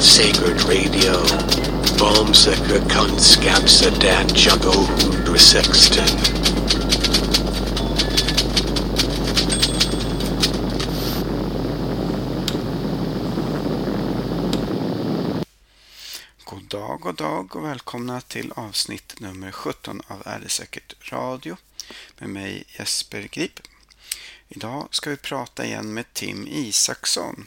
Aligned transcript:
at 0.00 0.04
Sacred 0.04 0.62
Radio. 0.62 1.14
Boomsika 1.98 2.88
Kunskapsa 2.88 3.90
Dad 3.90 4.36
Jugo 4.36 4.72
Hundra 4.72 5.38
Sexton. 5.38 6.06
God 16.44 16.62
dag, 16.68 17.00
god 17.00 17.14
dag 17.14 17.56
och 17.56 17.64
välkomna 17.64 18.20
till 18.20 18.52
avsnitt 18.56 19.20
nummer 19.20 19.52
17 19.52 20.02
av 20.06 20.22
Är 20.24 20.38
det 20.38 20.48
säkert 20.48 21.12
radio 21.12 21.56
med 22.18 22.30
mig 22.30 22.64
Jesper 22.78 23.28
Grip. 23.32 23.60
Idag 24.48 24.88
ska 24.90 25.10
vi 25.10 25.16
prata 25.16 25.64
igen 25.64 25.94
med 25.94 26.14
Tim 26.14 26.46
Isaksson. 26.48 27.46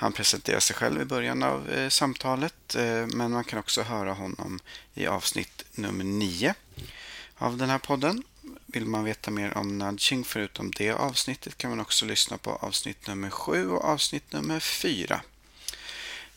Han 0.00 0.12
presenterar 0.12 0.60
sig 0.60 0.76
själv 0.76 1.02
i 1.02 1.04
början 1.04 1.42
av 1.42 1.70
eh, 1.70 1.88
samtalet 1.88 2.74
eh, 2.74 3.06
men 3.06 3.30
man 3.30 3.44
kan 3.44 3.58
också 3.58 3.82
höra 3.82 4.12
honom 4.12 4.60
i 4.94 5.06
avsnitt 5.06 5.64
nummer 5.72 6.04
9 6.04 6.54
av 7.36 7.56
den 7.56 7.70
här 7.70 7.78
podden. 7.78 8.22
Vill 8.66 8.86
man 8.86 9.04
veta 9.04 9.30
mer 9.30 9.56
om 9.56 9.78
nudging 9.78 10.24
förutom 10.24 10.70
det 10.70 10.90
avsnittet 10.90 11.58
kan 11.58 11.70
man 11.70 11.80
också 11.80 12.06
lyssna 12.06 12.38
på 12.38 12.50
avsnitt 12.50 13.06
nummer 13.06 13.30
7 13.30 13.70
och 13.70 13.84
avsnitt 13.84 14.32
nummer 14.32 14.60
4. 14.60 15.22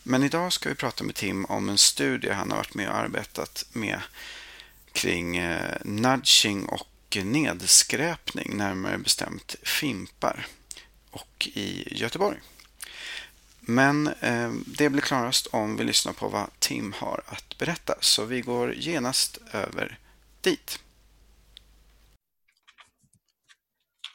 Men 0.03 0.23
idag 0.23 0.53
ska 0.53 0.69
vi 0.69 0.75
prata 0.75 1.03
med 1.03 1.15
Tim 1.15 1.45
om 1.45 1.69
en 1.69 1.77
studie 1.77 2.29
han 2.29 2.51
har 2.51 2.57
varit 2.57 2.75
med 2.75 2.89
och 2.89 2.97
arbetat 2.97 3.65
med 3.73 3.99
kring 4.91 5.37
eh, 5.37 5.77
nudging 5.83 6.65
och 6.65 7.17
nedskräpning, 7.23 8.57
närmare 8.57 8.97
bestämt 8.97 9.55
fimpar 9.63 10.47
och 11.11 11.49
i 11.53 11.97
Göteborg. 11.97 12.39
Men 13.65 14.07
eh, 14.07 14.51
det 14.65 14.89
blir 14.89 15.01
klarast 15.01 15.47
om 15.47 15.77
vi 15.77 15.83
lyssnar 15.83 16.13
på 16.13 16.27
vad 16.27 16.59
Tim 16.59 16.93
har 16.93 17.21
att 17.25 17.57
berätta, 17.57 17.95
så 17.99 18.25
vi 18.25 18.41
går 18.41 18.73
genast 18.73 19.37
över 19.51 19.97
dit. 20.41 20.79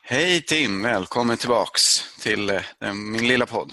Hej 0.03 0.43
Tim, 0.43 0.83
välkommen 0.83 1.37
tillbaks 1.37 1.81
till 2.21 2.51
eh, 2.51 2.95
min 2.95 3.29
lilla 3.29 3.47
podd. 3.47 3.73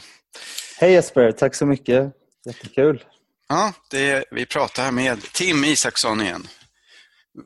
Hej 0.80 0.92
Jesper, 0.92 1.32
tack 1.32 1.56
så 1.56 1.66
mycket. 1.66 2.14
Jättekul. 2.46 3.04
Ja, 3.48 3.74
det, 3.92 4.26
vi 4.32 4.46
pratar 4.46 4.84
här 4.84 4.92
med 4.92 5.22
Tim 5.22 5.64
Isaksson 5.64 6.22
igen. 6.22 6.48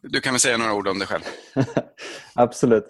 Du 0.01 0.21
kan 0.21 0.33
väl 0.33 0.39
säga 0.39 0.57
några 0.57 0.73
ord 0.73 0.87
om 0.87 0.99
dig 0.99 1.07
själv? 1.07 1.23
Absolut. 2.33 2.85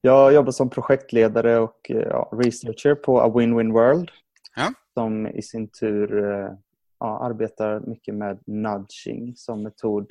Jag 0.00 0.34
jobbar 0.34 0.52
som 0.52 0.70
projektledare 0.70 1.58
och 1.58 1.80
ja, 1.88 2.30
researcher 2.32 2.94
på 2.94 3.20
A 3.20 3.32
Win-Win 3.34 3.72
World 3.72 4.10
Ja. 4.58 4.72
som 4.94 5.26
i 5.26 5.42
sin 5.42 5.68
tur 5.68 6.24
eh, 6.24 6.50
ja, 7.00 7.24
arbetar 7.24 7.80
mycket 7.80 8.14
med 8.14 8.38
nudging 8.46 9.36
som 9.36 9.62
metod 9.62 10.06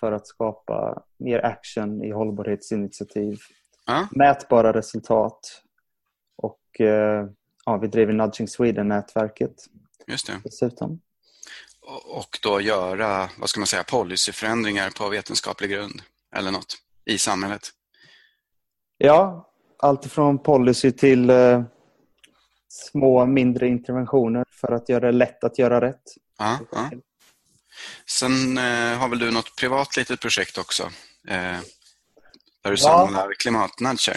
för 0.00 0.12
att 0.12 0.26
skapa 0.26 1.02
mer 1.18 1.44
action 1.44 2.04
i 2.04 2.10
hållbarhetsinitiativ, 2.10 3.38
Ja, 3.86 4.08
mätbara 4.10 4.72
resultat 4.72 5.62
och 6.36 6.80
eh, 6.80 7.26
ja, 7.64 7.76
vi 7.76 7.86
driver 7.86 8.12
Nudging 8.12 8.48
Sweden-nätverket 8.48 9.54
just 10.06 10.26
det. 10.26 10.40
dessutom. 10.44 11.00
Och 12.06 12.38
då 12.42 12.60
göra, 12.60 13.30
vad 13.38 13.48
ska 13.48 13.60
man 13.60 13.66
säga, 13.66 13.84
policyförändringar 13.84 14.90
på 14.90 15.08
vetenskaplig 15.08 15.70
grund 15.70 16.02
eller 16.36 16.50
något 16.50 16.76
i 17.04 17.18
samhället. 17.18 17.62
Ja, 18.98 19.50
allt 19.78 20.06
från 20.06 20.38
policy 20.38 20.92
till 20.92 21.30
eh, 21.30 21.62
små 22.74 23.26
mindre 23.26 23.68
interventioner 23.68 24.44
för 24.50 24.72
att 24.72 24.88
göra 24.88 25.06
det 25.06 25.12
lätt 25.12 25.44
att 25.44 25.58
göra 25.58 25.80
rätt. 25.80 26.02
Ja, 26.38 26.58
ja. 26.72 26.90
Sen 28.06 28.58
eh, 28.58 28.98
har 28.98 29.08
väl 29.08 29.18
du 29.18 29.30
något 29.30 29.56
privat 29.56 29.96
litet 29.96 30.20
projekt 30.20 30.58
också? 30.58 30.82
Eh, 31.28 31.60
där 32.62 32.70
du 32.70 32.76
samlar 32.76 33.32
klimatnudgar. 33.38 34.16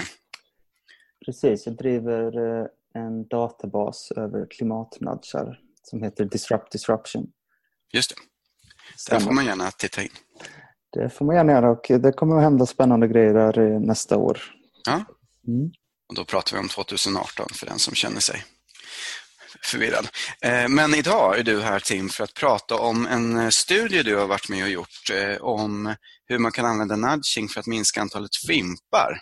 Precis, 1.26 1.66
jag 1.66 1.76
driver 1.76 2.60
eh, 2.60 2.66
en 2.94 3.28
databas 3.28 4.12
över 4.12 4.48
klimatnudgar 4.50 5.60
som 5.84 6.04
heter 6.04 6.26
Disrupt 6.26 6.72
Disruption. 6.72 7.32
Just 7.94 8.10
det, 8.10 8.16
där 9.10 9.20
får 9.20 9.32
man 9.32 9.46
gärna 9.46 9.72
titta 9.72 10.02
in. 10.02 10.10
Det 10.90 11.10
får 11.10 11.26
man 11.26 11.36
gärna 11.36 11.52
göra 11.52 11.70
och 11.70 11.86
det 11.90 12.12
kommer 12.12 12.38
att 12.38 12.44
hända 12.44 12.66
spännande 12.66 13.08
grejer 13.08 13.34
där 13.34 13.80
nästa 13.80 14.18
år. 14.18 14.40
Ja. 14.86 15.04
Mm. 15.48 15.72
Och 16.08 16.16
då 16.16 16.26
pratar 16.26 16.54
vi 16.54 16.60
om 16.60 16.70
2018 16.70 17.48
för 17.54 17.66
den 17.66 17.80
som 17.80 17.96
känner 17.96 18.20
sig 18.20 18.46
förvirrad. 19.64 20.08
Eh, 20.42 20.68
Men 20.68 20.96
idag 20.96 21.40
är 21.40 21.44
du 21.44 21.62
här 21.62 21.80
Tim 21.80 22.10
för 22.10 22.24
att 22.24 22.34
prata 22.34 22.76
om 22.76 23.08
en 23.08 23.38
eh, 23.38 23.50
studie 23.50 24.04
du 24.04 24.16
har 24.16 24.28
varit 24.28 24.50
med 24.50 24.64
och 24.64 24.70
gjort 24.70 25.10
eh, 25.12 25.38
om 25.42 25.96
hur 26.26 26.38
man 26.38 26.52
kan 26.52 26.66
använda 26.66 26.96
nudging 26.96 27.50
för 27.50 27.60
att 27.60 27.68
minska 27.68 28.02
antalet 28.02 28.36
fimpar. 28.48 29.22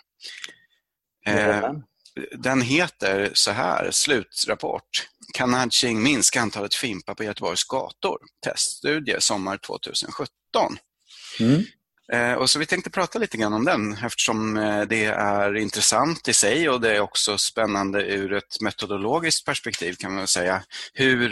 Den 2.38 2.62
heter 2.62 3.30
så 3.34 3.50
här, 3.50 3.90
slutrapport. 3.90 5.08
Kan 5.34 5.50
nudging 5.50 6.02
minska 6.02 6.40
antalet 6.40 6.74
fimpar 6.74 7.14
på 7.14 7.24
Göteborgs 7.24 7.64
gator? 7.64 8.18
Teststudie 8.44 9.20
sommar 9.20 9.56
2017. 9.56 10.28
Mm. 11.40 11.62
Eh, 12.12 12.32
och 12.32 12.50
så 12.50 12.58
vi 12.58 12.66
tänkte 12.66 12.90
prata 12.90 13.18
lite 13.18 13.36
grann 13.36 13.52
om 13.52 13.64
den 13.64 13.92
eftersom 13.92 14.56
eh, 14.56 14.82
det 14.82 15.04
är 15.04 15.56
intressant 15.56 16.28
i 16.28 16.32
sig 16.32 16.68
och 16.68 16.80
det 16.80 16.96
är 16.96 17.00
också 17.00 17.38
spännande 17.38 18.02
ur 18.02 18.32
ett 18.32 18.60
metodologiskt 18.60 19.46
perspektiv 19.46 19.92
kan 19.92 20.14
man 20.14 20.26
säga. 20.26 20.62
Hur, 20.92 21.28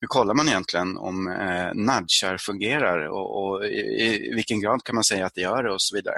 hur 0.00 0.06
kollar 0.06 0.34
man 0.34 0.48
egentligen 0.48 0.96
om 0.96 1.28
eh, 1.28 1.74
nudgar 1.74 2.38
fungerar 2.38 3.08
och, 3.08 3.44
och 3.44 3.64
i, 3.66 4.30
i 4.30 4.34
vilken 4.34 4.60
grad 4.60 4.84
kan 4.84 4.94
man 4.94 5.04
säga 5.04 5.26
att 5.26 5.34
det 5.34 5.40
gör 5.40 5.62
det 5.62 5.72
och 5.72 5.82
så 5.82 5.96
vidare. 5.96 6.16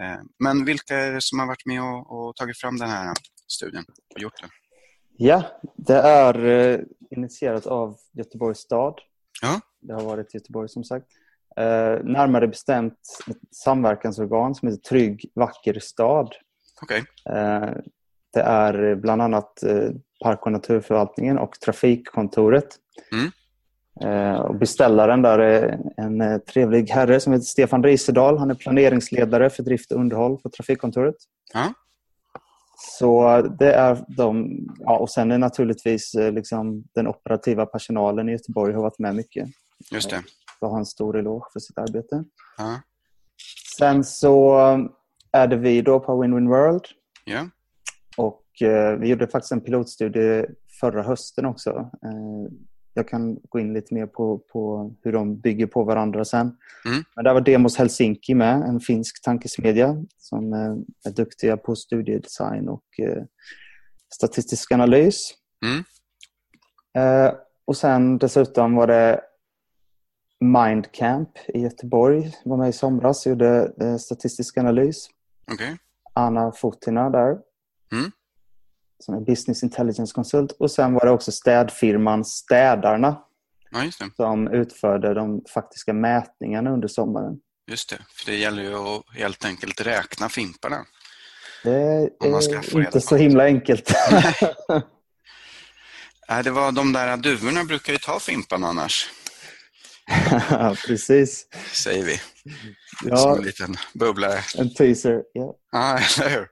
Eh, 0.00 0.20
men 0.38 0.64
vilka 0.64 0.96
är 0.96 1.12
det 1.12 1.22
som 1.22 1.38
har 1.38 1.46
varit 1.46 1.66
med 1.66 1.82
och, 1.82 2.28
och 2.28 2.36
tagit 2.36 2.58
fram 2.58 2.78
den 2.78 2.88
här 2.88 3.14
studien 3.48 3.84
och 4.14 4.20
gjort 4.20 4.40
den? 4.40 4.50
Ja, 5.16 5.60
det 5.76 5.98
är 5.98 6.46
eh, 6.46 6.80
initierat 7.10 7.66
av 7.66 7.96
Göteborgs 8.12 8.58
stad. 8.58 8.94
Ja. 9.42 9.60
Det 9.80 9.92
har 9.92 10.02
varit 10.02 10.34
Göteborg 10.34 10.68
som 10.68 10.84
sagt. 10.84 11.06
Eh, 11.56 12.04
närmare 12.04 12.48
bestämt 12.48 12.98
ett 13.30 13.54
samverkansorgan 13.54 14.54
som 14.54 14.68
heter 14.68 14.82
Trygg 14.82 15.30
vacker 15.34 15.80
stad. 15.80 16.34
Okej, 16.82 17.04
Eh, 17.30 17.70
det 18.32 18.40
är 18.40 18.94
bland 18.94 19.22
annat 19.22 19.62
eh, 19.62 19.90
Park 20.22 20.46
och 20.46 20.52
naturförvaltningen 20.52 21.38
och 21.38 21.60
Trafikkontoret. 21.60 22.68
Mm. 23.12 23.30
Eh, 24.00 24.40
och 24.40 24.54
beställaren 24.54 25.22
där 25.22 25.38
är 25.38 25.78
en 25.96 26.20
eh, 26.20 26.38
trevlig 26.38 26.90
herre 26.90 27.20
som 27.20 27.32
heter 27.32 27.44
Stefan 27.44 27.84
Risedal. 27.84 28.38
Han 28.38 28.50
är 28.50 28.54
planeringsledare 28.54 29.50
för 29.50 29.62
drift 29.62 29.92
och 29.92 30.00
underhåll 30.00 30.38
på 30.38 30.50
Trafikkontoret. 30.50 31.14
Ja. 31.52 31.72
Så 32.98 33.42
det 33.42 33.72
är 33.72 34.04
de. 34.16 34.58
Ja, 34.78 34.98
och 34.98 35.10
sen 35.10 35.30
är 35.30 35.38
naturligtvis 35.38 36.14
eh, 36.14 36.32
liksom, 36.32 36.84
den 36.94 37.06
operativa 37.06 37.66
personalen 37.66 38.28
i 38.28 38.32
Göteborg 38.32 38.74
har 38.74 38.82
varit 38.82 38.98
med 38.98 39.14
mycket. 39.14 39.48
just 39.90 40.10
det. 40.10 40.22
Jag 40.60 40.68
har 40.68 40.78
en 40.78 40.86
stor 40.86 41.18
eloge 41.18 41.46
för 41.52 41.60
sitt 41.60 41.78
arbete. 41.78 42.24
Ja. 42.58 42.80
Sen 43.78 44.04
så 44.04 44.58
är 45.32 45.46
det 45.46 45.56
vi 45.56 45.82
då 45.82 46.00
på 46.00 46.22
Win-Win 46.22 46.48
World 46.48 46.84
Ja. 47.24 47.48
och 48.16 48.62
eh, 48.62 48.98
vi 48.98 49.08
gjorde 49.08 49.28
faktiskt 49.28 49.52
en 49.52 49.60
pilotstudie 49.60 50.46
förra 50.80 51.02
hösten 51.02 51.44
också. 51.44 51.70
Eh, 52.04 52.52
jag 52.94 53.08
kan 53.08 53.38
gå 53.48 53.58
in 53.58 53.72
lite 53.72 53.94
mer 53.94 54.06
på, 54.06 54.38
på 54.38 54.94
hur 55.02 55.12
de 55.12 55.40
bygger 55.40 55.66
på 55.66 55.84
varandra 55.84 56.24
sen. 56.24 56.56
Mm. 56.84 57.04
Men 57.16 57.24
där 57.24 57.34
var 57.34 57.40
Demos 57.40 57.76
Helsinki 57.76 58.34
med, 58.34 58.62
en 58.62 58.80
finsk 58.80 59.22
tankesmedja 59.22 59.96
som 60.18 60.52
eh, 60.52 61.10
är 61.10 61.16
duktiga 61.16 61.56
på 61.56 61.76
studiedesign 61.76 62.68
och 62.68 62.84
eh, 62.98 63.22
statistisk 64.14 64.72
analys. 64.72 65.34
Mm. 65.66 65.84
Eh, 66.98 67.34
och 67.64 67.76
sen 67.76 68.18
dessutom 68.18 68.74
var 68.74 68.86
det 68.86 69.20
Mindcamp 70.40 71.30
i 71.48 71.60
Göteborg. 71.60 72.32
var 72.44 72.56
med 72.56 72.68
i 72.68 72.72
somras 72.72 73.26
och 73.26 73.30
gjorde 73.30 73.72
eh, 73.80 73.96
statistisk 73.96 74.58
analys. 74.58 75.08
Okej. 75.52 75.76
Anna 76.14 76.52
Fotina 76.52 77.10
där. 77.10 77.38
Mm. 77.92 78.10
Som 78.98 79.14
är 79.14 79.20
business 79.20 79.62
intelligence 79.62 80.14
konsult. 80.14 80.52
Och 80.52 80.70
sen 80.70 80.94
var 80.94 81.04
det 81.06 81.10
också 81.10 81.32
städfirman 81.32 82.24
Städarna 82.24 83.22
Ja, 83.70 83.84
just 83.84 83.98
det. 83.98 84.10
som 84.16 84.48
utförde 84.48 85.14
de 85.14 85.44
faktiska 85.54 85.92
mätningarna 85.92 86.70
under 86.70 86.88
sommaren. 86.88 87.40
Just 87.66 87.90
det, 87.90 87.98
för 88.10 88.30
det 88.30 88.36
gäller 88.36 88.62
ju 88.62 88.74
att 88.74 89.02
helt 89.16 89.44
enkelt 89.44 89.80
räkna 89.80 90.28
fimparna. 90.28 90.84
Det 91.64 91.70
är 91.70 92.10
inte 92.80 93.00
så 93.00 93.16
himla 93.16 93.44
enkelt. 93.44 93.92
Nej, 96.28 96.44
det 96.44 96.50
var 96.50 96.72
de 96.72 96.92
där 96.92 97.16
duvorna 97.16 97.64
brukar 97.64 97.92
ju 97.92 97.98
ta 97.98 98.20
fimpan 98.20 98.64
annars. 98.64 99.10
Precis. 100.86 101.46
Säger 101.72 102.04
vi. 102.04 102.20
Ja. 103.04 103.16
Som 103.16 103.38
en 103.38 103.44
liten 103.44 103.76
bubblare. 103.94 104.40
En 104.58 104.74
teaser. 104.74 105.22
Ja. 105.32 105.54
Ja, 105.72 105.98
eller 105.98 106.30
hur? 106.30 106.48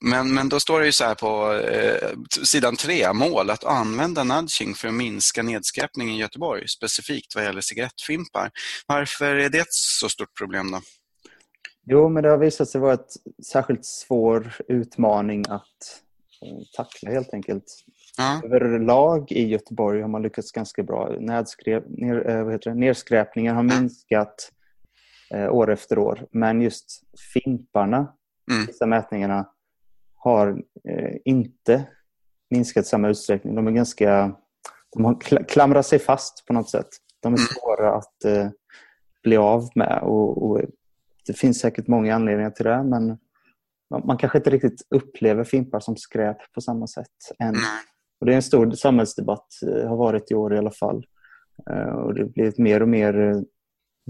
Men, 0.00 0.34
men 0.34 0.48
då 0.48 0.60
står 0.60 0.80
det 0.80 0.86
ju 0.86 0.92
så 0.92 1.04
här 1.04 1.14
på 1.14 1.52
eh, 1.52 2.08
sidan 2.44 2.76
tre, 2.76 3.12
mål 3.12 3.50
att 3.50 3.64
använda 3.64 4.24
nudging 4.24 4.74
för 4.74 4.88
att 4.88 4.94
minska 4.94 5.42
nedskräpningen 5.42 6.14
i 6.14 6.18
Göteborg, 6.18 6.68
specifikt 6.68 7.34
vad 7.34 7.44
gäller 7.44 7.60
cigarettfimpar. 7.60 8.50
Varför 8.86 9.36
är 9.36 9.48
det 9.48 9.58
ett 9.58 9.72
så 9.72 10.08
stort 10.08 10.36
problem 10.38 10.70
då? 10.70 10.80
Jo, 11.86 12.08
men 12.08 12.22
det 12.22 12.30
har 12.30 12.38
visat 12.38 12.68
sig 12.68 12.80
vara 12.80 12.94
ett 12.94 13.10
särskilt 13.46 13.84
svår 13.84 14.52
utmaning 14.68 15.44
att 15.48 16.02
eh, 16.42 16.58
tackla 16.76 17.10
helt 17.10 17.34
enkelt. 17.34 17.64
Ja, 18.20 18.40
Överlag 18.44 19.32
i 19.32 19.46
Göteborg 19.48 20.00
har 20.00 20.08
man 20.08 20.22
lyckats 20.22 20.52
ganska 20.52 20.82
bra. 20.82 21.16
Nedskräp, 21.20 21.84
ner, 21.88 22.30
eh, 22.30 22.44
vad 22.44 22.52
heter 22.52 22.70
det? 22.70 22.76
Nedskräpningen 22.76 23.56
har 23.56 23.62
minskat 23.62 24.50
eh, 25.30 25.50
år 25.52 25.70
efter 25.70 25.98
år. 25.98 26.26
Men 26.30 26.60
just 26.60 27.02
fimparna, 27.34 27.96
Mm. 28.52 28.66
vissa 28.66 28.86
mätningarna, 28.86 29.48
har 30.14 30.62
eh, 30.88 31.16
inte 31.24 31.84
minskat 32.50 32.84
i 32.84 32.88
samma 32.88 33.08
utsträckning. 33.08 33.54
De 33.54 33.66
är 33.66 33.70
ganska... 33.72 34.36
De 34.92 35.04
har 35.04 35.14
kla- 35.14 35.44
klamrat 35.44 35.86
sig 35.86 35.98
fast 35.98 36.46
på 36.46 36.52
något 36.52 36.70
sätt. 36.70 36.88
De 37.20 37.34
är 37.34 37.38
Mm. 37.38 37.46
svåra 37.46 37.94
att 37.94 38.24
eh, 38.24 38.48
bli 39.22 39.36
av 39.36 39.68
med. 39.74 39.98
Och, 40.02 40.42
och 40.50 40.60
det 41.26 41.32
finns 41.32 41.58
säkert 41.60 41.86
många 41.86 42.14
anledningar 42.14 42.50
till 42.50 42.64
det, 42.64 42.82
men 42.82 43.18
man, 43.90 44.02
man 44.06 44.16
kanske 44.18 44.38
inte 44.38 44.50
riktigt 44.50 44.82
upplever 44.90 45.44
fimpar 45.44 45.80
som 45.80 45.96
skräp 45.96 46.52
på 46.52 46.60
samma 46.60 46.86
sätt 46.86 47.06
än. 47.38 47.52
nej. 47.52 47.62
Och 48.20 48.26
det 48.26 48.32
är 48.32 48.36
en 48.36 48.42
stor 48.42 48.70
samhällsdebatt, 48.70 49.46
eh, 49.66 49.88
har 49.88 49.96
varit 49.96 50.30
i 50.30 50.34
år 50.34 50.54
i 50.54 50.58
alla 50.58 50.70
fall. 50.70 51.06
Eh, 51.70 51.94
Och 51.94 52.14
det 52.14 52.24
blir 52.24 52.48
ett 52.48 52.58
mer 52.58 52.82
och 52.82 52.88
mer 52.88 53.20
eh, 53.20 53.40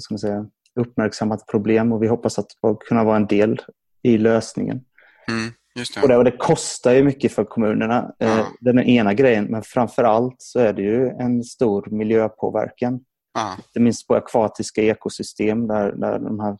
ska 0.00 0.14
man 0.14 0.18
säga, 0.18 0.46
uppmärksammat 0.74 1.46
problem 1.46 1.92
och 1.92 2.02
vi 2.02 2.06
hoppas 2.06 2.38
att 2.38 2.46
kunna 2.88 3.04
vara 3.04 3.16
en 3.16 3.26
del 3.26 3.60
i 4.02 4.18
lösningen. 4.18 4.84
Mm, 5.28 5.50
just 5.74 5.96
Och 5.96 6.08
det. 6.08 6.14
det, 6.14 6.18
och 6.18 6.24
det 6.24 6.36
kostar 6.36 6.92
ju 6.92 7.02
mycket 7.04 7.32
för 7.32 7.44
kommunerna. 7.44 8.14
Ja. 8.18 8.46
Det 8.60 8.70
är 8.70 8.74
den 8.74 8.84
ena 8.84 9.14
grejen, 9.14 9.44
men 9.44 9.62
framför 9.62 10.04
allt 10.04 10.36
så 10.38 10.58
är 10.60 10.72
det 10.72 10.82
ju 10.82 11.08
en 11.08 11.44
stor 11.44 11.86
miljöpåverkan. 11.90 13.00
Ja, 13.34 13.54
Inte 13.56 13.80
minst 13.80 14.06
på 14.08 14.14
akvatiska 14.14 14.82
ekosystem 14.82 15.66
där, 15.66 15.92
där 15.92 16.18
de 16.18 16.40
här, 16.40 16.58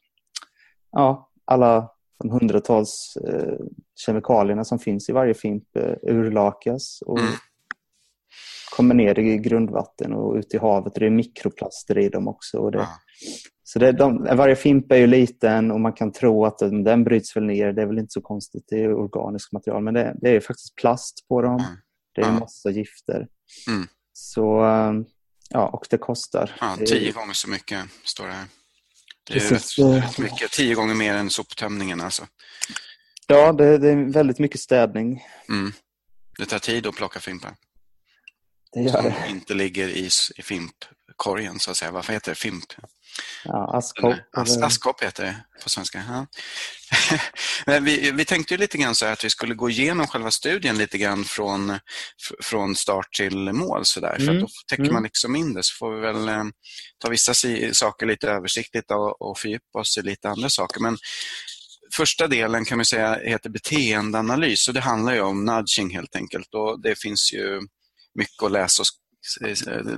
ja, 0.93 1.31
alla 1.45 1.91
de 2.21 2.31
hundratals 2.31 3.17
eh, 3.29 3.55
kemikalierna 4.07 4.65
som 4.65 4.79
finns 4.79 5.09
i 5.09 5.13
varje 5.13 5.35
fimp 5.35 5.77
eh, 5.77 5.95
urlakas 6.03 7.03
och 7.07 7.19
Mm. 7.19 7.33
kommer 8.77 8.95
ner 8.95 9.19
i 9.19 9.39
grundvatten 9.39 10.13
och 10.13 10.35
ut 10.35 10.55
i 10.55 10.59
havet. 10.59 10.93
Och 10.93 11.01
det 11.01 11.07
är 11.07 11.11
mikroplaster 11.11 11.99
i 11.99 12.09
dem 12.09 12.29
också. 12.29 12.71
Det, 12.71 12.79
ja. 12.79 12.89
Så 13.63 13.79
det, 13.79 13.93
de, 13.93 14.25
varje 14.25 14.57
fimp 14.57 14.93
är 14.93 14.97
ju 14.97 15.07
liten 15.07 15.71
och 15.71 15.81
man 15.81 15.93
kan 15.93 16.13
tro 16.13 16.45
att 16.47 16.59
den, 16.59 16.85
den 16.85 17.05
bryts 17.05 17.37
väl 17.37 17.45
ner. 17.45 17.73
Det 17.73 17.83
är 17.83 17.87
väl 17.87 17.99
inte 17.99 18.13
så 18.13 18.21
konstigt, 18.21 18.65
det 18.69 18.85
är 18.85 18.95
organiskt 18.95 19.53
material. 19.53 19.83
Men 19.83 19.95
det, 19.95 20.17
det 20.21 20.29
är 20.29 20.33
ju 20.33 20.41
faktiskt 20.41 20.75
plast 20.77 21.29
på 21.29 21.43
dem. 21.43 21.61
Mm. 21.61 21.77
Det 22.15 22.21
är 22.21 22.33
massa 22.33 22.71
gifter. 22.71 23.29
Mm. 23.69 23.87
Så, 24.13 24.65
eh, 24.65 24.93
ja, 25.51 25.69
och 25.69 25.87
det 25.91 25.99
kostar. 25.99 26.57
ja 26.61 26.77
tio 26.87 27.13
gånger 27.13 27.33
så 27.33 27.51
mycket 27.51 27.81
står 28.05 28.27
det 28.27 28.33
här. 28.33 28.47
Det 29.31 29.37
är 29.37 29.49
Precis. 29.49 29.79
rätt, 29.79 30.05
rätt 30.05 30.19
mycket. 30.19 30.51
Tio 30.51 30.75
gånger 30.75 30.95
mer 30.95 31.15
än 31.15 31.31
soptömningen 31.31 32.01
alltså. 32.01 32.27
Ja, 33.27 33.53
det, 33.53 33.79
det 33.79 33.89
är 33.91 34.13
väldigt 34.13 34.39
mycket 34.39 34.61
städning. 34.61 35.25
Mm. 35.49 35.73
Det 36.39 36.47
tar 36.47 36.59
tid 36.59 36.87
att 36.87 36.95
plocka 36.97 37.21
fimpar. 37.21 37.55
Det 38.73 38.81
gör 38.81 38.93
Som 38.93 39.05
det. 39.05 39.27
inte 39.29 39.55
ligger 39.55 39.89
i, 39.89 40.09
i 40.37 40.43
fimpkorgen 40.43 41.59
så 41.59 41.71
att 41.71 41.77
säga. 41.77 41.91
Varför 41.91 42.13
heter 42.13 42.31
det 42.33 42.37
fimp? 42.37 42.65
Ja, 43.45 43.77
askkopp. 43.79 44.17
As, 44.37 44.57
askkopp 44.63 45.03
heter 45.03 45.25
det 45.25 45.37
på 45.63 45.69
svenska. 45.69 46.03
Ja. 46.09 46.27
Men 47.67 47.85
vi, 47.85 48.11
vi 48.11 48.25
tänkte 48.25 48.55
ju 48.55 48.59
lite 48.59 48.79
grann 48.79 48.95
så 48.95 49.05
här 49.07 49.13
att 49.13 49.25
vi 49.25 49.31
skulle 49.31 49.55
gå 49.55 49.71
igenom 49.71 50.07
själva 50.07 50.31
studien 50.31 50.79
lite 50.79 50.99
grann 50.99 51.25
från, 51.25 51.79
från 52.43 52.77
start 52.77 53.13
till 53.13 53.53
mål. 53.53 53.85
Så 53.85 54.01
där. 54.01 54.17
För 54.17 54.23
Mm. 54.23 54.37
att 54.37 54.41
då 54.41 54.49
täcker 54.69 54.83
Mm. 54.83 54.95
man 54.95 55.03
liksom 55.03 55.37
in 55.37 55.55
det 55.55 55.63
så 55.63 55.75
får 55.79 55.95
vi 55.95 56.01
väl 56.01 56.29
eh, 56.29 56.45
ta 56.99 57.09
vissa 57.11 57.35
si, 57.35 57.75
saker 57.75 58.07
lite 58.07 58.31
översiktligt 58.31 58.91
och, 58.91 59.23
och 59.23 59.39
fördjupa 59.39 59.79
oss 59.79 59.99
i 59.99 60.03
lite 60.03 60.29
andra 60.29 60.51
saker. 60.51 60.81
Men 60.81 60.99
första 61.97 62.27
delen 62.27 62.65
kan 62.65 62.79
man 62.79 62.85
säga 62.85 63.19
heter 63.25 63.51
beteendeanalys 63.51 64.69
och 64.69 64.75
det 64.75 64.81
handlar 64.81 65.15
ju 65.15 65.21
om 65.21 65.45
nudging 65.45 65.91
helt 65.95 66.17
enkelt. 66.17 66.55
Och 66.55 66.83
det 66.83 66.99
finns 66.99 67.33
ju 67.33 67.61
mycket 68.15 68.43
att 68.43 68.53
läsa 68.53 68.83
och, 68.83 68.87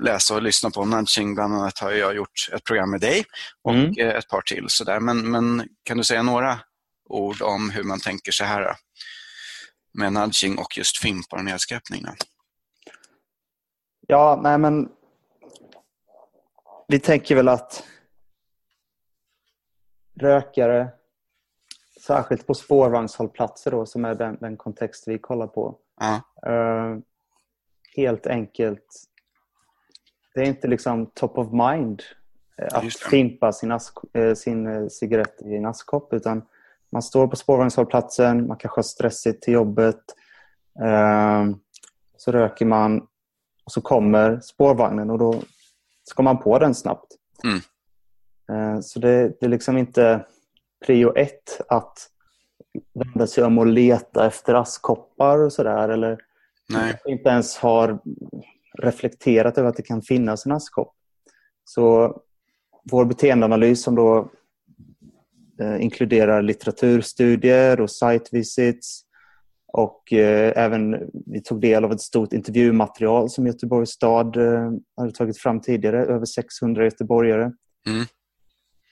läsa 0.01 0.35
och 0.35 0.43
lyssna 0.43 0.71
på 0.71 0.81
om. 0.81 1.05
Bland 1.35 1.55
annat 1.55 1.79
har 1.79 1.91
jag 1.93 2.15
gjort 2.17 2.49
ett 2.53 2.65
program 2.65 2.91
med 2.91 3.01
dig 3.01 3.25
och 3.63 3.73
Mm. 3.75 3.95
eh, 3.99 4.15
ett 4.15 4.29
par 4.29 4.41
till. 4.43 4.65
Så 4.69 4.85
där. 4.85 5.01
Men, 5.01 5.31
men 5.31 5.69
kan 5.83 5.97
du 5.97 6.05
säga 6.05 6.23
några 6.23 6.61
ord 7.09 7.43
om 7.43 7.71
hur 7.71 7.83
man 7.85 8.01
tänker 8.01 8.33
så 8.33 8.45
här 8.45 8.63
då? 8.63 8.75
med 9.95 10.13
nudging 10.13 10.59
och 10.59 10.79
just 10.79 10.99
fimpar 10.99 11.37
och 11.37 11.45
nedskräpning? 11.45 12.05
Ja, 14.07 14.41
nej 14.43 14.59
men 14.59 14.89
vi 16.89 17.01
tänker 17.01 17.35
väl 17.37 17.49
att 17.49 17.85
rökare, 20.21 20.89
särskilt 22.01 22.47
på 22.47 22.55
spårvagnshållplatser 22.55 23.71
då, 23.71 23.87
som 23.87 24.05
är 24.05 24.15
den, 24.15 24.37
den 24.41 24.57
kontext 24.57 25.05
vi 25.09 25.19
kollar 25.19 25.47
på, 25.47 25.79
Ja, 26.01 26.15
eh, 26.51 26.99
helt 27.97 28.27
enkelt, 28.27 28.87
det 30.35 30.41
är 30.41 30.45
inte 30.45 30.69
liksom 30.69 31.07
top 31.07 31.39
of 31.39 31.53
mind 31.53 32.03
eh, 32.59 32.79
att 32.79 32.95
fimpa 33.11 33.53
sin, 33.53 33.73
ask, 33.73 33.99
eh, 34.13 34.35
sin 34.35 34.67
eh, 34.67 34.89
cigarett 34.89 35.43
i 35.43 35.57
en 35.57 35.67
askkopp, 35.67 36.13
utan 36.13 36.43
man 36.93 37.03
står 37.03 37.27
på 37.27 37.37
spårvagnshållplatsen, 37.37 38.47
man 38.47 38.57
kanske 38.57 38.79
har 38.79 38.83
stressigt 38.83 39.43
till 39.43 39.55
jobbet, 39.55 40.01
eh, 40.81 41.45
så 42.17 42.33
röker 42.33 42.67
man 42.67 43.01
och 43.65 43.73
så 43.73 43.81
kommer 43.81 44.41
spårvagnen 44.41 45.11
och 45.11 45.19
då 45.19 45.43
ska 46.05 46.23
man 46.23 46.39
på 46.39 46.59
den 46.59 46.75
snabbt. 46.75 47.07
Mm. 47.45 48.83
Så 48.83 48.99
det, 48.99 49.29
det 49.41 49.47
är 49.47 49.49
liksom 49.49 49.79
inte 49.79 50.27
prio 50.87 51.17
ett 51.17 51.61
att 51.69 52.11
vända 52.95 53.27
sig 53.27 53.45
om 53.45 53.59
och 53.59 53.67
leta 53.67 54.27
efter 54.27 54.55
askkoppar 54.55 55.39
och 55.39 55.53
sådär. 55.53 55.89
Eller 55.89 56.19
nej. 56.69 57.01
inte 57.07 57.29
ens 57.29 57.57
har 57.57 57.99
reflekterat 58.79 59.59
över 59.59 59.69
att 59.69 59.77
det 59.77 59.83
kan 59.83 60.03
finnas 60.03 60.47
en 60.47 60.53
askkopp. 60.53 60.95
Så 61.65 62.17
vår 62.91 63.05
beteendeanalys 63.05 63.83
som 63.83 63.95
då 63.95 64.31
eh, 65.61 65.83
inkluderar 65.83 66.43
litteraturstudier 66.43 67.81
och 67.81 67.91
site 67.91 68.25
visits 68.33 69.05
och 69.73 70.13
eh, 70.13 70.53
även 70.57 71.11
vi 71.27 71.43
tog 71.43 71.61
del 71.61 71.85
av 71.85 71.93
ett 71.93 72.01
stort 72.01 72.33
intervjumaterial 72.33 73.31
som 73.31 73.47
Göteborgs 73.47 73.91
stad 73.91 74.37
eh, 74.37 74.71
hade 74.97 75.13
tagit 75.13 75.39
fram 75.39 75.61
tidigare, 75.61 76.05
över 76.05 76.25
600 76.25 76.85
göteborgare. 76.85 77.43
Mm. 77.89 78.05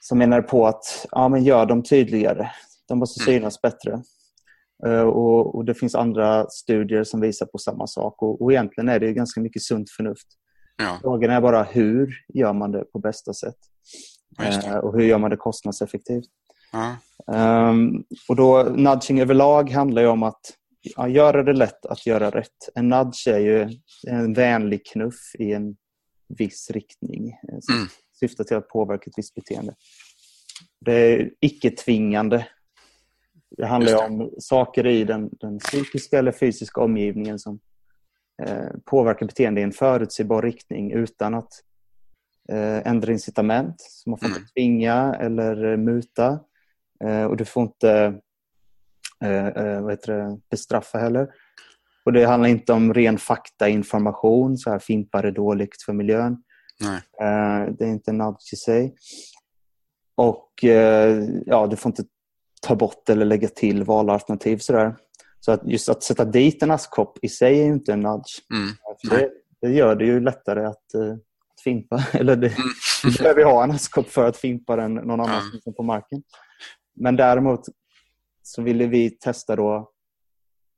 Som 0.01 0.17
menar 0.17 0.41
på 0.41 0.67
att 0.67 1.05
ja, 1.11 1.29
men 1.29 1.43
gör 1.43 1.65
dem 1.65 1.83
tydligare. 1.83 2.49
De 2.87 2.99
måste 2.99 3.23
Mm. 3.23 3.39
synas 3.39 3.61
bättre. 3.61 4.01
Eh, 4.85 5.01
och, 5.01 5.55
och 5.55 5.65
Det 5.65 5.73
finns 5.73 5.95
andra 5.95 6.49
studier 6.49 7.03
som 7.03 7.21
visar 7.21 7.45
på 7.45 7.57
samma 7.57 7.87
sak. 7.87 8.21
Och, 8.21 8.41
och 8.41 8.51
Egentligen 8.51 8.89
är 8.89 8.99
det 8.99 9.13
ganska 9.13 9.41
mycket 9.41 9.61
sunt 9.61 9.89
förnuft. 9.89 10.27
Ja, 10.77 10.97
Frågan 11.01 11.29
är 11.31 11.41
bara 11.41 11.63
hur 11.63 12.13
gör 12.33 12.53
man 12.53 12.71
det 12.71 12.83
på 12.83 12.99
bästa 12.99 13.33
sätt? 13.33 13.57
det. 14.37 14.67
Eh, 14.67 14.75
och 14.77 14.93
hur 14.97 15.03
gör 15.05 15.17
man 15.17 15.29
det 15.29 15.37
kostnadseffektivt? 15.37 16.25
Ja, 16.71 16.95
Um, 17.27 18.03
och 18.29 18.35
då, 18.35 18.63
nudging 18.63 19.19
överlag 19.21 19.69
handlar 19.69 20.05
om 20.05 20.23
att 20.23 20.39
ja, 20.81 21.07
göra 21.07 21.43
det 21.43 21.53
lätt 21.53 21.85
att 21.85 22.05
göra 22.05 22.29
rätt. 22.29 22.69
En 22.75 22.89
nudge 22.89 23.27
är 23.27 23.39
ju 23.39 23.69
en 24.07 24.33
vänlig 24.33 24.85
knuff 24.85 25.35
i 25.39 25.51
en 25.53 25.75
viss 26.37 26.71
riktning 26.71 27.29
eh, 27.29 27.57
som 27.61 27.75
Mm. 27.75 27.87
syftar 28.19 28.43
till 28.43 28.57
att 28.57 28.67
påverka 28.67 29.03
ett 29.09 29.17
visst 29.17 29.35
beteende. 29.35 29.75
Det 30.85 30.93
är 30.93 31.29
icke-tvingande. 31.39 32.47
Det 33.57 33.65
handlar 33.65 33.91
Just 33.91 34.03
om 34.03 34.31
saker 34.39 34.87
i 34.87 35.03
den, 35.03 35.29
den 35.39 35.59
psykiska 35.59 36.19
eller 36.19 36.31
fysiska 36.31 36.81
omgivningen 36.81 37.39
som 37.39 37.59
eh, 38.43 38.67
påverkar 38.85 39.25
beteende 39.25 39.61
i 39.61 39.63
en 39.63 39.71
förutsägbar 39.71 40.41
riktning 40.41 40.91
utan 40.91 41.33
att 41.33 41.53
eh, 42.49 42.87
ändra 42.87 43.11
incitament. 43.11 43.75
Så 43.79 44.09
man 44.09 44.19
får 44.19 44.25
Mm. 44.25 44.37
inte 44.37 44.53
tvinga 44.53 45.15
eller 45.19 45.71
eh, 45.71 45.77
muta. 45.77 46.39
Eh, 47.03 47.23
och 47.23 47.37
du 47.37 47.45
får 47.45 47.63
inte 47.63 48.19
eh, 49.23 49.47
eh, 49.47 49.81
vad 49.81 49.91
heter 49.91 50.13
det, 50.13 50.39
bestraffa 50.49 50.97
heller. 50.97 51.27
Och 52.05 52.13
Det 52.13 52.25
handlar 52.25 52.49
inte 52.49 52.73
om 52.73 52.93
ren 52.93 53.17
faktainformation, 53.17 54.57
så 54.57 54.69
här 54.69 54.79
fimpar 54.79 55.23
är 55.23 55.31
dåligt 55.31 55.81
för 55.85 55.93
miljön. 55.93 56.43
nej. 56.81 57.01
Det 57.77 57.85
är 57.85 57.89
inte 57.89 58.11
nudge 58.11 58.53
i 58.53 58.55
sig. 58.55 58.95
Och 60.15 60.49
ja, 61.45 61.67
du 61.67 61.75
får 61.75 61.89
inte 61.89 62.03
ta 62.67 62.75
bort 62.75 63.09
eller 63.09 63.25
lägga 63.25 63.47
till 63.47 63.83
valalternativ. 63.83 64.57
Sådär. 64.57 64.95
Så 65.39 65.51
att 65.51 65.61
just 65.65 65.89
att 65.89 66.03
sätta 66.03 66.25
dit 66.25 66.63
en 66.63 66.71
askkopp 66.71 67.17
i 67.21 67.29
sig 67.29 67.59
är 67.59 67.65
ju 67.65 67.73
inte 67.73 67.93
en 67.93 67.99
nudge. 67.99 68.41
Mm. 68.53 68.69
Det, 69.09 69.29
det 69.61 69.73
gör 69.73 69.95
det 69.95 70.05
ju 70.05 70.19
lättare 70.19 70.65
att, 70.65 70.93
eh, 70.93 71.11
att 71.53 71.61
fimpa. 71.63 72.03
Eller 72.13 72.35
det, 72.35 72.47
Mm. 73.03 73.13
Vi 73.17 73.23
behöver 73.23 73.43
ha 73.43 73.63
en 73.63 73.71
askkopp 73.71 74.07
för 74.09 74.27
att 74.27 74.37
fimpa 74.37 74.75
den 74.75 74.93
någon 74.93 75.19
annanstans 75.19 75.67
än 75.67 75.73
på 75.73 75.83
marken. 75.83 76.23
Men 76.95 77.15
däremot 77.15 77.61
så 78.43 78.61
ville 78.61 78.87
vi 78.87 79.09
testa 79.09 79.55
då 79.55 79.91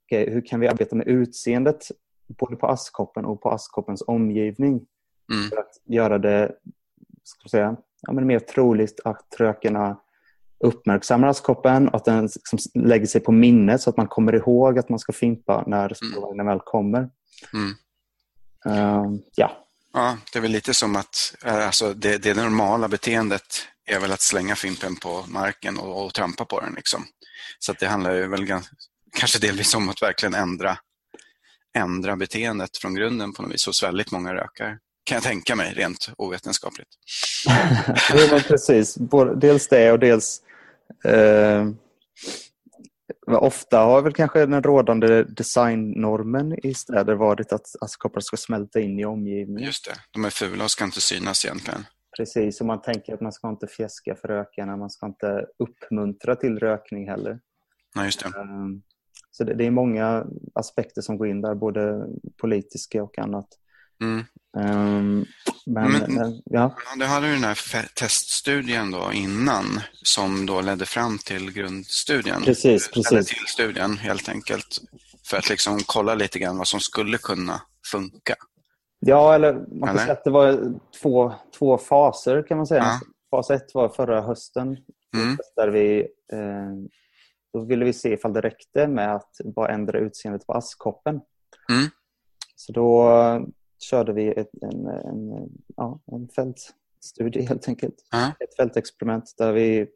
okej, 0.06 0.30
hur 0.30 0.46
kan 0.46 0.60
vi 0.60 0.68
arbeta 0.68 0.96
med 0.96 1.08
utseendet 1.08 1.88
både 2.40 2.56
på 2.56 2.68
askkoppen 2.68 3.25
och 3.25 3.42
på 3.42 3.50
askkoppens 3.50 4.04
omgivning 4.08 4.86
Mm. 5.34 5.50
för 5.50 5.58
att 5.58 5.72
göra 5.86 6.18
det 6.18 6.52
ska 7.24 7.50
säga, 7.50 7.75
ja, 8.02 8.13
men 8.13 8.28
mer 8.28 8.40
troligt 8.40 9.00
att 9.04 9.36
rökarna 9.38 10.00
uppmärksammar 10.63 11.27
askkoppen 11.27 11.88
och 11.88 11.96
att 11.96 12.05
den 12.05 12.22
liksom 12.22 12.60
lägger 12.74 13.05
sig 13.05 13.22
på 13.22 13.32
minnet 13.32 13.82
så 13.82 13.89
att 13.89 13.98
man 13.98 14.08
kommer 14.08 14.36
ihåg 14.36 14.79
att 14.79 14.89
man 14.89 15.00
ska 15.00 15.13
fimpa 15.13 15.63
när 15.67 15.93
spårvagnen 15.93 16.46
väl 16.46 16.60
kommer. 16.60 17.10
Mm. 17.53 17.74
Ehm, 18.65 19.20
ja, 19.36 19.63
Ja, 19.93 20.17
det 20.32 20.39
är 20.39 20.41
väl 20.41 20.51
lite 20.51 20.74
som 20.74 20.96
att 20.96 21.36
eh, 21.46 21.65
alltså, 21.65 21.93
det, 21.93 22.17
det 22.17 22.34
normala 22.34 22.88
beteendet 22.88 23.67
är 23.86 24.00
väl 24.00 24.12
att 24.12 24.22
slänga 24.22 24.55
fimpen 24.55 24.96
på 24.96 25.25
marken 25.27 25.77
och, 25.77 26.05
och 26.05 26.13
trampa 26.13 26.46
på 26.46 26.60
den. 26.60 26.74
Liksom. 26.74 27.05
Så 27.60 27.72
att 27.72 27.79
det 27.79 27.88
handlar 27.88 28.13
ju 28.13 28.27
väl 28.27 28.46
gans, 28.46 28.70
kanske 29.17 29.39
delvis 29.39 29.75
om 29.75 29.89
att 29.89 30.01
verkligen 30.01 30.34
ändra, 30.34 30.77
ändra 31.77 32.15
beteendet 32.15 32.77
från 32.77 32.93
grunden 32.93 33.34
på 33.34 33.41
något 33.41 33.53
vis 33.53 33.65
hos 33.65 33.84
väldigt 33.84 34.12
många 34.12 34.34
rökare. 34.34 34.77
Kan 35.03 35.15
jag 35.15 35.24
tänka 35.24 35.55
mig 35.55 35.74
rent 35.74 36.10
ovetenskapligt. 36.17 36.89
jo, 38.13 38.27
men 38.32 38.41
precis. 38.41 38.98
Både, 38.98 39.36
dels 39.36 39.67
det 39.67 39.91
och 39.91 40.00
dels 40.00 40.41
eh, 41.06 41.68
ofta 43.28 43.78
har 43.78 44.02
väl 44.02 44.13
kanske 44.13 44.46
den 44.46 44.63
rådande 44.63 45.24
designnormen 45.24 46.66
i 46.66 46.74
städer 46.74 47.16
varit 47.16 47.54
att 47.54 47.66
askkoppar 47.82 48.22
ska 48.22 48.38
smälta 48.38 48.80
in 48.80 49.00
i 49.00 49.06
omgivningen. 49.06 49.63
Just 49.68 49.86
det, 49.86 49.96
de 50.12 50.25
är 50.25 50.30
fula 50.30 50.63
och 50.63 50.72
ska 50.72 50.86
inte 50.86 51.02
synas 51.02 51.46
egentligen. 51.46 51.86
Precis, 52.18 52.62
och 52.62 52.68
man 52.68 52.82
tänker 52.82 53.13
att 53.13 53.22
man 53.22 53.32
ska 53.32 53.50
inte 53.50 53.68
fjäska 53.68 54.16
för 54.16 54.28
rökarna, 54.28 54.78
man 54.78 54.90
ska 54.90 55.06
inte 55.06 55.46
uppmuntra 55.60 56.36
till 56.36 56.60
rökning 56.60 57.10
heller. 57.10 57.40
Nej, 57.96 58.06
just 58.06 58.20
det. 58.20 58.40
Ehm, 58.40 58.82
Så 59.32 59.44
det, 59.44 59.54
det 59.54 59.66
är 59.66 59.72
många 59.72 60.25
aspekter 60.56 61.02
som 61.02 61.18
går 61.18 61.28
in 61.28 61.42
där, 61.42 61.56
både 61.56 62.08
politiska 62.42 63.04
och 63.04 63.20
annat. 63.20 63.48
Mm. 64.01 64.25
Ehm, 64.57 65.25
Men, 65.65 65.91
Men- 65.91 66.13
men 66.13 66.41
ja, 66.45 66.75
du 66.97 67.05
hade 67.05 67.27
ju 67.27 67.33
den 67.33 67.43
här 67.43 67.88
teststudien 67.95 68.91
då 68.91 69.12
innan 69.13 69.65
som 70.03 70.45
då 70.45 70.62
ledde 70.62 70.85
fram 70.85 71.17
till 71.17 71.51
grundstudien. 71.53 72.41
Precis, 72.41 72.88
Eller 72.88 73.03
precis. 73.03 73.27
till 73.38 73.47
studien 73.47 73.97
helt 73.97 74.29
enkelt. 74.29 74.77
För 75.29 75.38
att 75.38 75.50
liksom 75.50 75.79
kolla 75.85 76.15
lite 76.15 76.39
grann 76.39 76.57
vad 76.57 76.67
som 76.67 76.79
skulle 76.79 77.17
kunna 77.17 77.62
funka. 77.91 78.35
ja 79.00 79.35
eller 79.35 79.53
man 79.53 79.65
kan 79.79 79.89
Eller? 79.89 80.00
säga 80.00 80.13
att 80.13 80.23
det 80.23 80.29
var 80.31 80.73
två, 81.01 81.33
två 81.59 81.77
faser 81.77 82.47
kan 82.47 82.57
man 82.57 82.67
säga. 82.67 82.83
Ja. 82.83 83.00
Fas 83.31 83.50
ett 83.50 83.73
var 83.73 83.89
förra 83.89 84.21
hösten. 84.21 84.67
Mm. 85.15 85.38
Där 85.55 85.67
vi, 85.67 86.00
eh, 86.33 86.71
då 87.53 87.65
ville 87.65 87.85
vi 87.85 87.93
se 87.93 88.13
ifall 88.13 88.33
det 88.33 88.41
räckte 88.41 88.88
med 88.88 89.15
att 89.15 89.31
bara 89.55 89.73
ändra 89.73 90.00
utseendet 90.00 90.47
på 90.47 90.53
askkoppen. 90.53 91.21
Mm. 91.69 91.89
Så 92.55 92.71
då 92.71 93.09
eh, 93.12 93.41
körde 93.84 94.13
vi 94.13 94.28
ett, 94.28 94.50
en, 94.62 94.88
en, 94.88 95.50
ja, 95.78 96.00
en 96.12 96.28
fältstudie 96.36 97.42
helt 97.48 97.68
enkelt. 97.68 97.96
Ja. 98.12 98.28
Ett 98.40 98.56
fältexperiment 98.56 99.34
där 99.38 99.52
vi 99.54 99.88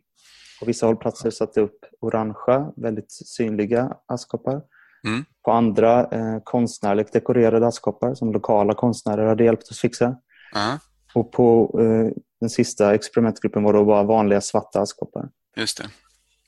på 0.59 0.65
vissa 0.65 0.85
hållplatser 0.85 1.29
satte 1.29 1.61
upp 1.61 1.79
orangea, 1.99 2.71
väldigt 2.75 3.11
synliga 3.11 3.97
askkoppar. 4.05 4.61
Mm. 5.07 5.25
På 5.43 5.51
andra 5.51 6.05
eh, 6.05 6.39
konstnärligt 6.43 7.13
dekorerade 7.13 7.67
askkoppar 7.67 8.15
som 8.15 8.31
lokala 8.33 8.73
konstnärer 8.73 9.25
hade 9.25 9.43
hjälpt 9.43 9.71
oss 9.71 9.79
fixa. 9.81 10.15
Ja, 10.53 10.79
Och 11.13 11.31
på 11.31 11.79
eh, 11.81 12.21
den 12.39 12.49
sista 12.49 12.93
experimentgruppen 12.95 13.63
var 13.63 13.73
då 13.73 13.85
bara 13.85 14.03
vanliga 14.03 14.41
svarta 14.41 14.81
askkoppar. 14.81 15.29
just 15.55 15.77
det. 15.77 15.89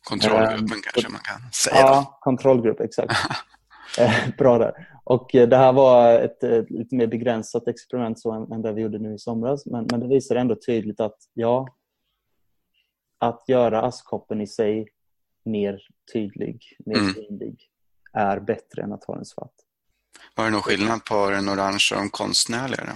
Kontrollgruppen 0.10 0.64
Ehm, 0.64 0.82
kanske 0.94 1.12
man 1.12 1.22
kan 1.22 1.52
säga. 1.52 1.82
Då. 1.82 1.88
Ja, 1.88 2.18
kontrollgrupp, 2.22 2.80
exakt. 2.80 3.14
Eh, 4.00 4.30
Bra 4.38 4.58
där. 4.58 4.88
Och 5.04 5.36
eh, 5.36 5.50
det 5.50 5.58
här 5.58 5.74
var 5.74 6.14
ett, 6.14 6.44
ett 6.44 6.70
lite 6.70 6.96
mer 6.96 7.08
begränsat 7.08 7.68
experiment 7.68 8.20
så 8.20 8.32
än, 8.32 8.52
än 8.52 8.62
det 8.62 8.74
vi 8.74 8.82
gjorde 8.82 9.00
nu 9.00 9.14
i 9.14 9.20
somras. 9.20 9.66
Men, 9.66 9.88
men 9.92 10.00
det 10.00 10.08
visar 10.08 10.36
ändå 10.36 10.56
tydligt 10.56 11.00
att 11.00 11.18
ja, 11.34 11.68
att 13.20 13.44
göra 13.48 13.82
askkoppen 13.82 14.42
i 14.42 14.48
sig 14.48 14.88
mer 15.46 15.80
tydlig, 16.14 16.64
mer 16.86 16.98
Mm. 16.98 17.14
synlig 17.14 17.70
är 18.14 18.40
bättre 18.40 18.82
än 18.82 18.94
att 18.94 19.04
ha 19.04 19.16
den 19.16 19.26
svart. 19.26 19.54
Var 20.36 20.46
det 20.46 20.52
någon 20.52 20.62
skillnad 20.62 21.06
på 21.06 21.30
den 21.30 21.50
orange 21.50 21.90
och 21.94 21.98
de 22.02 22.10
konstnärliga? 22.10 22.84
Då? 22.86 22.92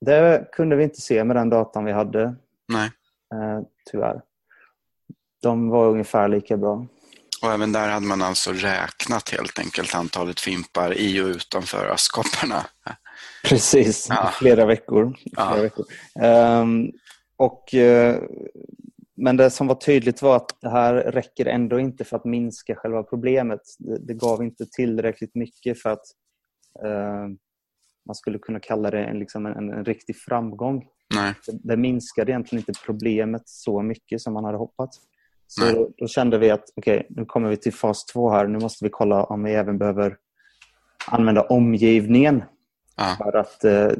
Det 0.00 0.48
kunde 0.52 0.76
vi 0.76 0.84
inte 0.84 1.00
se 1.00 1.24
med 1.24 1.36
den 1.36 1.50
datan 1.50 1.84
vi 1.84 1.92
hade, 1.92 2.34
Nej. 2.68 2.90
eh, 3.34 3.60
tyvärr. 3.90 4.22
De 5.42 5.68
var 5.68 5.86
ungefär 5.88 6.28
lika 6.28 6.56
bra. 6.56 6.86
Och 7.42 7.52
även 7.52 7.72
där 7.72 7.88
hade 7.88 8.06
man 8.06 8.22
alltså 8.22 8.52
räknat 8.52 9.28
helt 9.30 9.58
enkelt 9.58 9.94
antalet 9.94 10.40
fimpar 10.40 10.94
i 10.98 11.20
och 11.20 11.26
utanför 11.26 11.86
askkopparna. 11.88 12.66
Precis, 13.44 14.06
Ja. 14.10 14.30
flera 14.38 14.66
veckor. 14.66 15.16
Ja. 15.24 15.50
Flera 15.50 15.62
veckor. 15.62 15.86
Ehm, 16.20 16.92
och, 17.36 17.74
eh, 17.74 18.22
men 19.16 19.36
det 19.36 19.50
som 19.50 19.66
var 19.66 19.74
tydligt 19.74 20.22
var 20.22 20.36
att 20.36 20.56
det 20.60 20.70
här 20.70 20.94
räcker 20.94 21.46
ändå 21.46 21.80
inte 21.80 22.04
för 22.04 22.16
att 22.16 22.24
minska 22.24 22.74
själva 22.74 23.02
problemet. 23.02 23.60
Det, 23.78 23.98
det 23.98 24.14
gav 24.14 24.42
inte 24.42 24.66
tillräckligt 24.66 25.34
mycket 25.34 25.82
för 25.82 25.90
att 25.90 26.04
eh, 26.84 27.26
man 28.06 28.14
skulle 28.14 28.38
kunna 28.38 28.60
kalla 28.60 28.90
det 28.90 29.04
en, 29.04 29.18
liksom 29.18 29.46
en, 29.46 29.52
en, 29.52 29.72
en 29.72 29.84
riktig 29.84 30.16
framgång. 30.16 30.86
Nej. 31.14 31.34
Det, 31.46 31.58
det 31.62 31.76
minskade 31.76 32.32
egentligen 32.32 32.64
inte 32.68 32.80
problemet 32.86 33.42
så 33.44 33.82
mycket 33.82 34.20
som 34.20 34.32
man 34.32 34.44
hade 34.44 34.58
hoppats. 34.58 35.00
Så 35.50 35.64
Nej. 35.64 35.86
då, 35.98 36.06
kände 36.06 36.38
vi 36.38 36.50
att 36.50 36.64
okej, 36.76 37.06
nu 37.10 37.24
kommer 37.24 37.50
vi 37.50 37.56
till 37.56 37.72
fas 37.74 38.04
två 38.04 38.30
här. 38.30 38.46
Nu 38.46 38.58
måste 38.58 38.84
vi 38.84 38.90
kolla 38.90 39.24
om 39.24 39.44
vi 39.44 39.52
även 39.52 39.78
behöver 39.78 40.16
använda 41.06 41.42
omgivningen 41.42 42.42
Ja. 42.96 43.16
för 43.18 43.36
att 43.36 43.64
eh, 43.64 43.90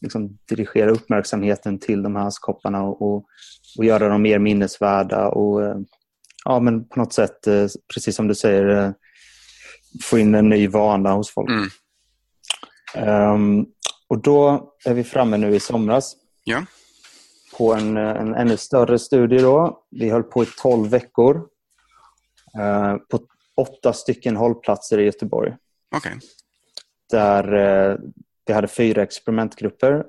liksom 0.00 0.38
dirigera 0.48 0.90
uppmärksamheten 0.90 1.78
till 1.78 2.02
de 2.02 2.16
här 2.16 2.26
askkopparna 2.26 2.82
och, 2.82 3.02
och, 3.02 3.26
och 3.78 3.84
göra 3.84 4.08
dem 4.08 4.22
mer 4.22 4.38
minnesvärda 4.38 5.28
och 5.28 5.62
eh, 5.64 5.76
ja, 6.44 6.60
men 6.60 6.88
på 6.88 6.98
något 7.00 7.12
sätt, 7.12 7.46
eh, 7.46 7.66
precis 7.94 8.16
som 8.16 8.28
du 8.28 8.34
säger, 8.34 8.68
eh, 8.68 8.90
få 10.02 10.18
in 10.18 10.34
en 10.34 10.48
ny 10.48 10.68
vana 10.68 11.12
hos 11.12 11.30
folk. 11.30 11.50
Mm. 11.50 11.68
Ehm, 12.94 13.66
och 14.08 14.22
då 14.22 14.70
är 14.84 14.94
vi 14.94 15.04
framme 15.04 15.36
nu 15.36 15.54
i 15.54 15.60
somras 15.60 16.16
Ja. 16.44 16.64
På 17.60 17.74
en, 17.74 17.96
en 17.96 18.34
ännu 18.34 18.56
större 18.56 18.98
studie. 18.98 19.38
Då. 19.38 19.82
Vi 19.90 20.10
höll 20.10 20.22
på 20.22 20.42
i 20.42 20.46
12 20.62 20.90
veckor 20.90 21.48
eh, 22.58 22.96
på 22.96 23.20
åtta 23.56 23.92
stycken 23.92 24.36
hållplatser 24.36 24.98
i 24.98 25.04
Göteborg 25.04 25.56
Okej. 25.96 26.18
där 27.10 27.52
eh, 27.54 27.96
vi 28.46 28.52
hade 28.52 28.68
fyra 28.68 29.02
experimentgrupper. 29.02 30.04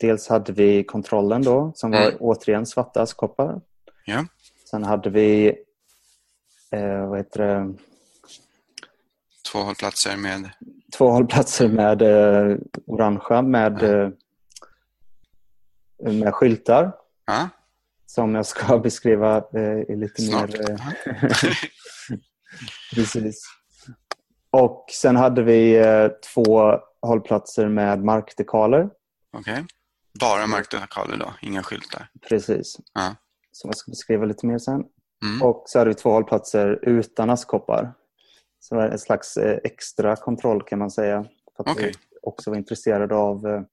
Dels 0.00 0.28
hade 0.28 0.52
vi 0.52 0.84
kontrollen 0.84 1.42
då, 1.42 1.72
som 1.74 1.90
var 1.90 2.02
Mm. 2.02 2.16
återigen 2.20 2.66
svarta 2.66 3.02
askkoppar. 3.02 3.60
Ja. 4.04 4.26
Sen 4.70 4.84
hade 4.84 5.10
vi 5.10 5.46
eh, 6.70 7.08
vad 7.08 7.18
heter 7.18 7.38
det, 7.46 7.74
Två 9.52 9.58
hållplatser 9.58 10.16
med... 10.16 10.50
två 10.96 11.08
hållplatser 11.10 11.68
med 11.68 12.02
eh, 12.02 12.56
orangea 12.86 13.42
med, 13.42 13.82
eh, 13.82 14.08
med 16.02 16.34
skyltar 16.34 16.92
Ja, 17.26 17.48
som 18.06 18.34
jag 18.34 18.46
ska 18.46 18.78
beskriva 18.82 19.36
eh, 19.54 19.62
i 19.62 19.96
lite 19.96 20.22
snart. 20.22 20.50
mer... 20.50 20.70
Eh, 20.70 20.76
precis. 22.94 23.44
Och 24.50 24.86
sen 24.92 25.16
hade 25.16 25.42
vi 25.42 25.76
eh, 25.78 26.08
två 26.34 26.78
hållplatser 27.02 27.68
med 27.68 28.04
markdekaler. 28.04 28.90
Okej. 29.32 29.64
Bara 30.20 30.46
markdekaler 30.46 31.16
då, 31.16 31.34
inga 31.40 31.62
skyltar. 31.62 32.08
Precis. 32.28 32.76
Ja. 32.94 33.14
Som 33.52 33.68
jag 33.68 33.76
ska 33.76 33.90
beskriva 33.90 34.24
lite 34.24 34.46
mer 34.46 34.58
sen. 34.58 34.84
Mm. 35.24 35.42
Och 35.42 35.64
så 35.66 35.78
hade 35.78 35.88
vi 35.88 35.94
två 35.94 36.10
hållplatser 36.10 36.78
utan 36.82 37.30
askkoppar. 37.30 37.94
Så 38.60 38.74
det 38.74 38.80
var 38.80 38.88
en 38.88 38.98
slags 38.98 39.36
eh, 39.36 39.58
extra 39.64 40.16
kontroll 40.16 40.62
kan 40.62 40.78
man 40.78 40.90
säga. 40.90 41.24
För 41.56 41.64
att 41.64 41.70
Okej. 41.70 41.86
vi 41.86 42.18
också 42.22 42.50
var 42.50 42.56
intresserade 42.56 43.14
av... 43.14 43.64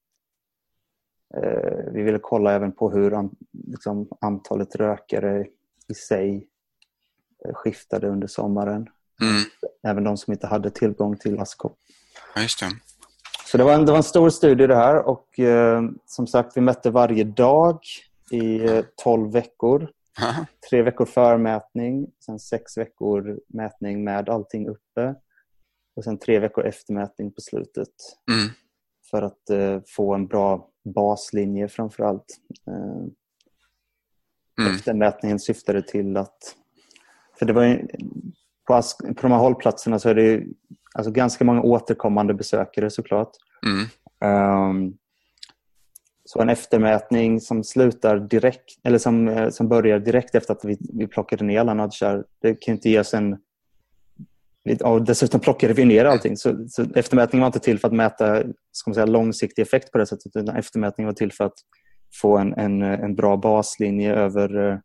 Eh, 1.37 1.91
vi 1.93 2.01
ville 2.01 2.19
kolla 2.21 2.53
även 2.53 2.71
på 2.71 2.91
hur 2.91 3.13
an, 3.13 3.35
liksom, 3.67 4.07
antalet 4.21 4.75
rökare 4.75 5.45
i 5.87 5.93
sig 5.93 6.47
eh, 7.45 7.53
skiftade 7.53 8.07
under 8.07 8.27
sommaren. 8.27 8.89
Mm. 9.21 9.43
Även 9.83 10.03
de 10.03 10.17
som 10.17 10.33
inte 10.33 10.47
hade 10.47 10.69
tillgång 10.69 11.17
till 11.17 11.39
askkopp. 11.39 11.77
Ja, 12.35 12.41
just 12.41 12.59
det. 12.59 12.69
Så 13.45 13.57
det 13.57 13.63
var, 13.63 13.73
en, 13.73 13.85
det 13.85 13.91
var 13.91 13.97
en 13.97 14.03
stor 14.03 14.29
studie 14.29 14.67
det 14.67 14.75
här 14.75 14.95
och 15.07 15.39
eh, 15.39 15.81
som 16.05 16.27
sagt 16.27 16.57
vi 16.57 16.61
mätte 16.61 16.89
varje 16.89 17.23
dag 17.23 17.79
i 18.31 18.65
eh, 18.65 18.85
12 19.03 19.31
veckor. 19.31 19.89
Ja. 20.19 20.45
Tre 20.69 20.81
veckor 20.81 21.05
förmätning, 21.05 22.07
sen 22.25 22.39
sex 22.39 22.77
veckor 22.77 23.39
mätning 23.47 24.03
med 24.03 24.29
allting 24.29 24.67
uppe 24.67 25.15
och 25.95 26.03
sen 26.03 26.17
tre 26.17 26.39
veckor 26.39 26.65
eftermätning 26.65 27.31
på 27.31 27.41
slutet 27.41 27.93
Mm. 28.31 28.49
För 29.11 29.21
att 29.21 29.49
eh, 29.49 29.79
få 29.87 30.13
en 30.13 30.27
bra 30.27 30.69
baslinje 30.83 31.67
framför 31.67 32.03
allt. 32.03 32.25
Eh, 32.67 33.11
Mm. 34.59 34.75
Eftermätningen 34.75 35.39
syftade 35.39 35.81
till 35.81 36.17
att... 36.17 36.55
För 37.39 37.45
det 37.45 37.53
var 37.53 37.63
ju, 37.63 37.87
på, 38.67 38.73
Ask, 38.73 38.97
på 38.97 39.21
de 39.21 39.31
här 39.31 39.39
hållplatserna 39.39 39.99
så 39.99 40.09
är 40.09 40.15
det 40.15 40.23
ju, 40.23 40.53
alltså 40.93 41.11
ganska 41.11 41.45
många 41.45 41.61
återkommande 41.61 42.33
besökare 42.33 42.89
såklart. 42.89 43.31
Mm. 43.65 43.85
Ehm, 44.21 44.93
så 46.25 46.41
en 46.41 46.49
eftermätning 46.49 47.41
som 47.41 47.63
slutar 47.63 48.19
direkt 48.19 48.79
eller 48.83 48.97
som, 48.97 49.27
eh, 49.27 49.49
som 49.49 49.69
börjar 49.69 49.99
direkt 49.99 50.35
efter 50.35 50.53
att 50.53 50.65
vi, 50.65 50.77
vi 50.93 51.07
plockade 51.07 51.43
ner 51.45 51.59
alla 51.59 51.73
nudgar, 51.73 52.25
det 52.41 52.55
kan 52.55 52.75
inte 52.75 52.89
ge 52.89 52.99
oss 52.99 53.13
en... 53.13 53.37
Och 54.83 55.01
dessutom 55.01 55.39
plockade 55.39 55.73
vi 55.73 55.85
ner 55.85 56.05
allting. 56.05 56.37
Så, 56.37 56.67
så 56.69 56.85
eftermätningen 56.95 57.41
var 57.41 57.47
inte 57.47 57.59
till 57.59 57.79
för 57.79 57.87
att 57.87 57.93
mäta 57.93 58.43
ska 58.71 58.89
man 58.89 58.95
säga, 58.95 59.05
långsiktig 59.05 59.61
effekt 59.61 59.91
på 59.91 59.97
det 59.97 60.05
sättet 60.05 60.35
utan 60.35 60.55
eftermätningen 60.55 61.05
var 61.05 61.13
till 61.13 61.31
för 61.31 61.43
att 61.43 61.53
få 62.21 62.37
en, 62.37 62.53
en, 62.53 62.81
en 62.81 63.15
bra 63.15 63.37
baslinje 63.37 64.13
över, 64.13 64.71
eh, 64.71 64.77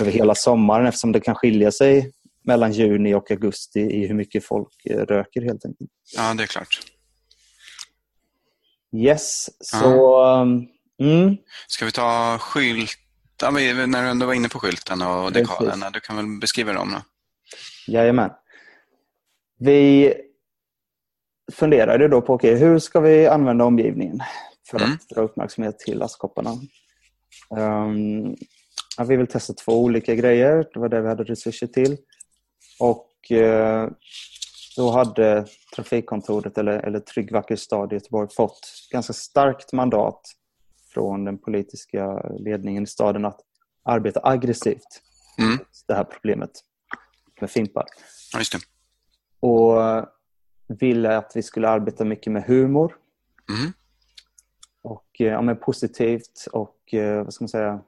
över 0.00 0.10
hela 0.10 0.34
sommaren 0.34 0.86
eftersom 0.86 1.12
det 1.12 1.20
kan 1.20 1.34
skilja 1.34 1.72
sig 1.72 2.12
mellan 2.44 2.72
juni 2.72 3.14
och 3.14 3.30
augusti 3.30 3.80
i 3.80 4.06
hur 4.06 4.14
mycket 4.14 4.44
folk 4.44 4.86
eh, 4.86 4.98
röker 4.98 5.42
helt 5.42 5.64
enkelt. 5.64 5.90
Ja, 6.16 6.34
det 6.34 6.42
är 6.42 6.46
klart. 6.46 6.80
Yes, 8.96 9.48
så... 9.60 10.22
Mm, 11.02 11.36
Ska 11.68 11.84
vi 11.84 11.92
ta 11.92 12.38
skylt? 12.38 12.96
Ja, 13.42 13.50
när 13.50 14.02
du 14.02 14.08
ändå 14.08 14.26
var 14.26 14.34
inne 14.34 14.48
på 14.48 14.58
skylten 14.58 15.02
och 15.02 15.32
dekalerna, 15.32 15.90
du 15.90 16.00
kan 16.00 16.16
väl 16.16 16.26
beskriva 16.40 16.72
dem 16.72 16.90
då? 16.92 17.02
jajamän. 17.86 18.30
Vi 19.60 20.14
funderade 21.52 22.08
då 22.08 22.20
på 22.22 22.34
okay, 22.34 22.54
hur 22.54 22.78
ska 22.78 23.00
vi 23.00 23.26
använda 23.26 23.64
omgivningen 23.64 24.20
för 24.70 24.78
Mm. 24.80 24.92
att 24.92 25.08
dra 25.08 25.20
uppmärksamhet 25.22 25.78
till 25.78 26.02
askkopparna. 26.02 26.50
Um, 27.50 28.36
ja, 28.96 29.04
vi 29.04 29.16
vill 29.16 29.26
testa 29.26 29.52
två 29.54 29.72
olika 29.82 30.14
grejer. 30.14 30.68
Det 30.74 30.80
var 30.80 30.88
det 30.88 31.00
vi 31.00 31.08
hade 31.08 31.24
resurser 31.24 31.66
till. 31.66 31.96
Och 32.80 33.32
eh, 33.32 33.88
då 34.76 34.90
hade 34.90 35.46
Trafikkontoret 35.76 36.58
eller, 36.58 36.72
eller 36.78 37.00
Trygg 37.00 37.32
Vacker 37.32 37.56
Stad 37.56 37.92
i 37.92 37.94
Göteborg 37.94 38.28
fått 38.36 38.60
ganska 38.92 39.12
starkt 39.12 39.72
mandat 39.72 40.20
från 40.94 41.24
den 41.24 41.38
politiska 41.38 42.22
ledningen 42.38 42.82
i 42.82 42.86
staden 42.86 43.24
att 43.24 43.40
arbeta 43.84 44.20
aggressivt 44.22 45.02
Mm. 45.38 45.58
det 45.86 45.94
här 45.94 46.04
problemet 46.04 46.50
med 47.40 47.50
fimpar. 47.50 47.84
Ja. 48.32 48.58
Och 49.40 49.78
ville 50.68 51.16
att 51.16 51.32
vi 51.34 51.42
skulle 51.42 51.68
arbeta 51.68 52.04
mycket 52.04 52.32
med 52.32 52.44
humor 52.44 52.96
Mm. 53.50 53.72
och 54.82 55.06
eh, 55.18 55.26
ja, 55.26 55.42
men 55.42 55.56
positivt 55.56 56.46
och 56.52 56.94
eh, 56.94 57.24
vad 57.24 57.34
ska 57.34 57.44
man 57.44 57.48
säga 57.48 57.80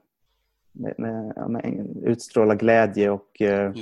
med, 0.72 0.94
med, 0.98 1.34
med, 1.50 1.96
utstråla 2.04 2.54
glädje 2.54 3.10
och 3.10 3.40
eh. 3.40 3.72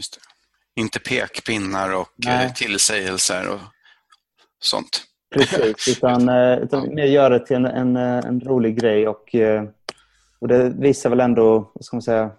Inte 0.74 0.98
pekpinnar 0.98 1.96
och 1.96 2.08
Nej. 2.16 2.54
tillsägelser 2.54 3.48
och 3.48 3.60
sånt. 4.58 5.02
precis 5.34 5.88
utan, 5.96 6.28
utan 6.58 6.94
mer 6.94 7.04
göra 7.04 7.38
det 7.38 7.46
till 7.46 7.56
en, 7.56 7.66
en, 7.66 7.96
en 7.96 8.40
rolig 8.40 8.80
grej 8.80 9.08
och, 9.08 9.34
och 10.38 10.48
det 10.48 10.68
visar 10.68 11.10
väl 11.10 11.20
ändå, 11.20 11.70
vad 11.74 11.84
ska 11.84 11.96
man 11.96 12.02
säga 12.02 12.30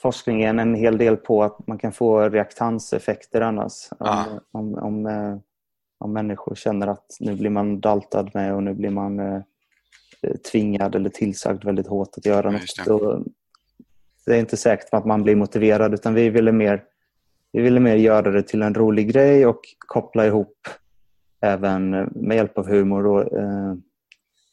forskningen 0.00 0.58
en 0.58 0.74
hel 0.74 0.98
del 0.98 1.16
på 1.16 1.42
att 1.42 1.66
man 1.66 1.78
kan 1.78 1.92
få 1.92 2.28
reaktanseffekter 2.28 3.40
annars. 3.40 3.88
Ja. 3.98 4.26
Om, 4.52 4.74
om, 4.74 4.84
om, 4.84 5.06
eh, 5.06 5.36
om 5.98 6.12
människor 6.12 6.54
känner 6.54 6.86
att 6.86 7.06
nu 7.20 7.34
blir 7.36 7.50
man 7.50 7.80
daltad 7.80 8.30
med 8.34 8.54
och 8.54 8.62
nu 8.62 8.74
blir 8.74 8.90
man 8.90 9.20
eh, 9.20 9.42
tvingad 10.52 10.94
eller 10.94 11.10
tillsagd 11.10 11.64
väldigt 11.64 11.86
hårt 11.86 12.08
att 12.16 12.26
göra 12.26 12.46
Ja, 12.46 12.50
något. 12.50 12.60
just 12.60 12.84
det. 14.26 14.34
Är 14.34 14.38
inte 14.40 14.56
säkert 14.56 14.88
att 14.94 15.06
man 15.06 15.22
blir 15.22 15.36
motiverad 15.36 15.94
utan 15.94 16.14
vi 16.14 16.30
ville 16.30 16.52
mer 16.52 16.84
vi 17.52 17.60
ville 17.62 17.80
mer 17.80 17.96
göra 17.96 18.30
det 18.30 18.42
till 18.42 18.62
en 18.62 18.74
rolig 18.74 19.12
grej 19.12 19.46
och 19.46 19.60
koppla 19.78 20.26
ihop 20.26 20.68
även 21.40 21.90
med 22.14 22.36
hjälp 22.36 22.58
av 22.58 22.68
humor 22.68 23.06
och, 23.06 23.38
eh, 23.38 23.74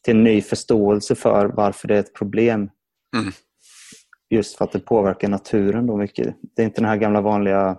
till 0.01 0.17
en 0.17 0.23
ny 0.23 0.41
förståelse 0.41 1.15
för 1.15 1.45
varför 1.45 1.87
det 1.87 1.95
är 1.95 1.99
ett 1.99 2.13
problem. 2.13 2.69
Mm. 3.17 3.31
Just 4.29 4.57
för 4.57 4.65
att 4.65 4.71
det 4.71 4.79
påverkar 4.79 5.27
naturen 5.27 5.87
då 5.87 5.97
mycket. 5.97 6.35
Det 6.55 6.61
är 6.61 6.65
inte 6.65 6.81
det 6.81 6.87
här 6.87 6.97
gamla 6.97 7.21
vanliga, 7.21 7.77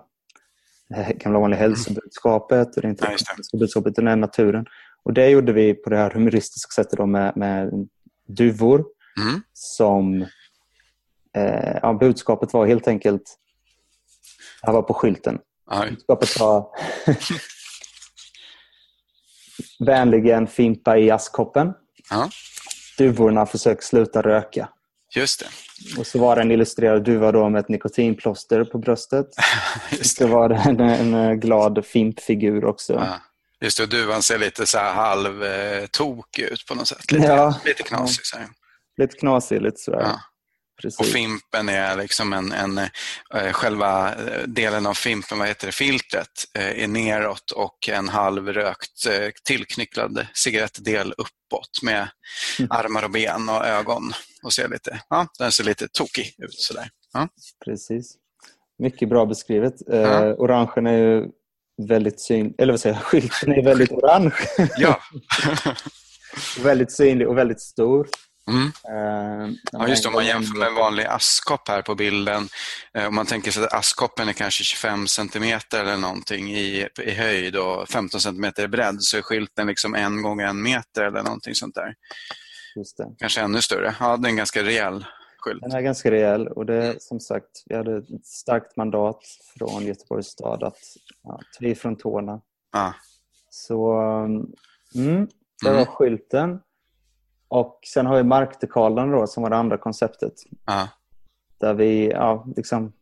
gamla 1.15 1.39
vanliga 1.39 1.59
hälsobudskapet 1.59 2.75
och 2.75 2.81
det 2.81 2.87
är 2.87 2.89
inte 2.89 3.05
Nej, 3.05 3.15
det 3.19 3.33
hälsobudskapet 3.35 3.91
utan 3.91 4.05
det 4.05 4.11
är 4.11 4.15
naturen. 4.15 4.65
Och 5.03 5.13
det 5.13 5.29
gjorde 5.29 5.53
vi 5.53 5.73
på 5.73 5.89
det 5.89 5.97
här 5.97 6.09
humoristiska 6.09 6.71
sättet 6.71 6.97
då 6.97 7.05
med, 7.05 7.37
med 7.37 7.87
duvor 8.27 8.85
Mm. 9.19 9.41
som 9.53 10.21
eh, 11.35 11.77
ja, 11.81 11.93
budskapet 11.93 12.53
var 12.53 12.65
helt 12.65 12.87
enkelt 12.87 13.37
det 14.61 14.67
här 14.67 14.73
var 14.73 14.81
på 14.81 14.93
skylten. 14.93 15.39
Budskapet 15.89 16.39
var 16.39 16.67
vänligen 19.85 20.47
fimpa 20.47 20.97
i 20.97 21.11
askkoppen. 21.11 21.73
Ja. 22.09 22.29
Duvorna 22.97 23.45
försöker 23.45 23.81
sluta 23.81 24.21
röka. 24.21 24.69
Just 25.15 25.39
det. 25.39 25.47
Och 25.99 26.07
så 26.07 26.19
var 26.19 26.35
det 26.35 26.41
en 26.41 26.51
illustrerad 26.51 27.03
duva 27.03 27.31
då 27.31 27.49
med 27.49 27.59
ett 27.59 27.69
nikotinplåster 27.69 28.63
på 28.63 28.77
bröstet. 28.77 29.27
Just 29.91 30.17
Så 30.17 30.23
det. 30.23 30.29
var 30.29 30.49
det 30.49 30.55
en, 30.55 30.79
en 31.13 31.39
glad 31.39 31.85
fimpfigur 31.85 32.65
också. 32.65 32.93
Ja. 32.93 33.21
Just 33.61 33.77
det, 33.77 33.83
och 33.83 33.89
duvan 33.89 34.23
ser 34.23 34.37
lite 34.37 34.65
så 34.65 34.77
här 34.77 34.93
halv 34.93 35.43
eh, 35.43 35.83
ut 36.37 36.65
på 36.67 36.75
något 36.75 36.87
sätt. 36.87 37.11
Lite, 37.11 37.25
Ja. 37.25 37.59
lite 37.65 37.83
knasig. 37.83 38.25
Så 38.25 38.37
här. 38.37 38.47
Lite 38.97 39.17
knasig, 39.17 39.61
lite 39.61 39.77
sådär. 39.77 40.01
Ja. 40.01 40.11
Och 40.13 40.81
Precis. 40.81 41.13
fimpen 41.13 41.69
är 41.69 41.95
liksom 41.95 42.33
en, 42.33 42.51
en 42.51 42.77
eh, 43.33 43.51
själva 43.51 44.09
eh, 44.15 44.41
delen 44.47 44.85
av 44.85 44.93
fimpen, 44.93 45.39
vad 45.39 45.47
heter 45.47 45.65
det, 45.65 45.71
filtret, 45.71 46.27
eh, 46.53 46.83
är 46.83 46.87
neråt 46.87 47.51
och 47.51 47.89
en 47.89 48.09
halvrökt 48.09 49.05
eh, 49.05 49.29
tillknycklad 49.43 50.27
cigarettdel 50.33 51.13
uppåt 51.17 51.81
med 51.81 52.07
Mm. 52.59 52.71
armar 52.71 53.03
och 53.03 53.11
ben 53.11 53.49
och 53.49 53.65
ögon. 53.65 54.13
Och 54.43 54.53
ser 54.53 54.67
lite, 54.67 55.01
ja, 55.09 55.27
den 55.39 55.51
ser 55.51 55.63
lite 55.63 55.87
tokig 55.87 56.35
ut 56.37 56.53
sådär. 56.53 56.89
Ja. 57.13 57.27
Precis. 57.65 58.13
Mycket 58.79 59.09
bra 59.09 59.25
beskrivet. 59.25 59.73
Eh, 59.91 59.99
Ja. 60.01 60.33
orangen 60.33 60.87
är 60.87 60.97
ju 60.97 61.25
väldigt 61.87 62.19
synlig, 62.21 62.55
eller 62.57 62.73
vad 62.73 62.79
säger 62.79 62.95
jag, 62.95 63.03
skylten 63.05 63.51
är 63.51 63.63
väldigt 63.63 63.91
orange. 63.91 64.33
ja. 64.77 64.99
väldigt 66.63 66.91
synlig 66.91 67.27
och 67.27 67.37
väldigt 67.37 67.61
stor. 67.61 68.07
Mm. 68.47 68.65
Eh, 68.65 69.55
Ja, 69.71 69.87
just 69.87 70.03
det. 70.03 70.09
Om 70.09 70.13
man 70.15 70.25
jämför 70.25 70.57
med 70.57 70.67
en 70.67 70.75
vanlig 70.75 71.05
askkopp 71.05 71.67
här 71.67 71.81
på 71.81 71.95
bilden. 71.95 72.49
eh, 72.97 73.07
Om 73.07 73.15
man 73.15 73.25
tänker 73.25 73.51
sig 73.51 73.63
att 73.63 73.73
askkoppen 73.73 74.29
är 74.29 74.33
kanske 74.33 74.63
25 74.63 75.07
centimeter 75.07 75.81
eller 75.81 75.97
någonting 75.97 76.55
i, 76.55 76.87
i 77.01 77.11
höjd 77.11 77.55
och 77.55 77.89
15 77.89 78.21
centimeter 78.21 78.63
i 78.63 78.67
bredd 78.67 78.97
så 78.99 79.17
är 79.17 79.21
skylten 79.21 79.67
liksom 79.67 79.95
en 79.95 80.21
gånger 80.21 80.45
en 80.45 80.61
meter 80.63 81.03
eller 81.03 81.23
någonting 81.23 81.55
sånt 81.55 81.75
där. 81.75 81.93
Just 82.75 82.97
det. 82.97 83.15
Kanske 83.17 83.41
ännu 83.41 83.61
större. 83.61 83.95
Ja, 83.99 84.17
det 84.17 84.27
är 84.27 84.29
en 84.29 84.35
ganska 84.37 84.63
rejäl 84.63 85.05
skylt. 85.37 85.61
Den 85.61 85.71
är 85.71 85.81
ganska 85.81 86.11
rejäl 86.11 86.47
och 86.47 86.65
det 86.65 87.01
som 87.03 87.19
sagt, 87.19 87.63
vi 87.65 87.75
hade 87.75 87.97
ett 87.97 88.25
starkt 88.25 88.77
mandat 88.77 89.19
från 89.57 89.83
Göteborgs 89.85 90.27
stad 90.27 90.63
att 90.63 90.77
ja, 91.23 91.39
i 91.59 91.75
från 91.75 91.95
tårna. 91.95 92.41
Ja. 92.73 92.93
Så 93.49 93.91
mm, 94.95 95.27
det 95.63 95.69
var 95.69 95.73
Mm. 95.75 95.85
skylten. 95.85 96.59
Och 97.47 97.79
sen 97.93 98.05
har 98.05 98.17
vi 98.17 98.23
markdekalen 98.23 99.11
då 99.11 99.27
som 99.27 99.43
var 99.43 99.49
det 99.49 99.55
andra 99.55 99.77
konceptet. 99.77 100.33
Ja. 100.65 100.89
Där 101.59 101.73
vi, 101.73 102.09
ja, 102.11 102.45
liksom, 102.55 102.93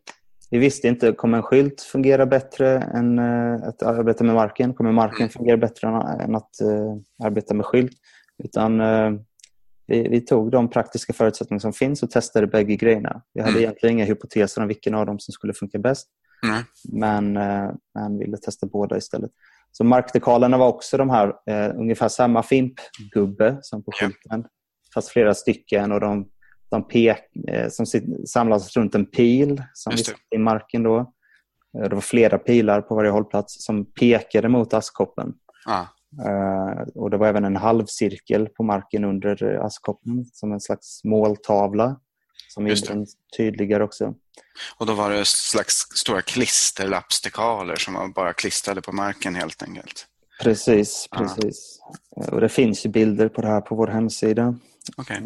vi 0.49 0.57
visste 0.57 0.87
inte, 0.87 1.11
kommer 1.11 1.37
en 1.37 1.43
skylt 1.43 1.81
fungera 1.81 2.25
bättre 2.25 2.77
än 2.81 3.19
eh, 3.19 3.67
att 3.67 3.83
arbeta 3.83 4.23
med 4.23 4.35
marken? 4.35 4.73
Kommer 4.73 4.91
marken 4.91 5.17
Mm. 5.17 5.29
fungera 5.29 5.57
bättre 5.57 5.87
än, 5.87 5.95
än 6.21 6.35
att 6.35 6.61
eh, 6.61 6.95
arbeta 7.25 7.53
med 7.53 7.65
skylt? 7.65 7.97
Utan 8.43 8.81
eh, 8.81 9.11
vi, 9.89 10.07
vi 10.07 10.21
tog 10.21 10.51
de 10.51 10.69
praktiska 10.69 11.13
förutsättningar 11.13 11.59
som 11.59 11.73
finns 11.73 12.03
och 12.03 12.11
testade 12.11 12.47
bägge 12.47 12.75
grejerna. 12.75 13.21
Vi 13.33 13.41
hade 13.41 13.51
Mm. 13.51 13.63
egentligen 13.63 13.95
inga 13.95 14.05
hypoteser 14.05 14.61
om 14.61 14.67
vilken 14.67 14.95
av 14.95 15.05
dem 15.05 15.19
som 15.19 15.31
skulle 15.31 15.53
funka 15.53 15.79
bäst. 15.79 16.07
Nej. 16.43 16.63
Men, 16.91 17.37
eh, 17.37 17.71
men 17.95 18.17
ville 18.19 18.37
testa 18.37 18.67
båda 18.67 18.97
istället. 18.97 19.31
Så 19.71 19.83
markdekalerna 19.83 20.57
var 20.57 20.67
också 20.67 20.97
de 20.97 21.09
här, 21.09 21.27
eh, 21.49 21.75
ungefär 21.79 22.07
samma 22.07 22.43
fimpgubbe 22.43 23.57
som 23.61 23.83
på 23.83 23.91
skylten. 23.91 24.45
Fast 24.93 25.09
flera 25.09 25.33
stycken 25.33 25.91
och 25.91 25.99
de, 25.99 26.29
de 26.69 26.87
pek, 26.87 27.19
eh, 27.47 27.69
som 27.69 27.85
sit, 27.85 28.29
samlas 28.29 28.77
runt 28.77 28.95
en 28.95 29.05
pil 29.05 29.63
som 29.73 29.91
vi 29.91 29.97
satte 30.03 30.19
i 30.35 30.37
marken. 30.37 30.83
Då. 30.83 30.97
Eh, 31.77 31.89
Det 31.89 31.95
var 31.95 32.01
flera 32.01 32.37
pilar 32.37 32.81
på 32.81 32.95
varje 32.95 33.11
hållplats 33.11 33.65
som 33.65 33.85
pekade 33.85 34.49
mot 34.49 34.73
askkoppen. 34.73 35.33
Ja. 35.65 35.87
Eh, 36.25 36.87
och 36.95 37.09
Det 37.09 37.17
var 37.17 37.27
även 37.27 37.45
en 37.45 37.55
halvcirkel 37.55 38.49
på 38.49 38.63
marken 38.63 39.03
under 39.03 39.43
eh, 39.43 39.65
askkoppen 39.65 40.25
som 40.33 40.51
en 40.51 40.61
slags 40.61 41.03
måltavla 41.03 41.99
som 42.47 42.67
gjorde 42.67 42.85
den 42.87 43.05
tydligare 43.37 43.83
också. 43.83 44.13
Och 44.77 44.85
då 44.85 44.93
var 44.93 45.09
det 45.09 45.27
slags 45.27 45.75
stora 45.75 46.21
klisterlappsdekaler 46.21 47.75
som 47.75 47.93
var 47.93 48.07
bara 48.07 48.33
klistrade 48.33 48.81
på 48.81 48.91
marken 48.91 49.35
helt 49.35 49.63
enkelt. 49.63 50.05
Precis, 50.41 51.07
precis. 51.11 51.79
Ja. 52.15 52.31
Och 52.31 52.41
det 52.41 52.49
finns 52.49 52.85
ju 52.85 52.89
bilder 52.89 53.29
på 53.29 53.41
det 53.41 53.47
här 53.47 53.61
på 53.61 53.75
vår 53.75 53.87
hemsida. 53.87 54.55
Okay. 54.97 55.21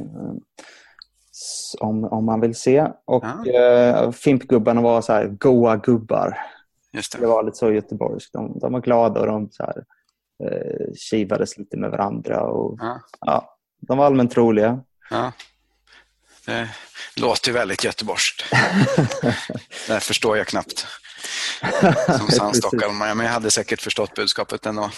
Om, 1.80 2.04
om 2.04 2.26
man 2.26 2.42
vill 2.42 2.56
se. 2.56 2.88
Och 3.06 3.24
ja. 3.46 3.52
eh, 3.52 4.12
Fimpgubbarna 4.12 4.82
var 4.82 5.02
så 5.02 5.14
här 5.14 5.26
goa 5.28 5.76
gubbar. 5.76 6.38
Just 6.92 7.12
det. 7.12 7.20
det 7.20 7.28
var 7.28 7.44
lite 7.44 7.58
så 7.58 7.72
göteborgskt. 7.72 8.34
De, 8.34 8.60
de 8.60 8.74
var 8.74 8.82
glada 8.82 9.20
och 9.20 9.28
de 9.28 9.50
så 9.52 9.64
här, 9.64 9.84
eh, 10.52 10.94
kivades 10.96 11.58
lite 11.58 11.78
med 11.78 11.92
varandra. 11.92 12.42
Och, 12.42 12.78
ja. 12.82 13.02
ja 13.20 13.58
de 13.88 13.98
var 13.98 14.06
allmänt 14.06 14.38
roliga. 14.38 14.80
Ja. 15.10 15.32
Det 16.46 16.70
låter 17.16 17.48
ju 17.48 17.54
väldigt 17.54 17.84
göteborgskt. 17.84 18.44
det 19.88 20.00
förstår 20.00 20.38
jag 20.38 20.48
knappt. 20.48 20.88
Som 22.18 22.28
sann 22.32 22.54
stockholmare. 22.54 23.16
Men 23.16 23.26
jag 23.26 23.34
hade 23.34 23.52
säkert 23.52 23.82
förstått 23.82 24.16
budskapet 24.16 24.66
ändå. 24.66 24.90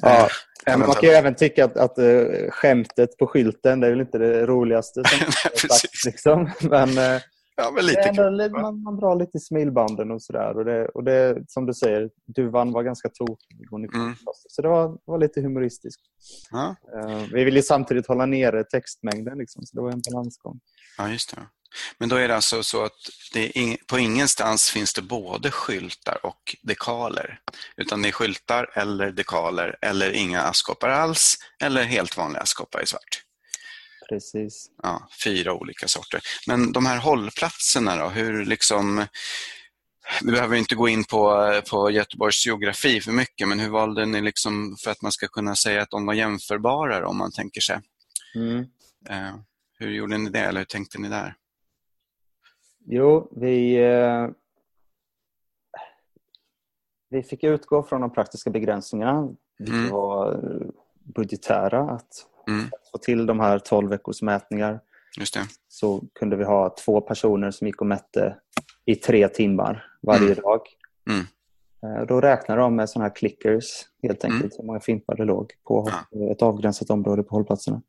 Ja. 0.00 0.28
Eh, 0.66 0.76
man 0.76 0.92
kan 0.92 1.02
ju 1.02 1.10
även 1.10 1.34
tycka 1.34 1.64
att, 1.64 1.76
att 1.76 1.98
uh, 1.98 2.50
skämtet 2.50 3.18
på 3.18 3.26
skylten 3.26 3.80
det 3.80 3.86
är 3.86 3.90
väl 3.90 4.00
inte 4.00 4.18
det 4.18 4.46
roligaste 4.46 5.02
som 5.04 5.18
Nej, 5.44 5.58
sagt. 5.58 6.04
Liksom. 6.04 6.50
Men, 6.60 6.98
uh, 6.98 7.20
ja, 7.56 7.70
men 7.70 7.86
lite 7.86 8.00
ändå, 8.00 8.48
man, 8.60 8.82
man, 8.82 8.96
drar 8.96 9.16
lite 9.16 9.38
i 9.38 9.40
smilbanden 9.40 10.10
och 10.10 10.22
sådär. 10.22 10.56
Och 10.56 10.64
det, 10.64 10.88
och 10.88 11.04
det, 11.04 11.44
som 11.48 11.66
du 11.66 11.74
säger, 11.74 12.10
duvan 12.26 12.72
var 12.72 12.82
ganska 12.82 13.08
tokig. 13.08 13.68
Mm. 13.72 14.14
Så 14.48 14.62
det 14.62 14.68
var, 14.68 14.98
var 15.04 15.18
lite 15.18 15.40
humoristiskt. 15.40 16.02
Ja. 16.50 16.76
Uh, 16.94 17.24
vi 17.32 17.44
ville 17.44 17.62
samtidigt 17.62 18.06
hålla 18.06 18.26
nere 18.26 18.64
textmängden. 18.64 19.38
Liksom, 19.38 19.66
så 19.66 19.76
det 19.76 19.82
var 19.82 19.92
en 19.92 20.02
balansgång. 20.10 20.60
Ja, 20.98 21.08
just 21.08 21.34
det. 21.34 21.42
Men 21.98 22.08
då 22.08 22.16
är 22.16 22.28
det 22.28 22.34
alltså 22.34 22.62
så 22.62 22.84
att 22.84 22.92
det 23.32 23.58
in, 23.58 23.76
på 23.86 23.98
ingenstans 23.98 24.70
finns 24.70 24.94
det 24.94 25.02
både 25.02 25.50
skyltar 25.50 26.26
och 26.26 26.56
dekaler. 26.62 27.40
Utan 27.76 28.02
det 28.02 28.08
är 28.08 28.12
skyltar 28.12 28.70
eller 28.74 29.12
dekaler 29.12 29.76
eller 29.80 30.12
inga 30.12 30.42
askkoppar 30.42 30.88
alls 30.88 31.36
eller 31.62 31.84
helt 31.84 32.16
vanliga 32.16 32.42
askkoppar 32.42 32.82
i 32.82 32.86
svart. 32.86 33.25
Precis. 34.08 34.70
Ja, 34.82 35.08
fyra 35.24 35.52
olika 35.52 35.88
sorter. 35.88 36.20
Men 36.46 36.72
de 36.72 36.86
här 36.86 36.98
hållplatserna 36.98 37.96
då, 37.96 38.08
hur 38.08 38.44
liksom... 38.44 39.06
Vi 40.22 40.32
behöver 40.32 40.56
inte 40.56 40.74
gå 40.74 40.88
in 40.88 41.04
på, 41.04 41.52
på 41.70 41.90
Göteborgs 41.90 42.46
geografi 42.46 43.00
för 43.00 43.12
mycket, 43.12 43.48
men 43.48 43.60
hur 43.60 43.68
valde 43.68 44.06
ni 44.06 44.20
liksom 44.20 44.76
för 44.84 44.90
att 44.90 45.02
man 45.02 45.12
ska 45.12 45.28
kunna 45.28 45.56
säga 45.56 45.82
att 45.82 45.90
de 45.90 46.06
var 46.06 46.14
jämförbara 46.14 47.08
om 47.08 47.18
man 47.18 47.32
tänker 47.32 47.60
sig? 47.60 47.80
Mm. 48.34 48.58
Eh, 49.08 49.36
hur 49.78 49.90
gjorde 49.90 50.18
ni 50.18 50.30
det, 50.30 50.40
eller 50.40 50.60
hur 50.60 50.64
tänkte 50.64 50.98
ni 50.98 51.08
där? 51.08 51.34
Jo, 52.86 53.32
vi, 53.36 53.76
eh, 53.76 54.28
vi 57.08 57.22
fick 57.22 57.44
utgå 57.44 57.82
från 57.82 58.00
de 58.00 58.12
praktiska 58.12 58.50
begränsningarna, 58.50 59.28
vilka 59.58 59.76
mm. 59.76 59.90
var 59.90 60.42
budgetära. 61.04 61.80
Att 61.90 62.26
mm. 62.48 62.70
få 62.92 62.98
till 62.98 63.26
de 63.26 63.40
här 63.40 63.58
12 63.58 63.90
veckors 63.90 64.22
mätningar 64.22 64.80
så 65.68 66.04
kunde 66.18 66.36
vi 66.36 66.44
ha 66.44 66.74
två 66.84 67.00
personer 67.00 67.50
som 67.50 67.66
gick 67.66 67.80
och 67.80 67.86
mätte 67.86 68.36
i 68.84 68.94
tre 68.94 69.28
timmar 69.28 69.84
varje 70.02 70.32
mm. 70.32 70.34
dag. 70.34 70.60
Mm. 71.10 71.26
Eh, 71.82 72.06
då 72.06 72.20
räknade 72.20 72.60
de 72.60 72.76
med 72.76 72.90
sådana 72.90 73.08
här 73.08 73.14
clickers, 73.14 73.64
helt 74.02 74.24
enkelt, 74.24 74.42
mm. 74.42 74.50
hur 74.58 74.64
många 74.64 74.80
fimpar 74.80 75.16
det 75.16 75.24
låg 75.24 75.52
på 75.64 75.90
ja. 76.10 76.32
ett 76.32 76.42
avgränsat 76.42 76.90
område 76.90 77.22
på 77.22 77.34
hållplatserna. 77.34 77.82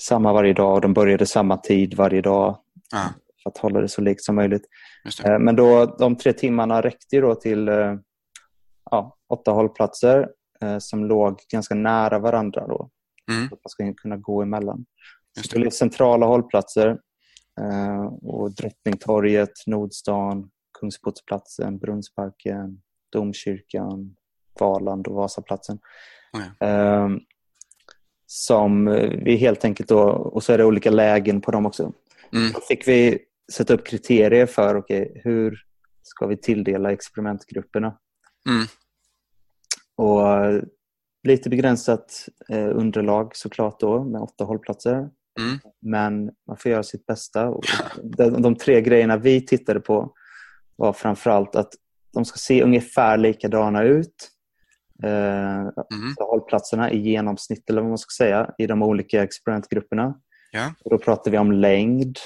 Samma 0.00 0.32
varje 0.32 0.52
dag, 0.52 0.82
de 0.82 0.94
började 0.94 1.26
samma 1.26 1.56
tid 1.56 1.94
varje 1.94 2.20
dag. 2.20 2.58
Ja 2.92 3.08
för 3.42 3.50
att 3.50 3.58
hålla 3.58 3.80
det 3.80 3.88
så 3.88 4.00
likt 4.00 4.22
som 4.22 4.34
möjligt. 4.34 4.64
Eh, 5.24 5.38
men 5.38 5.56
då, 5.56 5.86
de 5.86 6.16
tre 6.16 6.32
timmarna 6.32 6.82
räckte 6.82 7.20
då 7.20 7.34
till 7.34 7.68
eh, 7.68 7.94
ja, 8.90 9.16
åtta 9.28 9.50
hållplatser 9.50 10.28
som 10.78 11.04
låg 11.04 11.40
ganska 11.52 11.74
nära 11.74 12.18
varandra. 12.18 12.66
Då, 12.66 12.90
mm. 13.32 13.44
Att 13.44 13.50
man 13.50 13.68
ska 13.68 13.94
kunna 13.94 14.16
gå 14.16 14.42
emellan. 14.42 14.84
Så 15.44 15.58
det 15.58 15.66
är 15.66 15.70
centrala 15.70 16.26
hållplatser. 16.26 16.98
Och 18.22 18.54
Drottningtorget, 18.54 19.52
Nordstan, 19.66 20.50
Kungsportsplatsen, 20.80 21.78
Brunnsparken, 21.78 22.82
Domkyrkan, 23.12 24.16
Valand 24.60 25.06
och 25.06 25.14
Vasaplatsen. 25.14 25.78
Mm. 26.60 27.20
Som 28.26 28.84
vi 29.24 29.36
helt 29.36 29.64
enkelt 29.64 29.88
då, 29.88 30.02
och 30.10 30.42
så 30.42 30.52
är 30.52 30.58
det 30.58 30.64
olika 30.64 30.90
lägen 30.90 31.40
på 31.40 31.50
dem 31.50 31.66
också. 31.66 31.92
Mm. 32.32 32.52
Då 32.52 32.60
fick 32.60 32.88
vi 32.88 33.18
sätta 33.52 33.74
upp 33.74 33.86
kriterier 33.86 34.46
för 34.46 34.76
okay, 34.76 35.08
hur 35.14 35.58
ska 36.02 36.26
vi 36.26 36.36
tilldela 36.36 36.92
experimentgrupperna. 36.92 37.98
Mm. 38.48 38.66
Och 39.96 40.26
Lite 41.22 41.50
begränsat 41.50 42.28
eh, 42.48 42.68
underlag 42.76 43.36
såklart 43.36 43.80
då 43.80 44.04
med 44.04 44.20
åtta 44.20 44.44
hållplatser. 44.44 44.96
Mm. 45.40 45.58
Men 45.80 46.30
man 46.46 46.56
får 46.56 46.70
göra 46.70 46.82
sitt 46.82 47.06
bästa. 47.06 47.48
Och 47.48 47.64
de, 48.02 48.42
de, 48.42 48.54
tre 48.54 48.80
grejerna 48.80 49.16
vi 49.16 49.46
tittade 49.46 49.80
på 49.80 50.12
var 50.76 50.92
framförallt 50.92 51.56
att 51.56 51.72
de 52.12 52.24
ska 52.24 52.36
se 52.36 52.62
ungefär 52.62 53.18
likadana 53.18 53.82
ut. 53.82 54.30
Eh, 55.04 55.60
mm. 55.60 56.14
Hållplatserna 56.20 56.90
i 56.90 56.98
genomsnitt 56.98 57.70
eller 57.70 57.80
vad 57.80 57.90
man 57.90 57.98
ska 57.98 58.24
säga 58.24 58.50
i 58.58 58.66
de 58.66 58.82
olika 58.82 59.22
experimentgrupperna. 59.22 60.14
Ja. 60.52 60.74
Och 60.84 60.90
då 60.90 60.98
pratar 60.98 61.30
vi 61.30 61.38
om 61.38 61.52
längd, 61.52 62.18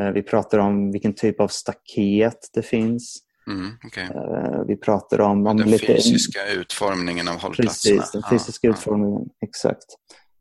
Eh, 0.00 0.10
vi 0.10 0.22
pratar 0.22 0.58
om 0.58 0.92
vilken 0.92 1.14
typ 1.14 1.40
av 1.40 1.48
staket 1.48 2.50
det 2.52 2.62
finns. 2.62 3.18
Mm, 3.50 3.70
okay. 3.86 4.04
Eh, 4.04 4.64
vi 4.66 4.76
pratar 4.76 5.20
om... 5.20 5.46
om 5.46 5.56
den 5.56 5.70
lite... 5.70 5.86
fysiska 5.86 6.38
utformningen 6.52 7.28
av 7.28 7.40
hållplatserna. 7.40 8.00
Precis, 8.00 8.12
den 8.12 8.22
fysiska 8.30 8.66
ja, 8.66 8.72
utformningen. 8.72 9.22
Ja. 9.24 9.46
Exakt. 9.48 9.86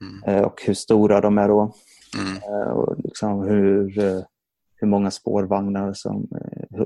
Mm. 0.02 0.24
Eh, 0.24 0.44
och 0.44 0.62
hur 0.66 0.74
stora 0.74 1.22
de 1.22 1.38
är 1.38 1.48
då. 1.48 1.74
Mm. 2.18 2.38
Och 2.74 2.96
liksom 3.04 3.44
hur, 3.44 4.02
hur 4.76 4.88
många 4.88 5.12
spårvagnar 5.12 5.94
som, 5.94 6.28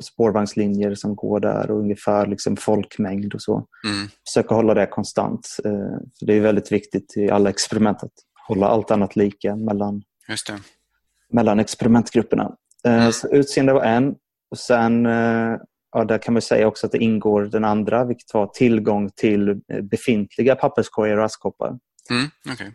spårvagnslinjer 0.02 0.96
som 0.96 1.16
går 1.16 1.40
där 1.40 1.72
och 1.72 1.80
ungefär 1.80 2.28
liksom 2.28 2.58
folkmängd 2.58 3.34
och 3.34 3.42
så. 3.42 3.68
Mm. 3.88 4.08
Försöka 4.28 4.56
hålla 4.56 4.74
det 4.74 4.86
konstant. 4.86 5.48
För 6.20 6.26
det 6.26 6.34
är 6.34 6.40
väldigt 6.40 6.72
viktigt 6.72 7.18
i 7.18 7.30
alla 7.30 7.50
experiment 7.50 8.04
att 8.04 8.14
hålla 8.48 8.68
allt 8.68 8.92
annat 8.92 9.16
lika 9.16 9.56
mellan 9.56 10.04
mellan 11.34 11.60
experimentgrupperna. 11.60 12.56
Eh, 12.86 12.94
mm. 12.94 13.12
Så 13.12 13.28
utseende 13.28 13.74
var 13.74 13.84
en. 13.84 14.16
Och 14.52 14.58
sen 14.58 15.06
eh, 15.06 15.58
ja, 15.92 16.04
där 16.06 16.18
kan 16.18 16.34
man 16.34 16.42
säga 16.42 16.68
också 16.68 16.86
att 16.86 16.92
det 16.92 16.98
ingår 16.98 17.42
den 17.42 17.66
andra, 17.66 18.06
vilket 18.06 18.34
var 18.34 18.48
tillgång 18.48 19.10
till 19.16 19.50
eh, 19.50 19.82
befintliga 19.82 20.56
papperskorgar 20.56 21.18
och 21.18 21.26
askkoppar. 21.26 21.80
Mm, 22.10 22.30
okay. 22.54 22.72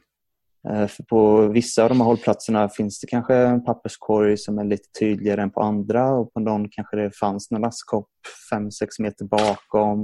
För 0.89 1.03
på 1.03 1.49
vissa 1.49 1.83
av 1.83 1.89
de 1.89 2.01
här 2.01 2.05
hållplatserna 2.05 2.69
finns 2.69 3.01
det 3.01 3.07
kanske 3.07 3.35
en 3.35 3.65
papperskorg 3.65 4.39
som 4.39 4.59
är 4.59 4.65
lite 4.65 4.89
tydligare 5.01 5.43
än 5.43 5.51
på 5.51 5.61
andra 5.61 6.11
och 6.11 6.33
på 6.33 6.41
någon 6.41 6.69
kanske 6.69 6.97
det 6.97 7.17
fanns 7.17 7.51
någon 7.51 7.65
askkopp 7.65 8.09
5-6 8.53 8.71
meter 8.99 9.25
bakom. 9.25 9.99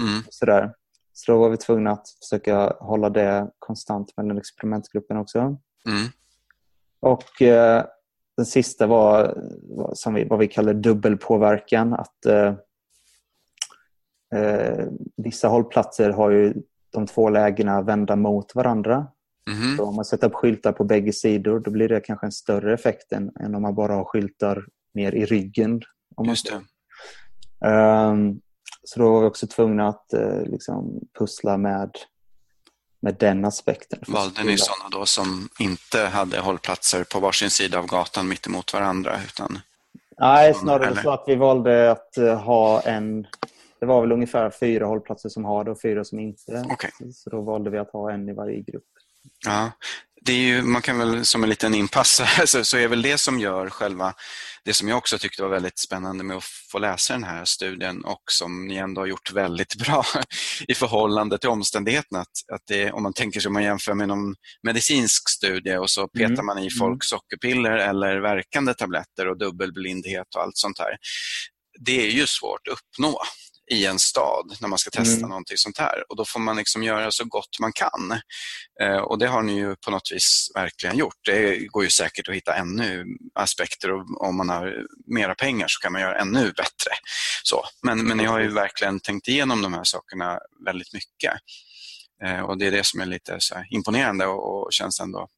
Mm. 0.00 0.22
Sådär. 0.30 0.72
Så 1.12 1.32
då 1.32 1.38
var 1.38 1.50
vi 1.50 1.56
tvungna 1.56 1.90
att 1.90 2.06
försöka 2.22 2.76
hålla 2.80 3.10
det 3.10 3.50
konstant 3.58 4.16
mellan 4.16 4.38
experimentgrupperna 4.38 5.20
också. 5.20 5.38
Mm. 5.38 6.08
Och 7.00 7.42
eh, 7.42 7.84
den 8.40 8.46
sista 8.46 8.86
var, 8.86 9.38
som 9.92 10.14
vi, 10.14 10.24
vad 10.24 10.38
vi 10.38 10.48
kallar 10.48 10.74
dubbelpåverkan. 10.74 11.94
Att 11.94 12.26
eh, 12.26 12.54
eh, 14.34 14.86
Vissa 15.16 15.48
hållplatser 15.48 16.10
har 16.10 16.30
ju 16.30 16.54
de 16.92 17.06
två 17.06 17.30
lägena 17.30 17.82
vända 17.82 18.16
mot 18.16 18.54
varandra. 18.54 19.06
Mm. 19.50 19.76
Så 19.76 19.84
om 19.84 19.96
man 19.96 20.04
sätter 20.04 20.26
upp 20.26 20.34
skyltar 20.34 20.72
på 20.72 20.84
bägge 20.84 21.12
sidor 21.12 21.60
då 21.60 21.70
blir 21.70 21.88
det 21.88 22.00
kanske 22.00 22.26
en 22.26 22.32
större 22.32 22.74
effekt 22.74 23.12
än, 23.12 23.30
än 23.40 23.54
om 23.54 23.62
man 23.62 23.74
bara 23.74 23.94
har 23.94 24.04
skyltar 24.04 24.66
ner 24.94 25.14
i 25.14 25.24
ryggen. 25.24 25.80
Om 26.16 26.28
Just 26.28 26.46
det. 26.50 27.68
Um, 27.68 28.40
så 28.84 29.00
då 29.00 29.12
var 29.12 29.20
vi 29.20 29.26
också 29.26 29.46
tvungna 29.46 29.88
att 29.88 30.06
uh, 30.14 30.42
liksom 30.42 31.00
pussla 31.18 31.56
med 31.56 31.90
med 33.00 33.14
den 33.14 33.44
aspekten. 33.44 33.98
Valde 34.08 34.44
ni 34.44 34.58
sådana 34.58 34.88
då 34.90 35.06
som 35.06 35.48
inte 35.58 36.00
hade 36.00 36.40
hållplatser 36.40 37.04
på 37.04 37.20
varsin 37.20 37.50
sida 37.50 37.78
av 37.78 37.86
gatan 37.86 38.28
mitt 38.28 38.46
emot 38.46 38.72
varandra? 38.72 39.20
Utan 39.24 39.58
Nej, 40.18 40.54
snarare 40.54 40.86
eller? 40.86 41.02
så 41.02 41.10
att 41.10 41.24
vi 41.26 41.36
valde 41.36 41.90
att 41.90 42.16
eh, 42.16 42.40
ha 42.40 42.80
en... 42.80 43.26
Det 43.80 43.86
var 43.86 44.00
väl 44.00 44.12
ungefär 44.12 44.50
fyra 44.50 44.86
hållplatser 44.86 45.28
som 45.28 45.44
har 45.44 45.64
det 45.64 45.70
och 45.70 45.80
fyra 45.80 46.04
som 46.04 46.20
inte. 46.20 46.64
Okay. 46.72 46.90
Så 47.12 47.30
då 47.30 47.40
valde 47.40 47.70
vi 47.70 47.78
att 47.78 47.90
ha 47.90 48.12
en 48.12 48.28
i 48.28 48.32
varje 48.32 48.60
grupp. 48.60 48.84
Ja, 49.46 49.70
det 50.24 50.32
är 50.32 50.38
ju, 50.38 50.62
man 50.62 50.82
kan 50.82 50.98
väl 50.98 51.26
som 51.26 51.42
en 51.42 51.50
liten 51.50 51.74
inpass 51.74 52.22
så, 52.46 52.64
så 52.64 52.76
är 52.76 52.88
väl 52.88 53.02
det 53.02 53.18
som 53.18 53.40
gör 53.40 53.70
själva, 53.70 54.14
det 54.64 54.74
som 54.74 54.88
jag 54.88 54.98
också 54.98 55.18
tyckte 55.18 55.42
var 55.42 55.48
väldigt 55.48 55.78
spännande 55.78 56.24
med 56.24 56.36
att 56.36 56.44
få 56.44 56.78
läsa 56.78 57.12
den 57.12 57.24
här 57.24 57.44
studien 57.44 58.04
och 58.04 58.22
som 58.30 58.66
ni 58.66 58.76
ändå 58.76 59.00
har 59.00 59.06
gjort 59.06 59.32
väldigt 59.32 59.74
bra 59.74 60.04
i 60.68 60.74
förhållande 60.74 61.38
till 61.38 61.48
omständigheterna. 61.48 62.20
Att, 62.20 62.54
att 62.54 62.62
det, 62.66 62.92
om 62.92 63.02
man 63.02 63.12
tänker 63.12 63.40
sig 63.40 63.50
man 63.50 63.62
jämför 63.62 63.94
med 63.94 64.08
någon 64.08 64.34
medicinsk 64.62 65.30
studie 65.30 65.76
och 65.76 65.90
så 65.90 66.08
petar 66.08 66.32
mm. 66.32 66.46
man 66.46 66.58
i 66.58 66.60
mm. 66.60 66.78
folk 66.78 67.04
sockerpiller 67.04 67.70
eller 67.70 68.20
verkande 68.20 68.74
tabletter 68.74 69.28
och 69.28 69.38
dubbelblindhet 69.38 70.34
och 70.36 70.42
allt 70.42 70.56
sånt 70.56 70.78
här. 70.78 70.96
Det 71.84 72.06
är 72.06 72.10
ju 72.10 72.26
svårt 72.26 72.68
att 72.68 72.78
uppnå 72.78 73.20
i 73.70 73.86
en 73.86 73.98
stad 73.98 74.56
när 74.60 74.68
man 74.68 74.78
ska 74.78 74.90
testa 74.90 75.16
Mm. 75.16 75.28
någonting 75.28 75.56
sånt 75.56 75.78
här. 75.78 76.04
Och 76.08 76.16
Då 76.16 76.24
får 76.24 76.40
man 76.40 76.56
liksom 76.56 76.82
göra 76.82 77.10
så 77.10 77.24
gott 77.24 77.58
man 77.60 77.72
kan. 77.72 78.20
Eh, 78.80 78.96
och 78.98 79.18
Det 79.18 79.26
har 79.26 79.42
ni 79.42 79.54
ju 79.58 79.76
på 79.76 79.90
något 79.90 80.12
vis 80.12 80.50
verkligen 80.54 80.96
gjort. 80.96 81.14
Det 81.24 81.58
går 81.66 81.84
ju 81.84 81.90
säkert 81.90 82.28
att 82.28 82.34
hitta 82.34 82.54
ännu 82.54 83.04
aspekter 83.34 83.90
och 83.92 84.24
om 84.28 84.36
man 84.36 84.48
har 84.48 84.74
mera 85.06 85.34
pengar 85.34 85.66
så 85.68 85.80
kan 85.80 85.92
man 85.92 86.02
göra 86.02 86.18
ännu 86.18 86.52
bättre. 86.52 86.90
Så. 87.42 87.64
Men, 87.82 88.04
men 88.06 88.16
ni 88.16 88.24
har 88.24 88.40
ju 88.40 88.48
verkligen 88.48 89.00
tänkt 89.00 89.28
igenom 89.28 89.62
de 89.62 89.74
här 89.74 89.84
sakerna 89.84 90.38
väldigt 90.66 90.92
mycket. 90.92 91.32
Eh, 92.24 92.40
och 92.40 92.58
Det 92.58 92.66
är 92.66 92.70
det 92.70 92.86
som 92.86 93.00
är 93.00 93.06
lite 93.06 93.38
här 93.54 93.66
imponerande 93.70 94.26
och, 94.26 94.62
och 94.66 94.72
känns 94.72 95.00
ändå 95.00 95.28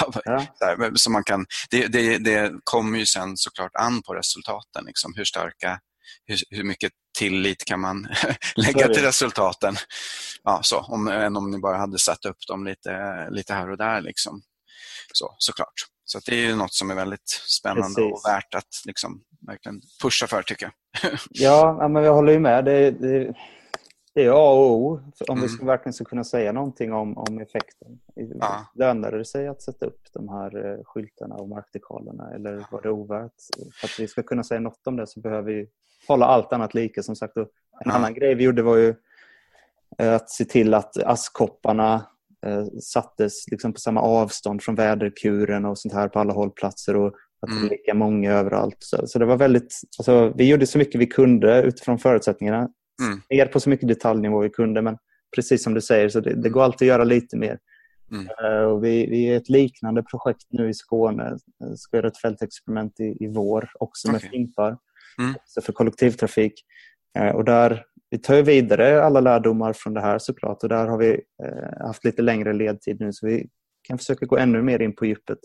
Ja. 0.24 0.46
så 0.58 0.64
här, 0.64 0.92
så 0.94 1.10
man 1.10 1.24
kan, 1.24 1.46
det, 1.70 1.86
det, 1.86 2.18
det 2.18 2.52
kommer 2.64 2.98
ju 2.98 3.06
sen 3.06 3.36
såklart 3.36 3.74
an 3.74 4.02
på 4.02 4.14
resultaten. 4.14 4.84
Liksom, 4.86 5.12
hur 5.16 5.24
starka, 5.24 5.78
hur, 6.24 6.38
hur 6.50 6.64
mycket 6.64 6.92
tillit 7.18 7.64
kan 7.64 7.80
man 7.80 8.08
lägga 8.56 8.88
till 8.88 9.02
resultaten? 9.02 9.74
Ja, 10.42 10.60
så, 10.62 10.80
om, 10.80 11.08
än 11.08 11.36
om 11.36 11.50
ni 11.50 11.58
bara 11.58 11.76
hade 11.76 11.98
satt 11.98 12.24
upp 12.24 12.46
dem 12.48 12.64
lite, 12.64 13.26
lite 13.30 13.54
här 13.54 13.70
och 13.70 13.76
där. 13.78 14.00
Liksom. 14.00 14.42
Så, 15.12 15.34
såklart. 15.38 15.74
Så 16.04 16.18
det 16.26 16.32
är 16.32 16.46
ju 16.48 16.56
något 16.56 16.74
som 16.74 16.90
är 16.90 16.94
väldigt 16.94 17.28
spännande 17.28 17.94
Precis. 17.94 18.12
och 18.24 18.30
värt 18.30 18.54
att 18.54 18.82
liksom, 18.86 19.20
verkligen 19.46 19.80
pusha 20.02 20.26
för, 20.26 20.42
tycker 20.42 20.70
jag. 21.02 21.12
Ja, 21.30 21.88
men 21.88 22.04
jag 22.04 22.14
håller 22.14 22.32
ju 22.32 22.38
med. 22.38 22.64
Det, 22.64 22.90
det, 22.90 23.34
det 24.14 24.24
är 24.24 24.30
A 24.30 24.50
och 24.52 24.72
O 24.72 25.00
om 25.28 25.36
vi 25.40 25.44
Mm. 25.44 25.48
ska, 25.48 25.64
verkligen 25.66 25.92
ska 25.92 26.04
kunna 26.04 26.24
säga 26.24 26.52
någonting 26.52 26.92
om, 26.92 27.18
om 27.18 27.38
effekten. 27.40 28.00
Ja. 28.14 28.66
Lönar 28.74 29.12
det 29.12 29.24
sig 29.24 29.48
att 29.48 29.62
sätta 29.62 29.86
upp 29.86 30.02
de 30.12 30.28
här 30.28 30.66
eh, 30.66 30.84
skyltarna 30.84 31.34
och 31.34 31.48
markdekalerna 31.48 32.30
eller 32.34 32.66
var 32.70 32.82
det 32.82 32.90
ovärt? 32.90 33.32
För 33.80 33.86
att 33.86 33.98
vi 33.98 34.08
ska 34.08 34.22
kunna 34.22 34.44
säga 34.44 34.60
något 34.60 34.86
om 34.86 34.96
det 34.96 35.06
så 35.06 35.20
behöver 35.20 35.52
vi 35.52 35.66
hålla 36.08 36.26
allt 36.26 36.52
annat 36.52 36.74
lika. 36.74 37.02
Som 37.02 37.16
sagt. 37.16 37.36
Och 37.36 37.42
en 37.42 37.48
Ja. 37.84 37.92
annan 37.92 38.14
grej 38.14 38.34
vi 38.34 38.44
gjorde 38.44 38.62
var 38.62 38.76
ju 38.76 38.94
eh, 39.98 40.14
att 40.14 40.30
se 40.30 40.44
till 40.44 40.74
att 40.74 40.96
askkopparna 41.02 42.06
eh, 42.46 42.64
sattes 42.82 43.48
liksom 43.50 43.72
på 43.72 43.80
samma 43.80 44.00
avstånd 44.00 44.62
från 44.62 44.74
väderkuren 44.74 45.64
och 45.64 45.78
sånt 45.78 45.94
här 45.94 46.08
på 46.08 46.18
alla 46.18 46.32
hållplatser 46.32 46.96
och 46.96 47.06
att 47.06 47.48
det 47.48 47.52
Mm. 47.52 47.62
var 47.62 47.70
lika 47.70 47.94
många 47.94 48.32
överallt. 48.32 48.76
Så, 48.78 49.06
så 49.06 49.18
det 49.18 49.24
var 49.24 49.36
väldigt, 49.36 49.80
alltså, 49.98 50.32
vi 50.36 50.48
gjorde 50.48 50.66
så 50.66 50.78
mycket 50.78 51.00
vi 51.00 51.06
kunde 51.06 51.62
utifrån 51.62 51.98
förutsättningarna. 51.98 52.58
Mm. 53.02 53.20
Ner 53.30 53.46
på 53.46 53.60
så 53.60 53.70
mycket 53.70 53.88
detaljnivå 53.88 54.40
vi 54.40 54.50
kunde 54.50 54.82
men 54.82 54.96
precis 55.36 55.62
som 55.64 55.74
du 55.74 55.80
säger 55.80 56.08
så 56.08 56.20
det, 56.20 56.34
det 56.42 56.48
går 56.48 56.62
alltid 56.62 56.86
att 56.86 56.94
göra 56.94 57.04
lite 57.04 57.36
mer. 57.36 57.58
Mm. 58.10 58.26
Eh, 58.26 58.62
och 58.64 58.84
vi, 58.84 59.06
vi 59.06 59.24
är 59.26 59.36
ett 59.36 59.48
liknande 59.48 60.02
projekt 60.02 60.46
nu 60.50 60.68
i 60.68 60.74
Skåne. 60.74 61.24
Eh, 61.64 61.74
ska 61.76 61.96
göra 61.96 62.08
ett 62.08 62.18
fältexperiment 62.20 63.00
i, 63.00 63.04
i 63.24 63.28
vår 63.34 63.68
också 63.78 64.08
med 64.10 64.16
Okej. 64.18 64.30
fimpar 64.30 64.78
Mm. 65.18 65.34
för 65.64 65.72
kollektivtrafik. 65.72 66.52
Eh, 67.18 67.28
och 67.28 67.44
där, 67.44 67.84
vi 68.10 68.18
tar 68.18 68.34
ju 68.34 68.42
vidare 68.42 69.02
alla 69.02 69.20
lärdomar 69.20 69.72
från 69.72 69.94
det 69.94 70.00
här 70.00 70.18
såklart 70.18 70.62
och 70.62 70.68
där 70.68 70.86
har 70.86 70.98
vi 70.98 71.20
eh, 71.44 71.86
haft 71.86 72.04
lite 72.04 72.22
längre 72.22 72.52
ledtid 72.52 73.00
nu 73.00 73.12
så 73.12 73.26
vi 73.26 73.48
kan 73.88 73.98
försöka 73.98 74.26
gå 74.26 74.36
ännu 74.36 74.62
mer 74.62 74.82
in 74.82 74.94
på 74.94 75.06
djupet. 75.06 75.38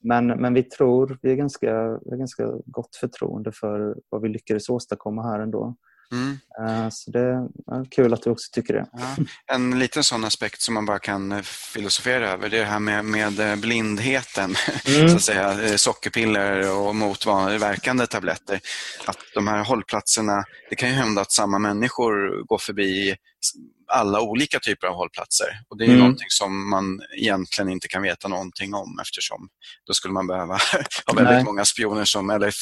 Men, 0.00 0.26
men 0.26 0.54
vi 0.54 0.62
tror, 0.62 1.18
vi 1.22 1.32
är 1.32 1.36
ganska, 1.36 1.98
vi 2.04 2.10
har 2.10 2.16
ganska 2.16 2.50
gott 2.66 2.96
förtroende 2.96 3.52
för 3.52 3.96
vad 4.08 4.22
vi 4.22 4.28
lyckades 4.28 4.68
åstadkomma 4.68 5.22
här 5.22 5.40
ändå. 5.40 5.76
Mm. 6.14 6.38
Eh, 6.68 6.88
Så 6.90 7.10
det 7.10 7.20
är 7.20 7.90
kul 7.90 8.14
att 8.14 8.22
du 8.22 8.30
också 8.30 8.50
tycker 8.52 8.74
det. 8.74 8.86
Ja. 8.92 9.16
En 9.54 9.78
liten 9.78 10.04
sån 10.04 10.24
aspekt 10.24 10.60
som 10.60 10.74
man 10.74 10.86
bara 10.86 10.98
kan 10.98 11.32
eh, 11.32 11.42
filosofera 11.42 12.30
över 12.30 12.48
det 12.48 12.56
är 12.56 12.60
det 12.60 12.66
här 12.66 12.78
med, 12.78 13.04
med 13.04 13.40
eh, 13.40 13.56
blindheten. 13.56 14.54
Mm. 14.86 15.08
så 15.08 15.16
att 15.16 15.22
säga, 15.22 15.78
sockerpiller 15.78 16.70
och 16.76 16.94
mot 16.96 17.26
van- 17.26 17.58
verkande 17.58 18.06
tabletter. 18.06 18.60
Att 19.04 19.18
de 19.34 19.48
här 19.48 19.64
hållplatserna, 19.64 20.44
det 20.70 20.76
kan 20.76 20.88
ju 20.88 20.94
hända 20.94 21.22
att 21.22 21.32
samma 21.32 21.58
människor 21.58 22.46
går 22.46 22.58
förbi 22.58 23.16
alla 23.92 24.20
olika 24.20 24.60
typer 24.60 24.86
av 24.86 24.94
hållplatser. 24.94 25.60
Och 25.68 25.78
Det 25.78 25.84
är 25.84 25.88
Mm. 25.88 25.98
någonting 25.98 26.26
som 26.30 26.70
man 26.70 27.00
egentligen 27.16 27.68
inte 27.68 27.88
kan 27.88 28.02
veta 28.02 28.28
någonting 28.28 28.74
om 28.74 28.98
eftersom 29.02 29.48
då 29.86 29.94
skulle 29.94 30.14
man 30.14 30.26
behöva 30.26 30.54
ha 31.06 31.14
väldigt 31.14 31.34
Nej. 31.34 31.44
många 31.44 31.64
spioner 31.64 32.04
som, 32.04 32.30
eller 32.30 32.54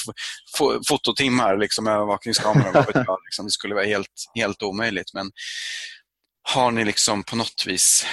fototimmar, 0.89 1.57
liksom, 1.57 1.87
övervakningskameror. 1.87 2.73
vad 3.07 3.19
liksom. 3.25 3.45
Det 3.47 3.51
skulle 3.51 3.75
vara 3.75 3.85
helt, 3.85 4.25
helt 4.35 4.63
omöjligt. 4.63 5.15
Men 5.15 5.31
har 6.43 6.71
ni 6.71 6.85
liksom 6.85 7.23
på 7.25 7.37
något 7.37 7.65
vis 7.67 8.07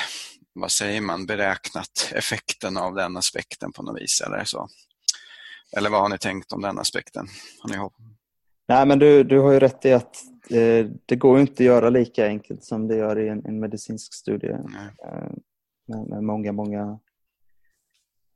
vad 0.54 0.72
säger 0.72 1.02
man, 1.02 1.26
beräknat 1.26 2.12
effekten 2.12 2.78
av 2.78 2.96
den 2.96 3.18
aspekten 3.18 3.72
på 3.74 3.84
något 3.84 4.02
vis 4.02 4.22
eller 4.22 4.46
så? 4.46 4.68
Eller 5.78 5.90
vad 5.90 6.02
har 6.02 6.10
ni 6.10 6.18
tänkt 6.18 6.52
om 6.52 6.62
den 6.62 6.80
aspekten? 6.80 7.28
Har 7.60 7.70
ni? 7.70 7.78
Nej, 8.70 8.86
men 8.86 9.00
du, 9.00 9.24
du 9.24 9.40
har 9.40 9.52
ju 9.52 9.60
rätt 9.60 9.86
i 9.86 9.94
att 9.94 10.16
eh, 10.50 10.86
det 11.06 11.16
går 11.16 11.40
inte 11.40 11.54
att 11.54 11.60
göra 11.60 11.90
lika 11.90 12.26
enkelt 12.28 12.64
som 12.64 12.88
det 12.88 12.96
gör 12.96 13.20
i 13.20 13.28
en, 13.30 13.46
en 13.46 13.60
medicinsk 13.60 14.14
studie 14.14 14.48
eh, 14.48 14.60
med, 15.88 16.08
med 16.10 16.24
många, 16.24 16.52
många 16.52 17.00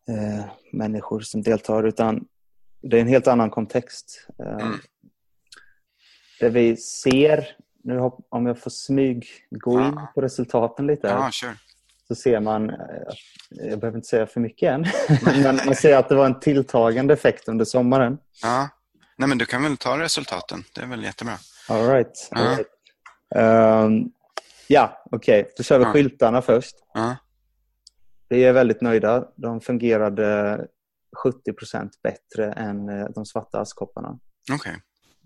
eh, 0.09 0.45
människor 0.71 1.19
som 1.19 1.41
deltar. 1.41 1.83
Utan 1.83 2.25
det 2.81 2.97
är 2.97 3.01
en 3.01 3.07
helt 3.07 3.27
annan 3.27 3.49
kontext. 3.49 4.27
Eh, 4.39 4.65
Mm. 4.65 4.79
Det 6.39 6.49
vi 6.49 6.77
ser, 6.77 7.47
nu 7.83 7.99
om 8.29 8.45
jag 8.45 8.59
får 8.59 8.69
smyg 8.71 9.25
gå 9.49 9.71
in 9.81 9.93
Ja. 9.95 10.11
på 10.15 10.21
resultaten 10.21 10.87
lite. 10.87 11.07
här, 11.09 11.15
Ja, 11.15 11.29
kör. 11.31 11.53
så 12.07 12.15
ser 12.15 12.39
man, 12.39 12.69
eh, 12.69 12.75
jag 13.49 13.79
behöver 13.79 13.97
inte 13.97 14.07
säga 14.07 14.25
för 14.27 14.39
mycket 14.39 14.71
än, 14.71 14.85
men 15.43 15.55
man 15.65 15.75
ser 15.75 15.97
att 15.97 16.09
det 16.09 16.15
var 16.15 16.25
en 16.25 16.39
tilltagande 16.39 17.13
effekt 17.13 17.47
under 17.47 17.65
sommaren. 17.65 18.17
Ja. 18.41 18.69
Nej, 19.17 19.29
men 19.29 19.37
du 19.37 19.45
kan 19.45 19.63
väl 19.63 19.77
ta 19.77 19.99
resultaten. 19.99 20.63
Det 20.75 20.81
är 20.81 20.87
väl 20.87 21.03
jättebra. 21.03 21.33
All 21.69 21.87
right. 21.87 22.29
All 22.31 22.43
Ja. 22.45 22.51
right. 22.57 22.67
Ehm, 23.35 24.11
ja, 24.67 25.03
okej. 25.11 25.51
Då 25.57 25.63
kör 25.63 25.79
vi 25.79 25.85
Ja. 25.85 25.91
skyltarna 25.93 26.41
först. 26.41 26.75
Ja. 26.93 27.15
Vi 28.29 28.43
är 28.43 28.53
väldigt 28.53 28.81
nöjda. 28.81 29.27
De 29.35 29.61
fungerade 29.61 30.57
70% 31.23 31.89
bättre 32.03 32.51
än 32.51 32.89
eh, 32.89 33.05
de 33.15 33.25
svarta 33.25 33.59
askkopparna. 33.59 34.19
Okej. 34.53 34.73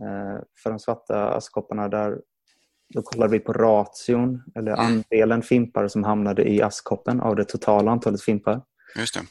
Eh, 0.02 0.42
För 0.64 0.70
de 0.70 0.80
svarta 0.80 1.30
askkopparna 1.30 1.88
där 1.90 2.18
då 2.94 3.02
kollade 3.02 3.32
vi 3.32 3.40
på 3.40 3.54
ration, 3.54 4.44
eller 4.56 4.72
Mm. 4.74 4.86
andelen 4.86 5.42
fimpar 5.42 5.88
som 5.88 6.04
hamnade 6.04 6.50
i 6.50 6.62
askkoppen 6.62 7.22
av 7.22 7.36
det 7.36 7.46
totala 7.46 7.92
antalet 7.92 8.22
fimpar. 8.22 8.62
Just 8.96 9.14
det. 9.14 9.22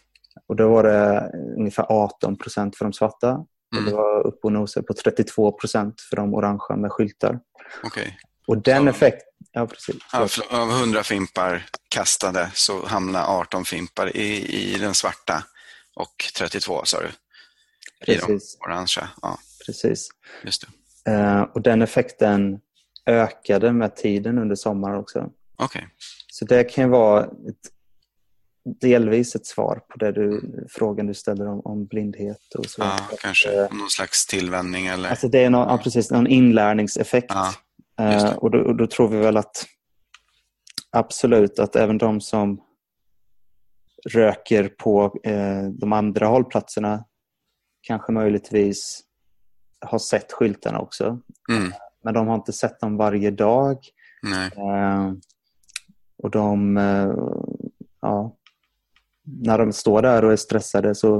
Och 0.47 0.57
då 0.57 0.69
var 0.69 0.83
det 0.83 1.31
ungefär 1.59 1.87
18 1.89 2.37
procent 2.39 2.77
för 2.77 2.85
de 2.85 2.93
svarta. 2.93 3.45
Och 3.77 3.83
det 3.83 3.91
Mm. 3.91 3.95
var 3.95 4.27
upp 4.27 4.45
och 4.45 4.53
nosade 4.53 4.87
på 4.87 4.95
32 4.95 5.53
procent 5.53 6.01
för 6.01 6.17
de 6.17 6.35
orangea 6.35 6.77
med 6.77 6.93
skyltar. 6.93 7.41
Okej. 7.83 8.19
Och 8.47 8.59
den 8.63 8.83
Så- 8.85 8.89
effekten... 8.91 9.21
Ja, 9.53 9.67
precis. 9.67 9.97
Av, 10.13 10.31
av 10.61 10.71
100 10.71 11.03
fimpar 11.03 11.67
kastade 11.89 12.51
så 12.55 12.87
hamnar 12.87 13.25
18 13.41 13.65
fimpar 13.65 14.17
i, 14.17 14.47
i 14.75 14.79
den 14.79 14.95
svarta 14.95 15.45
och 15.95 16.25
32 16.39 16.85
sa 16.85 17.01
du? 17.01 17.07
I 18.13 18.17
de 18.17 18.21
Precis. 18.27 18.59
orangea. 18.61 19.09
Ja, 19.23 19.39
precis. 19.67 20.09
just 20.45 20.67
det. 21.05 21.11
Eh, 21.13 21.43
och 21.43 21.63
den 21.63 21.83
effekten 21.83 22.61
ökade 23.07 23.73
med 23.73 23.97
tiden 23.97 24.39
under 24.39 24.57
sommaren 24.57 24.97
också. 24.99 25.31
Okej. 25.57 25.89
Så 26.33 26.45
det 26.45 26.65
kan 26.65 26.91
vara 26.91 27.25
ett, 27.25 27.31
delvis 28.67 29.35
ett 29.35 29.47
svar 29.47 29.81
på 29.89 29.99
det 29.99 30.13
du, 30.13 30.41
frågan 30.71 31.07
du 31.07 31.15
ställer 31.15 31.49
om, 31.49 31.61
om 31.65 31.87
blindhet 31.87 32.55
och 32.59 32.67
så. 32.67 32.83
Ja, 32.83 32.99
kanske 33.21 33.63
Eh, 33.63 33.73
någon 33.73 33.91
slags 33.91 34.27
tillvänjning 34.27 34.87
eller? 34.87 35.11
Alltså 35.11 35.29
det 35.29 35.45
är 35.45 35.51
någon, 35.51 35.69
ja, 35.69 35.79
precis, 35.79 36.11
någon 36.11 36.27
inlärningseffekt. 36.27 37.33
Ja, 37.35 37.53
det. 37.97 38.37
och, 38.37 38.51
då, 38.51 38.59
och 38.59 38.77
då 38.77 38.87
tror 38.87 39.09
vi 39.09 39.19
väl 39.19 39.37
att 39.37 39.67
absolut 40.91 41.59
att 41.59 41.77
även 41.77 41.99
de 41.99 42.21
som 42.21 42.63
röker 44.09 44.69
på 44.69 45.21
eh, 45.25 45.69
de 45.69 45.93
andra 45.93 46.27
hållplatserna 46.27 47.05
kanske 47.81 48.13
möjligtvis 48.13 49.03
har 49.81 49.99
sett 49.99 50.33
skyltarna 50.33 50.79
också. 50.79 51.21
Mm. 51.51 51.73
Men 52.05 52.15
de 52.15 52.29
har 52.29 52.35
inte 52.35 52.53
sett 52.53 52.81
dem 52.81 52.97
varje 52.97 53.31
dag. 53.31 53.79
Eh, 54.57 55.13
och 56.23 56.31
de, 56.31 56.77
ja, 58.01 58.36
när 59.27 59.59
de 59.59 59.73
står 59.73 60.03
där 60.03 60.25
och 60.25 60.33
är 60.33 60.37
stressade 60.37 60.95
så 60.95 61.19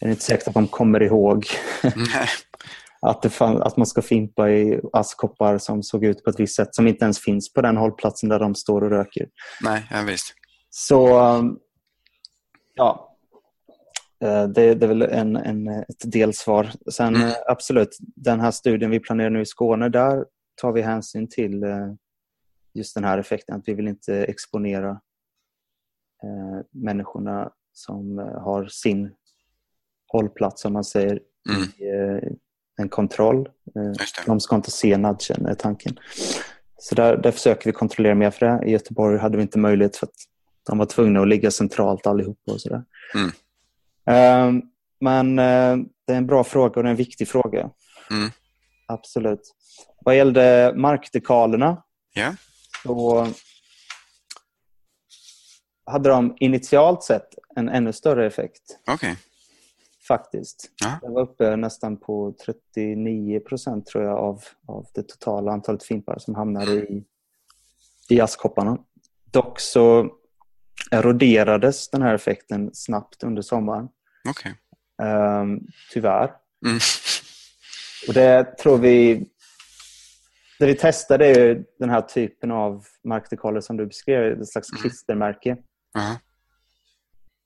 är 0.00 0.06
det 0.06 0.10
inte 0.10 0.22
säkert 0.24 0.48
att 0.48 0.54
de 0.54 0.68
kommer 0.68 1.02
ihåg 1.02 1.46
att, 3.00 3.32
fann, 3.32 3.62
att 3.62 3.76
man 3.76 3.86
ska 3.86 4.02
fimpa 4.02 4.50
i 4.50 4.80
askkoppar 4.92 5.58
som 5.58 5.82
såg 5.82 6.04
ut 6.04 6.24
på 6.24 6.30
ett 6.30 6.40
visst 6.40 6.56
sätt 6.56 6.74
som 6.74 6.86
inte 6.86 7.04
ens 7.04 7.18
finns 7.18 7.52
på 7.52 7.62
den 7.62 7.76
hållplatsen 7.76 8.28
där 8.28 8.38
de 8.38 8.54
står 8.54 8.84
och 8.84 8.90
röker. 8.90 9.28
Nej, 9.60 9.86
ja, 9.90 10.02
visst. 10.02 10.34
Så 10.70 11.20
um, 11.20 11.58
ja, 12.74 13.16
Eh, 14.24 14.48
det, 14.48 14.74
det 14.74 14.86
är 14.86 14.88
väl 14.88 15.02
en, 15.02 15.36
en, 15.36 15.68
ett 15.68 16.12
delsvar. 16.12 16.70
Sen 16.90 17.14
Mm. 17.16 17.28
eh, 17.28 17.34
absolut, 17.46 17.96
den 18.00 18.40
här 18.40 18.50
studien 18.50 18.90
vi 18.90 19.00
planerar 19.00 19.30
nu 19.30 19.40
i 19.40 19.46
Skåne, 19.46 19.88
där 19.88 20.24
tar 20.60 20.72
vi 20.72 20.82
hänsyn 20.82 21.28
till 21.28 21.62
eh, 21.62 21.92
just 22.74 22.94
den 22.94 23.04
här 23.04 23.18
effekten. 23.18 23.56
Att 23.56 23.62
vi 23.66 23.74
vill 23.74 23.88
inte 23.88 24.24
exponera 24.24 25.00
eh, 26.22 26.64
människorna 26.70 27.50
som 27.72 28.18
eh, 28.18 28.24
har 28.24 28.66
sin 28.66 29.10
hållplats, 30.12 30.62
som 30.62 30.72
man 30.72 30.84
säger, 30.84 31.20
Mm. 31.48 31.62
i, 31.62 32.22
eh, 32.24 32.32
en 32.78 32.88
kontroll. 32.88 33.48
De 34.26 34.40
ska 34.40 34.56
inte 34.56 34.70
se 34.70 34.96
nudgen, 34.96 35.46
är 35.46 35.54
tanken. 35.54 35.98
Så 36.78 36.94
där, 36.94 37.16
där 37.16 37.30
försöker 37.30 37.64
vi 37.66 37.72
kontrollera 37.72 38.14
mer 38.14 38.30
för 38.30 38.46
det. 38.46 38.66
I 38.66 38.70
Göteborg 38.70 39.18
hade 39.18 39.36
vi 39.36 39.42
inte 39.42 39.58
möjlighet 39.58 39.96
för 39.96 40.06
att 40.06 40.14
de 40.66 40.78
var 40.78 40.86
tvungna 40.86 41.20
att 41.20 41.28
ligga 41.28 41.50
centralt 41.50 42.06
allihopa 42.06 42.52
och 42.52 42.60
sådär. 42.60 42.84
Mm. 43.14 43.28
Uh, 44.10 44.62
men 45.00 45.38
uh, 45.38 45.86
det 46.06 46.12
är 46.12 46.16
en 46.16 46.26
bra 46.26 46.44
fråga 46.44 46.74
och 46.74 46.82
det 46.82 46.88
är 46.88 46.90
en 46.90 46.96
viktig 46.96 47.28
fråga. 47.28 47.70
Mm. 48.10 48.30
Absolut. 48.86 49.40
Vad 50.04 50.16
gällde 50.16 50.72
markdekalerna 50.76 51.82
yeah. 52.16 52.34
så 52.82 53.28
hade 55.86 56.08
de 56.08 56.36
initialt 56.40 57.02
sett 57.02 57.28
en 57.56 57.68
ännu 57.68 57.92
större 57.92 58.26
effekt. 58.26 58.78
Okay. 58.94 59.14
Faktiskt. 60.08 60.70
Ja. 60.84 60.98
Den 61.02 61.12
var 61.12 61.22
uppe 61.22 61.56
nästan 61.56 61.96
på 61.96 62.34
39 62.46 63.40
procent 63.40 63.86
tror 63.86 64.04
jag 64.04 64.18
av, 64.18 64.42
av 64.66 64.86
det 64.94 65.02
totala 65.02 65.52
antalet 65.52 65.82
fimpar 65.82 66.18
som 66.18 66.34
hamnade 66.34 66.72
i, 66.72 67.04
i 68.08 68.20
askkopparna. 68.20 68.78
Dock 69.30 69.60
så 69.60 70.10
eroderades 70.90 71.90
den 71.90 72.02
här 72.02 72.14
effekten 72.14 72.70
snabbt 72.72 73.22
under 73.22 73.42
sommaren. 73.42 73.88
Okay. 74.30 74.52
Um, 75.08 75.66
tyvärr. 75.92 76.30
Mm. 76.66 76.78
Och 78.08 78.14
det 78.14 78.58
tror 78.58 78.78
vi... 78.78 79.28
Det 80.58 80.66
vi 80.66 80.74
testade 80.74 81.26
är 81.26 81.64
den 81.78 81.90
här 81.90 82.00
typen 82.00 82.50
av 82.50 82.84
markdekaler 83.04 83.60
som 83.60 83.76
du 83.76 83.86
beskrev, 83.86 84.40
ett 84.40 84.48
slags 84.48 84.72
mm. 84.72 84.80
klistermärke. 84.80 85.56
Mm. 85.96 86.16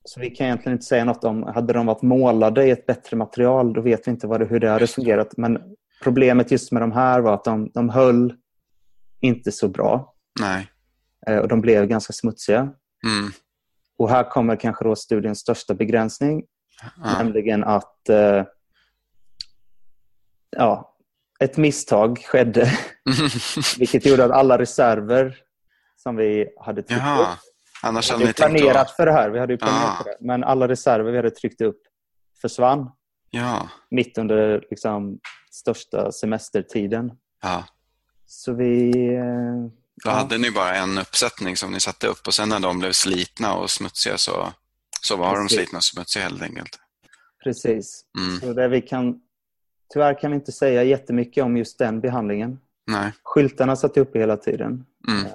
Så 0.05 0.21
vi 0.21 0.31
kan 0.31 0.47
egentligen 0.47 0.73
inte 0.77 0.87
säga 0.87 1.05
något 1.05 1.25
om, 1.25 1.43
hade 1.43 1.73
de 1.73 1.87
varit 1.87 2.03
målade 2.03 2.67
i 2.67 2.71
ett 2.71 2.87
bättre 2.87 3.17
material, 3.17 3.73
då 3.73 3.81
vet 3.81 4.07
vi 4.07 4.11
inte 4.11 4.27
vad 4.27 4.41
det, 4.41 4.47
hur 4.47 4.61
det 4.61 4.69
hade 4.69 4.87
fungerat. 4.87 5.37
Men 5.37 5.59
problemet 6.03 6.51
just 6.51 6.73
med 6.73 6.83
de 6.83 6.93
här 6.93 7.21
var 7.21 7.35
att 7.35 7.45
de, 7.45 7.71
de 7.75 7.89
höll 7.89 8.35
inte 9.21 9.53
så 9.53 9.69
bra. 9.69 10.15
Nej. 10.41 10.71
Eh, 11.27 11.39
och 11.39 11.49
de 11.49 11.61
blev 11.61 11.87
ganska 11.87 12.13
smutsiga. 12.13 12.61
Mm. 12.61 13.31
Och 13.99 14.11
här 14.11 14.31
kommer 14.31 14.57
kanske 14.57 14.85
då 14.85 14.97
studiens 14.97 15.39
största 15.39 15.75
begränsning. 15.75 16.45
Ja. 16.83 17.23
Nämligen 17.23 17.65
att 17.65 18.09
eh, 18.09 18.45
ja, 20.57 20.97
ett 21.41 21.57
misstag 21.57 22.19
skedde. 22.19 22.73
vilket 23.79 24.07
gjorde 24.07 24.25
att 24.25 24.31
alla 24.31 24.59
reserver 24.59 25.37
som 25.97 26.17
vi 26.17 26.49
hade 26.61 26.83
tryckt 26.83 27.03
Jaha. 27.03 27.33
upp 27.33 27.39
Annars 27.83 28.11
hade 28.11 28.25
vi 28.25 28.33
planerat 28.33 28.77
att... 28.77 28.97
för 28.97 29.07
det 29.07 29.13
här. 29.13 29.31
Vi 29.31 29.39
hade 29.39 29.57
planerat 29.57 29.85
ah. 29.85 30.03
för 30.03 30.05
det. 30.05 30.17
Men 30.21 30.45
alla 30.45 30.69
reserver 30.69 31.11
vi 31.11 31.17
hade 31.17 31.31
tryckt 31.31 31.61
upp 31.61 31.81
försvann. 32.43 32.91
Ja. 33.31 33.69
Mitt 33.91 34.19
under 34.19 34.65
liksom, 34.71 35.19
största 35.51 36.13
semestertiden. 36.13 37.13
Ja. 37.43 37.65
Så 38.27 38.53
vi... 38.55 38.91
Eh, 39.15 39.23
Då 40.05 40.11
ja. 40.11 40.11
hade 40.11 40.39
ni 40.39 40.51
bara 40.51 40.75
en 40.75 40.99
uppsättning 40.99 41.57
som 41.57 41.73
ni 41.73 41.81
satte 41.81 42.07
upp 42.07 42.27
och 42.27 42.35
sen 42.35 42.49
när 42.49 42.61
de 42.61 42.79
blev 42.79 42.93
slitna 42.93 43.55
och 43.55 43.71
smutsiga 43.71 44.19
så, 44.19 44.53
så 45.03 45.17
var 45.17 45.35
Precis. 45.35 45.51
de 45.51 45.57
slitna 45.57 45.77
och 45.77 45.85
smutsiga 45.85 46.23
helt 46.23 46.43
enkelt. 46.43 46.79
Precis. 47.45 48.05
Mm. 48.19 48.41
Så 48.41 48.53
det 48.53 48.69
vi 48.69 48.81
kan... 48.81 49.21
Tyvärr 49.93 50.21
kan 50.21 50.31
vi 50.31 50.35
inte 50.35 50.53
säga 50.53 50.83
jättemycket 50.83 51.45
om 51.45 51.57
just 51.57 51.79
den 51.79 52.01
behandlingen. 52.01 52.59
Nej. 52.87 53.13
Skyltarna 53.23 53.77
satt 53.77 53.97
uppe 53.97 54.19
hela 54.19 54.37
tiden. 54.37 54.85
Mm. 55.09 55.27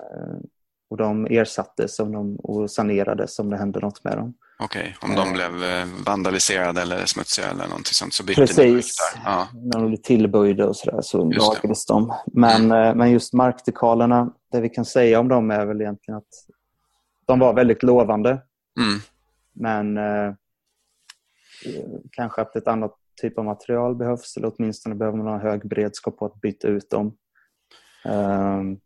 Eh, 0.99 1.09
och 1.09 1.25
de 1.25 1.25
ersattes 1.25 1.97
de, 1.97 2.35
och 2.35 2.71
sanerades 2.71 3.39
om 3.39 3.49
det 3.49 3.57
hände 3.57 3.79
något 3.79 4.03
med 4.03 4.17
dem. 4.17 4.33
Okej, 4.59 4.95
okay. 5.01 5.09
om 5.09 5.15
de 5.15 5.27
eh. 5.27 5.33
blev 5.33 5.69
eh, 5.69 5.87
vandaliserade 6.05 6.81
eller 6.81 7.05
smutsiga 7.05 7.47
eller 7.47 7.67
någonting 7.67 7.93
sånt 7.93 8.13
så 8.13 8.23
bytte 8.23 8.41
Precis. 8.41 8.57
ni 8.57 8.73
Precis, 8.73 8.97
ja. 9.25 9.47
när 9.53 9.79
de 9.79 9.87
blev 9.87 9.97
tillböjda 9.97 10.67
och 10.67 10.75
sådär 10.75 11.01
så 11.01 11.23
lagades 11.23 11.85
de. 11.85 12.13
Men, 12.33 12.71
mm. 12.71 12.97
men 12.97 13.11
just 13.11 13.33
markdekalerna, 13.33 14.33
det 14.51 14.61
vi 14.61 14.69
kan 14.69 14.85
säga 14.85 15.19
om 15.19 15.27
dem 15.27 15.51
är 15.51 15.65
väl 15.65 15.81
egentligen 15.81 16.17
att 16.17 16.33
de 17.25 17.39
var 17.39 17.53
väldigt 17.53 17.83
lovande. 17.83 18.29
Mm. 18.79 18.99
Men 19.53 19.97
eh, 19.97 20.33
kanske 22.11 22.41
att 22.41 22.55
ett 22.55 22.67
annat 22.67 22.95
typ 23.21 23.37
av 23.37 23.45
material 23.45 23.95
behövs 23.95 24.37
eller 24.37 24.51
åtminstone 24.55 24.95
behöver 24.95 25.17
man 25.17 25.27
ha 25.27 25.39
hög 25.39 25.67
beredskap 25.67 26.17
på 26.17 26.25
att 26.25 26.41
byta 26.41 26.67
ut 26.67 26.89
dem. 26.89 27.17
Um, 28.05 28.79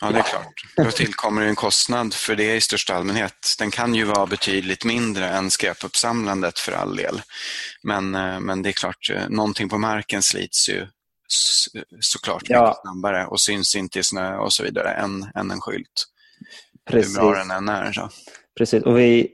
Ja, 0.00 0.10
det 0.10 0.18
är 0.18 0.22
klart. 0.22 0.54
Då 0.76 0.90
tillkommer 0.90 1.42
en 1.42 1.56
kostnad 1.56 2.14
för 2.14 2.36
det 2.36 2.56
i 2.56 2.60
största 2.60 2.94
allmänhet. 2.94 3.54
Den 3.58 3.70
kan 3.70 3.94
ju 3.94 4.04
vara 4.04 4.26
betydligt 4.26 4.84
mindre 4.84 5.28
än 5.28 5.50
skräpuppsamlandet 5.50 6.58
för 6.58 6.72
all 6.72 6.96
del. 6.96 7.22
Men, 7.82 8.14
eh, 8.14 8.40
men 8.40 8.62
det 8.62 8.68
är 8.68 8.72
klart, 8.72 9.10
eh, 9.14 9.28
någonting 9.28 9.68
på 9.68 9.78
marken 9.78 10.22
slits 10.22 10.68
ju 10.68 10.86
såklart 12.00 12.42
ja. 12.46 12.66
mycket 12.66 12.80
snabbare 12.80 13.26
och 13.26 13.40
syns 13.40 13.74
inte 13.76 13.98
i 13.98 14.02
snö 14.02 14.36
och 14.36 14.52
så 14.52 14.62
vidare 14.62 14.90
än, 14.90 15.26
än 15.34 15.50
en 15.50 15.60
skylt. 15.60 16.06
Precis. 16.90 17.16
Hur 17.16 17.20
bra 17.20 17.34
den 17.34 17.50
än 17.50 17.68
är. 17.68 17.92
Så. 17.92 18.10
Precis, 18.58 18.82
och 18.82 18.98
vi, 18.98 19.30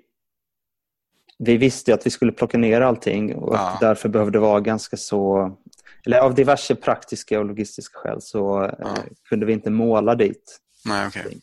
vi 1.38 1.56
visste 1.56 1.94
att 1.94 2.06
vi 2.06 2.10
skulle 2.10 2.32
plocka 2.32 2.58
ner 2.58 2.80
allting 2.80 3.34
och 3.34 3.54
ja. 3.54 3.78
därför 3.80 4.08
behövde 4.08 4.38
det 4.38 4.42
vara 4.42 4.60
ganska 4.60 4.96
så 4.96 5.52
eller 6.06 6.18
av 6.18 6.34
diverse 6.34 6.74
praktiska 6.74 7.38
och 7.38 7.44
logistiska 7.44 7.98
skäl 7.98 8.20
så 8.20 8.64
eh, 8.64 8.74
ja. 8.78 8.96
kunde 9.28 9.46
vi 9.46 9.52
inte 9.52 9.70
måla 9.70 10.14
dit. 10.14 10.60
Nej, 10.84 11.06
okay. 11.06 11.34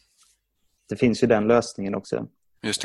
Det 0.90 0.96
finns 0.96 1.24
ju 1.24 1.28
den 1.28 1.48
lösningen 1.48 1.96
också. 1.96 2.28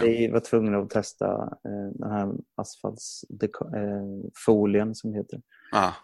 Vi 0.02 0.28
var 0.28 0.40
tvungna 0.40 0.78
att 0.78 0.90
testa 0.90 1.26
eh, 1.42 1.88
den 1.94 2.10
här 2.10 2.32
asfaltsfolien 2.54 4.88
eh, 4.88 4.92
som 4.92 5.14
heter. 5.14 5.40
Ja. 5.72 5.94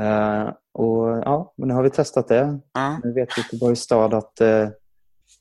Eh, 0.00 0.52
och 0.72 1.08
ja, 1.08 1.54
men 1.56 1.68
nu 1.68 1.74
har 1.74 1.82
vi 1.82 1.90
testat 1.90 2.28
det. 2.28 2.60
Ja. 2.72 3.00
Nu 3.04 3.12
vet 3.12 3.38
Göteborgs 3.38 3.80
stad 3.80 4.14
att 4.14 4.40
eh, 4.40 4.68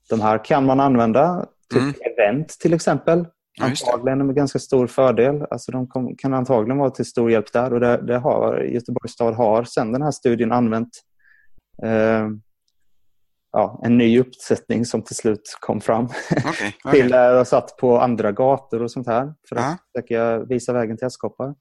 de 0.10 0.22
här 0.22 0.46
kan 0.46 0.66
man 0.66 0.80
använda 0.80 1.46
till 1.70 1.82
mm. 1.82 1.94
event 2.14 2.50
till 2.50 2.74
exempel. 2.74 3.26
Antagligen 3.62 4.28
med 4.28 4.36
ganska 4.36 4.60
stor 4.60 4.88
fördel. 4.88 5.46
Alltså 5.52 5.72
de 5.72 5.88
kom, 5.88 6.16
kan 6.18 6.34
antagligen 6.34 6.78
vara 6.78 6.90
till 6.90 7.06
stor 7.06 7.32
hjälp 7.32 7.54
där. 7.54 7.74
Och 7.74 7.80
det, 7.80 7.98
det 8.08 8.18
har, 8.18 8.60
Göteborgs 8.60 9.12
stad 9.12 9.34
har 9.34 9.64
sedan 9.64 9.92
den 9.92 10.02
här 10.02 10.12
studien 10.12 10.52
använt 10.52 10.90
eh, 11.84 12.28
ja, 13.52 13.82
en 13.84 13.98
ny 13.98 14.20
uppsättning 14.20 14.86
som 14.86 15.02
till 15.02 15.16
slut 15.16 15.58
kom 15.60 15.82
fram. 15.82 16.06
Okay, 16.06 16.72
okay. 16.86 17.02
till, 17.02 17.14
eh, 17.14 17.44
satt 17.44 17.78
på 17.78 18.00
andra 18.00 18.32
gator 18.32 18.82
och 18.82 18.92
sånt 18.92 19.08
här 19.08 19.34
för 19.50 19.56
att 19.56 19.78
försöka 19.96 20.40
visa 20.40 20.74
vägen 20.74 20.98
till 20.98 21.08
Askkoppar. 21.08 21.56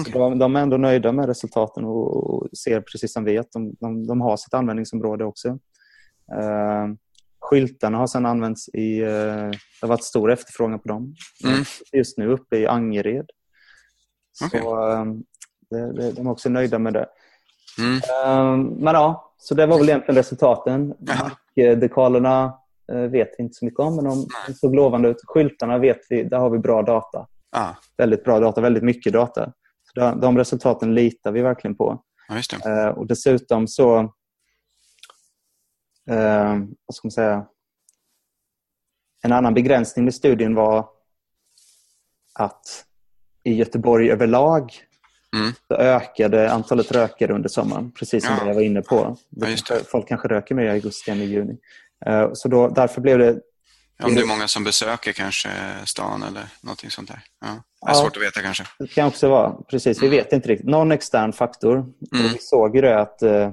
Okay. 0.00 0.12
De, 0.12 0.38
de, 0.38 0.56
är 0.56 0.60
ändå 0.60 0.76
nöjda 0.76 1.12
med 1.12 1.26
resultaten 1.26 1.84
och, 1.84 2.16
och 2.16 2.48
ser 2.58 2.80
precis 2.80 3.12
som 3.12 3.24
vi 3.24 3.38
att 3.38 3.52
de, 3.52 3.74
de, 3.80 4.06
de 4.06 4.20
har 4.20 4.36
sitt 4.36 4.54
användningsområde 4.54 5.24
också. 5.24 5.48
Uh, 5.48 6.94
Skyltarna 7.42 7.98
har 7.98 8.06
sedan 8.06 8.26
använts 8.26 8.68
i... 8.68 9.00
Eh, 9.00 9.06
det 9.50 9.58
har 9.80 9.88
varit 9.88 10.04
stor 10.04 10.32
efterfrågan 10.32 10.80
på 10.80 10.88
dem. 10.88 11.14
Mm. 11.44 11.64
Just 11.92 12.18
nu 12.18 12.28
uppe 12.28 12.56
i 12.56 12.66
Angered. 12.66 13.26
Okay. 14.44 14.60
Så 14.60 14.90
ehm, 14.90 15.22
det, 15.70 15.92
det, 15.92 16.12
de 16.12 16.26
är 16.26 16.30
också 16.30 16.48
nöjda 16.48 16.78
med 16.78 16.92
det. 16.92 17.06
Mm. 17.78 18.00
Ehm, 18.24 18.62
men 18.62 18.94
ja, 18.94 19.34
så 19.38 19.54
det 19.54 19.66
var 19.66 19.78
väl 19.78 19.88
egentligen 19.88 20.16
resultaten. 20.16 20.94
Dekalerna 21.54 22.58
eh, 22.92 22.98
vet 22.98 23.30
vi 23.38 23.42
inte 23.42 23.54
så 23.54 23.64
mycket 23.64 23.80
om, 23.80 23.96
men 23.96 24.04
de 24.04 24.26
såg 24.54 24.74
lovande 24.74 25.08
ut. 25.08 25.16
Skyltarna 25.26 25.78
vet 25.78 26.00
vi, 26.08 26.24
där 26.24 26.38
har 26.38 26.50
vi 26.50 26.58
bra 26.58 26.82
data. 26.82 27.26
Ah. 27.56 27.70
Väldigt 27.96 28.24
bra 28.24 28.40
data, 28.40 28.60
väldigt 28.60 28.82
mycket 28.82 29.12
data. 29.12 29.52
Så 29.94 30.14
de, 30.14 30.38
resultaten 30.38 30.94
litar 30.94 31.32
vi 31.32 31.42
verkligen 31.42 31.76
på. 31.76 32.02
Ja, 32.28 32.88
uh, 32.88 32.98
och 32.98 33.06
dessutom 33.06 33.68
så 33.68 34.12
eh, 36.10 36.58
vad 36.86 36.94
ska 36.94 37.06
man 37.06 37.12
säga, 37.12 37.46
en 39.22 39.32
annan 39.32 39.54
begränsning 39.54 40.04
med 40.04 40.14
studien 40.14 40.54
var 40.54 40.88
att 42.34 42.84
i 43.44 43.54
Göteborg 43.54 44.10
överlag 44.10 44.72
mm. 45.36 45.52
så 45.68 45.74
ökade 45.74 46.52
antalet 46.52 46.92
rökare 46.92 47.32
under 47.32 47.48
sommaren, 47.48 47.92
precis 47.92 48.26
som 48.26 48.36
ja. 48.40 48.46
jag 48.46 48.54
var 48.54 48.62
inne 48.62 48.82
på. 48.82 49.16
Ja, 49.30 49.46
Folk 49.90 50.08
kanske 50.08 50.28
röker 50.28 50.54
mer 50.54 50.64
i 50.64 50.70
augusti 50.70 51.10
än 51.10 51.20
i 51.20 51.24
juni. 51.24 51.58
Eh, 52.06 52.30
så 52.32 52.48
då, 52.48 52.68
därför 52.68 53.00
blev 53.00 53.18
det... 53.18 53.40
Om 54.02 54.14
det 54.14 54.20
är 54.20 54.26
många 54.26 54.48
som 54.48 54.64
besöker 54.64 55.12
kanske 55.12 55.48
stan 55.84 56.22
eller 56.22 56.46
någonting 56.60 56.90
sånt 56.90 57.08
där. 57.08 57.20
Ja. 57.40 57.46
Det 57.80 57.90
är 57.90 57.94
ja, 57.94 57.94
svårt 57.94 58.16
att 58.16 58.22
veta 58.22 58.42
kanske. 58.42 58.64
Det 58.78 58.86
kan 58.86 59.08
också 59.08 59.28
vara. 59.28 59.52
Precis, 59.70 60.02
vi 60.02 60.06
mm. 60.06 60.18
vet 60.18 60.32
inte 60.32 60.48
riktigt. 60.48 60.68
Någon 60.68 60.92
extern 60.92 61.32
faktor. 61.32 61.74
Mm. 61.76 61.92
Vi 62.32 62.38
såg 62.40 62.76
ju 62.76 62.82
det 62.82 63.00
att 63.00 63.22
eh, 63.22 63.52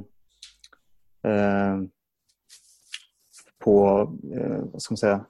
eh, 1.24 1.78
på, 3.60 4.02
eh, 4.36 4.58
vad 4.72 4.82
ska 4.82 4.92
man 4.92 4.98
säga, 4.98 5.26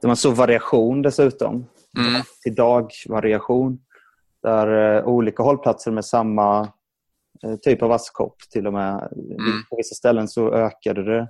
där 0.00 0.08
man 0.08 0.16
såg 0.16 0.34
variation 0.34 1.02
dessutom. 1.02 1.66
Mm. 1.98 2.22
Till 2.42 2.54
dag-variation. 2.54 3.78
Där 4.42 4.96
eh, 4.96 5.04
olika 5.04 5.42
hållplatser 5.42 5.90
med 5.90 6.04
samma 6.04 6.60
eh, 7.42 7.56
typ 7.56 7.82
av 7.82 7.92
askkopp 7.92 8.38
till 8.50 8.66
och 8.66 8.72
med. 8.72 9.08
Mm. 9.12 9.62
På 9.70 9.76
vissa 9.76 9.94
ställen 9.94 10.28
så 10.28 10.52
ökade 10.52 11.04
det 11.04 11.28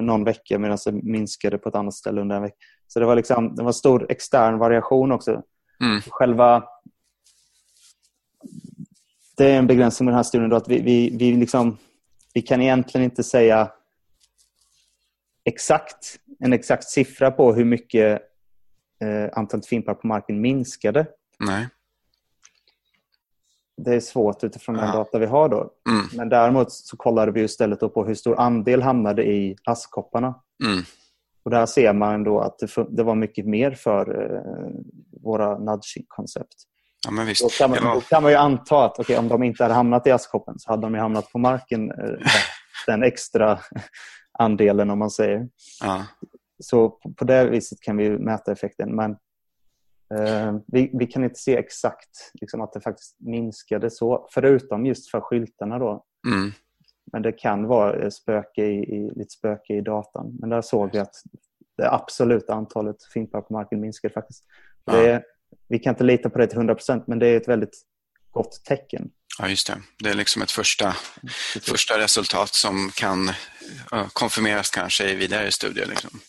någon 0.00 0.24
vecka 0.24 0.58
medan 0.58 0.78
det 0.86 0.92
minskade 0.92 1.58
på 1.58 1.68
ett 1.68 1.74
annat 1.74 1.94
ställe 1.94 2.20
under 2.20 2.36
en 2.36 2.42
vecka. 2.42 2.56
Så 2.86 3.00
det 3.00 3.06
var, 3.06 3.16
liksom, 3.16 3.54
det 3.54 3.62
var 3.62 3.72
stor 3.72 4.06
extern 4.08 4.58
variation 4.58 5.12
också. 5.12 5.42
Mm. 5.80 6.00
Själva 6.08 6.64
det 9.36 9.50
är 9.50 9.58
en 9.58 9.66
begränsning 9.66 10.04
med 10.04 10.12
den 10.12 10.16
här 10.16 10.22
studien 10.22 10.50
då 10.50 10.56
att 10.56 10.68
vi, 10.68 10.80
vi, 10.80 11.16
vi, 11.16 11.32
liksom, 11.32 11.78
vi 12.34 12.42
kan 12.42 12.62
egentligen 12.62 13.04
inte 13.04 13.22
säga 13.22 13.70
exakt, 15.44 16.16
en 16.38 16.52
exakt 16.52 16.84
siffra 16.88 17.30
på 17.30 17.52
hur 17.54 17.64
mycket 17.64 18.22
eh, 19.04 19.28
antalet 19.38 19.66
fimpar 19.66 19.94
på 19.94 20.06
marken 20.06 20.40
minskade. 20.40 21.06
Nej. 21.40 21.68
Det 23.76 23.94
är 23.94 24.00
svårt 24.00 24.44
utifrån 24.44 24.74
den 24.76 24.86
Ja. 24.86 24.92
data 24.92 25.18
vi 25.18 25.26
har 25.26 25.48
då. 25.48 25.70
Mm. 25.90 26.06
Men 26.14 26.28
däremot 26.28 26.72
så 26.72 26.96
kollade 26.96 27.32
vi 27.32 27.42
istället 27.42 27.80
på 27.80 28.04
hur 28.04 28.14
stor 28.14 28.40
andel 28.40 28.82
hamnade 28.82 29.24
i 29.24 29.56
askkopparna. 29.64 30.34
Mm. 30.64 30.82
Och 31.44 31.50
där 31.50 31.66
ser 31.66 31.92
man 31.92 32.24
då 32.24 32.40
att 32.40 32.58
det, 32.88 33.02
var 33.02 33.14
mycket 33.14 33.46
mer 33.46 33.70
för 33.70 34.22
eh, 34.34 34.70
våra 35.22 35.58
nudging-koncept. 35.58 36.54
Ja, 37.06 37.10
men 37.10 37.26
visst. 37.26 37.42
Då 37.42 37.48
kan 37.48 37.70
man, 37.70 37.78
Ja. 37.82 37.94
då 37.94 38.00
kan 38.00 38.22
man 38.22 38.32
ju 38.32 38.38
anta 38.38 38.84
att 38.84 38.98
okej, 38.98 39.18
om 39.18 39.28
de 39.28 39.42
inte 39.42 39.62
hade 39.64 39.74
hamnat 39.74 40.06
i 40.06 40.10
askkoppen 40.10 40.58
så 40.58 40.70
hade 40.70 40.82
de 40.82 40.94
ju 40.94 41.00
hamnat 41.00 41.32
på 41.32 41.38
marken. 41.38 41.90
eh, 41.90 42.26
den 42.86 43.02
extra 43.02 43.58
andelen 44.38 44.90
om 44.90 44.98
man 44.98 45.10
säger. 45.10 45.48
Ja. 45.80 46.06
Så 46.58 46.88
på, 46.90 47.12
på 47.12 47.24
det 47.24 47.50
viset 47.50 47.80
kan 47.80 47.96
vi 47.96 48.10
mäta 48.10 48.52
effekten. 48.52 48.96
Men 48.96 49.10
eh, 50.14 50.56
vi, 50.66 50.90
vi 50.94 51.06
kan 51.06 51.24
inte 51.24 51.38
se 51.38 51.56
exakt 51.56 52.30
liksom, 52.34 52.60
att 52.60 52.72
det 52.72 52.80
faktiskt 52.80 53.16
minskade 53.20 53.90
så. 53.90 54.28
Förutom 54.30 54.86
just 54.86 55.10
för 55.10 55.20
skyltarna 55.20 55.78
då. 55.78 56.04
Mm. 56.28 56.52
Men 57.12 57.22
det 57.22 57.32
kan 57.32 57.66
vara 57.66 58.02
eh, 58.02 58.10
spöke 58.10 58.64
i, 58.64 58.96
i, 58.96 59.10
lite 59.14 59.30
spöke 59.30 59.74
i 59.74 59.80
datan. 59.80 60.36
Men 60.40 60.50
där 60.50 60.62
såg 60.62 60.92
vi 60.92 60.98
att 60.98 61.14
det 61.76 61.90
absoluta 61.90 62.54
antalet 62.54 63.04
fimpar 63.04 63.40
på 63.40 63.52
marken 63.52 63.80
minskade 63.80 64.14
faktiskt. 64.14 64.44
Ja. 64.84 64.92
Det 64.92 65.22
vi 65.68 65.78
kan 65.78 65.92
inte 65.92 66.04
lita 66.04 66.30
på 66.30 66.38
det 66.38 66.46
till 66.46 66.58
100% 66.58 67.02
men 67.06 67.18
det 67.18 67.26
är 67.26 67.36
ett 67.36 67.48
väldigt 67.48 67.82
gott 68.34 68.64
tecken. 68.64 69.02
ja, 69.38 69.48
just 69.48 69.66
det. 69.66 69.82
Det 69.98 70.10
är 70.10 70.14
liksom 70.14 70.42
ett 70.42 70.50
första, 70.50 70.96
första 71.62 71.98
resultat 71.98 72.54
som 72.54 72.90
kan 72.90 73.32
ja, 73.90 74.08
konfirmeras 74.12 74.70
kanske 74.70 75.10
i 75.10 75.14
vidare 75.14 75.52
studier. 75.52 75.86
Liksom. 75.86 76.20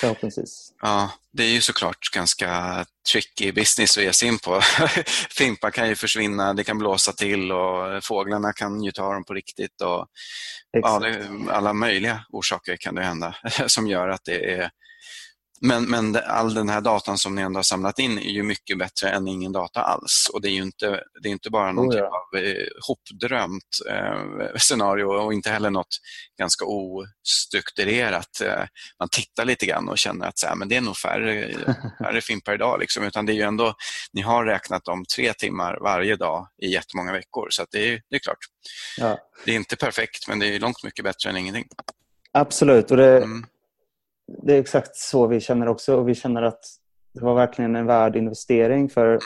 Förhoppningsvis. 0.00 0.72
Ja, 0.82 1.10
det 1.32 1.44
är 1.44 1.48
ju 1.48 1.60
såklart 1.60 2.10
ganska 2.14 2.84
tricky 3.12 3.52
business 3.52 3.98
att 3.98 4.04
ge 4.04 4.12
sig 4.12 4.28
in 4.28 4.38
på. 4.38 4.60
Fimpar 5.30 5.70
kan 5.70 5.88
ju 5.88 5.94
försvinna, 5.94 6.54
det 6.54 6.64
kan 6.64 6.78
blåsa 6.78 7.12
till 7.12 7.52
och 7.52 8.04
fåglarna 8.04 8.52
kan 8.52 8.82
ju 8.82 8.92
ta 8.92 9.12
dem 9.12 9.24
på 9.24 9.34
riktigt. 9.34 9.80
Och, 9.80 10.06
ja, 10.70 11.02
alla 11.50 11.72
möjliga 11.72 12.24
orsaker 12.28 12.76
kan 12.76 12.94
det 12.94 13.02
hända 13.02 13.36
som 13.66 13.86
gör 13.86 14.08
att 14.08 14.24
det 14.24 14.52
är... 14.52 14.70
Men, 15.60 15.84
men 15.84 16.16
all 16.26 16.54
den 16.54 16.68
här 16.68 16.80
datan 16.80 17.18
som 17.18 17.34
ni 17.34 17.42
ändå 17.42 17.58
har 17.58 17.62
samlat 17.62 17.98
in 17.98 18.18
är 18.18 18.30
ju 18.30 18.42
mycket 18.42 18.78
bättre 18.78 19.08
än 19.10 19.28
ingen 19.28 19.52
data 19.52 19.80
alls. 19.82 20.30
Och 20.32 20.40
det 20.42 20.48
är 20.48 20.52
ju 20.52 20.62
inte, 20.62 21.00
det 21.22 21.28
är 21.28 21.32
inte 21.32 21.50
bara 21.50 21.72
någon 21.72 21.88
Oh, 21.88 21.96
ja. 21.96 22.02
typ 22.02 22.40
av 22.42 22.46
eh, 22.48 22.66
hopdrömt 22.88 23.62
eh, 23.90 24.56
scenario 24.58 25.04
och 25.04 25.32
inte 25.34 25.50
heller 25.50 25.70
något 25.70 25.96
ganska 26.38 26.64
ostrukturerat. 26.64 28.40
Eh, 28.40 28.64
man 28.98 29.08
tittar 29.08 29.44
lite 29.44 29.66
grann 29.66 29.88
och 29.88 29.98
känner 29.98 30.26
att 30.26 30.38
så 30.38 30.46
här, 30.46 30.54
men 30.54 30.68
det 30.68 30.76
är 30.76 30.80
nog 30.80 30.96
färre, 30.96 31.54
färre 32.04 32.20
fimpar 32.20 32.54
idag. 32.54 32.80
Liksom. 32.80 33.04
Utan 33.04 33.26
det 33.26 33.32
är 33.32 33.34
ju 33.34 33.42
ändå, 33.42 33.74
ni 34.12 34.20
har 34.22 34.44
räknat 34.44 34.88
om 34.88 35.04
tre 35.16 35.32
timmar 35.32 35.78
varje 35.82 36.16
dag 36.16 36.48
i 36.62 36.68
jättemånga 36.72 37.12
veckor. 37.12 37.46
Så 37.50 37.66
det, 37.70 37.88
är, 37.92 38.02
det 38.10 38.16
är 38.16 38.20
klart, 38.20 38.38
Ja. 38.98 39.18
det 39.44 39.52
är 39.52 39.56
inte 39.56 39.76
perfekt 39.76 40.28
men 40.28 40.38
det 40.38 40.46
är 40.54 40.60
långt 40.60 40.84
mycket 40.84 41.04
bättre 41.04 41.30
än 41.30 41.36
ingenting. 41.36 41.66
Absolut. 42.32 42.90
Och 42.90 42.96
det, 42.96 43.16
Mm. 43.16 43.46
Det 44.42 44.54
är 44.54 44.60
exakt 44.60 44.96
så 44.96 45.26
vi 45.26 45.40
känner 45.40 45.68
också. 45.68 45.96
Och 45.96 46.08
vi 46.08 46.14
känner 46.14 46.42
att 46.42 46.60
det 47.14 47.24
var 47.24 47.34
verkligen 47.34 47.76
en 47.76 47.86
värd 47.86 48.16
investering. 48.16 48.90
För 48.90 49.18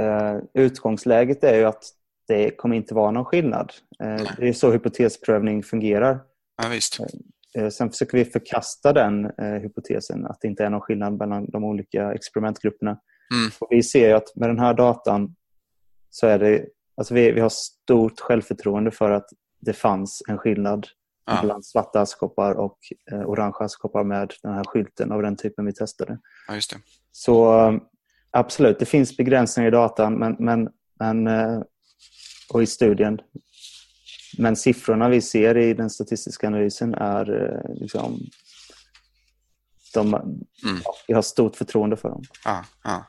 eh, 0.00 0.36
utgångsläget 0.54 1.44
är 1.44 1.56
ju 1.56 1.64
att 1.64 1.84
det 2.28 2.50
kommer 2.50 2.76
inte 2.76 2.94
vara 2.94 3.10
någon 3.10 3.24
skillnad. 3.24 3.72
Eh, 4.02 4.22
det 4.38 4.48
är 4.48 4.52
så 4.52 4.72
hypotesprövning 4.72 5.62
fungerar. 5.62 6.20
Ja, 6.62 6.68
visst. 6.68 6.98
Eh, 7.58 7.68
sen 7.68 7.90
försöker 7.90 8.18
vi 8.18 8.24
förkasta 8.24 8.92
den 8.92 9.24
eh, 9.24 9.62
hypotesen, 9.62 10.26
att 10.26 10.40
det 10.40 10.48
inte 10.48 10.64
är 10.64 10.70
någon 10.70 10.80
skillnad 10.80 11.18
mellan 11.18 11.50
de 11.50 11.64
olika 11.64 12.12
experimentgrupperna. 12.12 12.90
Mm. 13.34 13.50
Och 13.58 13.68
vi 13.70 13.82
ser 13.82 14.08
ju 14.08 14.14
att 14.14 14.36
med 14.36 14.48
den 14.48 14.58
här 14.58 14.74
datan 14.74 15.34
så 16.10 16.26
är 16.26 16.38
det, 16.38 16.66
alltså 16.96 17.14
vi, 17.14 17.32
vi 17.32 17.40
har 17.40 17.48
stort 17.48 18.20
självförtroende 18.20 18.90
för 18.90 19.10
att 19.10 19.26
det 19.60 19.72
fanns 19.72 20.22
en 20.28 20.38
skillnad 20.38 20.86
Ja. 21.26 21.40
bland 21.42 21.66
svarta 21.66 22.00
askkoppar 22.00 22.54
och 22.54 22.78
eh, 23.12 23.20
orange 23.20 23.56
askkoppar 23.60 24.04
med 24.04 24.32
den 24.42 24.54
här 24.54 24.64
skylten 24.64 25.12
av 25.12 25.22
den 25.22 25.36
typen 25.36 25.66
vi 25.66 25.72
testade. 25.72 26.18
Ja, 26.48 26.54
just 26.54 26.70
det. 26.70 26.76
Så 27.12 27.60
eh, 27.68 27.74
absolut, 28.30 28.78
det 28.78 28.86
finns 28.86 29.16
begränsningar 29.16 29.68
i 29.68 29.70
datan 29.70 30.14
men, 30.14 30.36
men, 30.38 30.68
men, 31.00 31.26
eh, 31.26 31.60
och 32.52 32.62
i 32.62 32.66
studien. 32.66 33.18
Men 34.38 34.56
siffrorna 34.56 35.08
vi 35.08 35.20
ser 35.20 35.56
i 35.56 35.74
den 35.74 35.90
statistiska 35.90 36.46
analysen 36.46 36.94
är 36.94 37.42
eh, 37.44 37.74
liksom... 37.74 38.20
De, 39.94 40.14
Mm. 40.14 40.80
ja, 40.84 40.94
vi 41.08 41.14
har 41.14 41.22
stort 41.22 41.56
förtroende 41.56 41.96
för 41.96 42.08
dem. 42.08 42.22
Ja, 42.44 42.64
ja. 42.84 43.04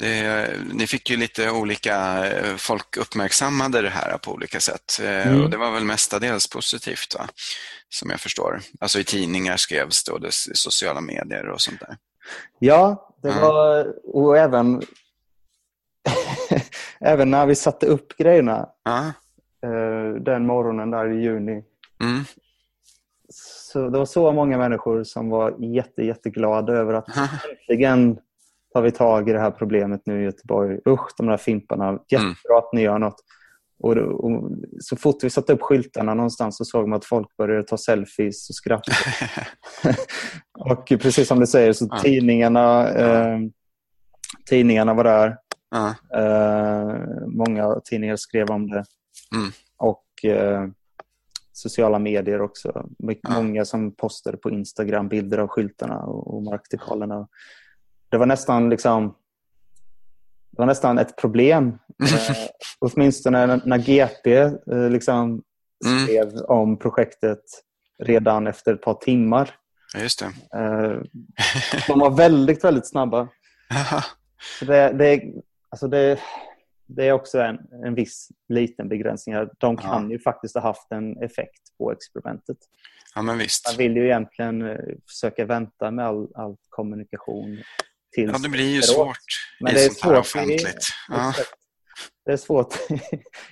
Det, 0.00 0.50
ni 0.72 0.86
fick 0.86 1.10
ju 1.10 1.16
lite 1.16 1.50
olika, 1.50 2.26
eh, 2.26 2.56
folk 2.56 2.96
uppmärksammade 2.96 3.82
det 3.82 3.88
här 3.90 4.18
på 4.18 4.32
olika 4.32 4.60
sätt 4.60 5.00
Eh, 5.02 5.26
Mm. 5.28 5.42
och 5.44 5.50
det 5.50 5.56
var 5.56 5.70
väl 5.70 5.84
mestadels 5.84 6.50
positivt 6.50 7.14
va? 7.18 7.28
som 7.88 8.10
jag 8.10 8.20
förstår. 8.20 8.60
Alltså 8.80 8.98
i 8.98 9.04
tidningar 9.04 9.56
skrevs 9.56 10.04
det 10.04 10.12
och 10.12 10.20
det, 10.20 10.28
i 10.28 10.54
sociala 10.54 11.00
medier 11.00 11.48
och 11.48 11.60
sånt 11.60 11.80
där. 11.80 11.96
Ja, 12.58 13.14
det 13.22 13.28
Ja. 13.28 13.40
var... 13.40 13.92
Och 14.16 14.38
även, 14.38 14.82
även 17.00 17.30
när 17.30 17.46
vi 17.46 17.54
satte 17.54 17.86
upp 17.86 18.16
grejerna 18.16 18.68
eh, 19.64 20.22
den 20.22 20.46
morgonen 20.46 20.90
där 20.90 21.12
i 21.18 21.22
juni 21.22 21.64
mm. 22.02 22.24
så 23.32 23.88
det 23.88 23.98
var 23.98 24.06
så 24.06 24.32
många 24.32 24.58
människor 24.58 25.04
som 25.04 25.30
var 25.30 25.54
jätte, 25.74 26.02
jätteglada 26.02 26.72
över 26.72 26.94
att 26.94 27.08
äntligen 27.50 28.18
tar 28.72 28.82
vi 28.82 28.90
tag 28.90 29.28
i 29.28 29.32
det 29.32 29.40
här 29.40 29.50
problemet 29.50 30.00
nu 30.04 30.20
i 30.20 30.24
Göteborg. 30.24 30.78
Usch, 30.88 31.10
de 31.16 31.26
där 31.26 31.36
fimparna. 31.36 31.98
Jättebra 32.08 32.58
att 32.58 32.72
ni 32.72 32.82
gör 32.82 32.98
något. 32.98 33.20
Och, 33.82 33.94
då- 33.96 34.02
och 34.10 34.50
så 34.80 34.96
fort 34.96 35.24
vi 35.24 35.30
satte 35.30 35.52
upp 35.52 35.62
skyltarna 35.62 36.14
någonstans 36.14 36.56
så 36.56 36.64
såg 36.64 36.88
man 36.88 36.96
att 36.96 37.04
folk 37.04 37.36
började 37.36 37.62
ta 37.64 37.76
selfies 37.76 38.48
och 38.50 38.54
skratta. 38.54 38.92
och 40.58 40.86
precis 40.88 41.28
som 41.28 41.40
du 41.40 41.46
säger 41.46 41.72
så 41.72 41.88
Ja. 41.90 41.98
tidningarna, 41.98 42.88
eh, 42.88 43.38
tidningarna 44.50 44.94
var 44.94 45.04
där. 45.04 45.36
ja, 45.70 45.94
Eh, 46.20 46.96
många 47.26 47.80
tidningar 47.84 48.16
skrev 48.16 48.50
om 48.50 48.70
det. 48.70 48.84
Mm. 49.36 49.50
Och 49.76 50.24
eh, 50.24 50.66
sociala 51.52 51.98
medier 51.98 52.40
också. 52.40 52.86
Många 53.28 53.64
som 53.64 53.94
postade 53.94 54.36
på 54.36 54.50
Instagram 54.50 55.08
bilder 55.08 55.38
av 55.38 55.48
skyltarna 55.48 55.98
och, 56.02 56.34
och 56.34 56.42
marktikalerna. 56.42 57.28
Det 58.10 58.18
var 58.18 58.26
nästan 58.26 58.70
liksom 58.70 59.14
det 60.50 60.58
var 60.58 60.66
nästan 60.66 60.98
ett 60.98 61.16
problem. 61.16 61.78
Eh, 62.02 62.36
åtminstone 62.78 63.46
när, 63.46 63.60
när 63.64 63.78
GP 63.78 64.32
eh, 64.36 64.90
liksom 64.90 65.42
Mm. 65.86 66.04
skrev 66.04 66.36
om 66.48 66.78
projektet 66.78 67.42
redan 68.02 68.46
efter 68.46 68.74
ett 68.74 68.82
par 68.82 68.94
timmar. 68.94 69.54
ja, 69.94 70.00
just 70.00 70.18
det. 70.18 70.58
Eh, 70.58 71.00
de 71.86 71.98
var 71.98 72.10
väldigt, 72.10 72.64
väldigt 72.64 72.88
snabba. 72.88 73.28
Så 74.58 74.64
det, 74.64 74.92
det, 74.92 75.22
alltså 75.68 75.88
det, 75.88 76.20
det 76.86 77.08
är 77.08 77.12
också 77.12 77.40
en, 77.40 77.58
en 77.84 77.94
viss 77.94 78.28
liten 78.48 78.88
begränsning. 78.88 79.36
De 79.58 79.76
kan 79.76 80.10
ju 80.10 80.18
faktiskt 80.18 80.54
ha 80.54 80.62
haft 80.62 80.92
en 80.92 81.22
effekt 81.22 81.78
på 81.78 81.92
experimentet. 81.92 82.56
Ja. 83.14 83.22
Man 83.22 83.40
vill 83.78 83.96
ju 83.96 84.04
egentligen 84.04 84.62
eh, 84.62 84.76
försöka 85.08 85.44
vänta 85.44 85.90
med 85.90 86.06
all, 86.06 86.28
all 86.34 86.56
kommunikation 86.68 87.58
tills 88.12 88.32
Ja, 88.32 88.38
det 88.38 88.48
blir 88.48 88.68
ju 88.68 88.82
svårt 88.82 89.16
Men 89.60 89.72
i 89.72 89.74
det 89.74 89.84
är 89.84 89.88
sånt 89.88 90.00
här 90.02 90.18
offentligt. 90.18 90.88
Ja. 91.08 91.34
Det 92.24 92.32
är 92.32 92.36
svårt. 92.36 92.74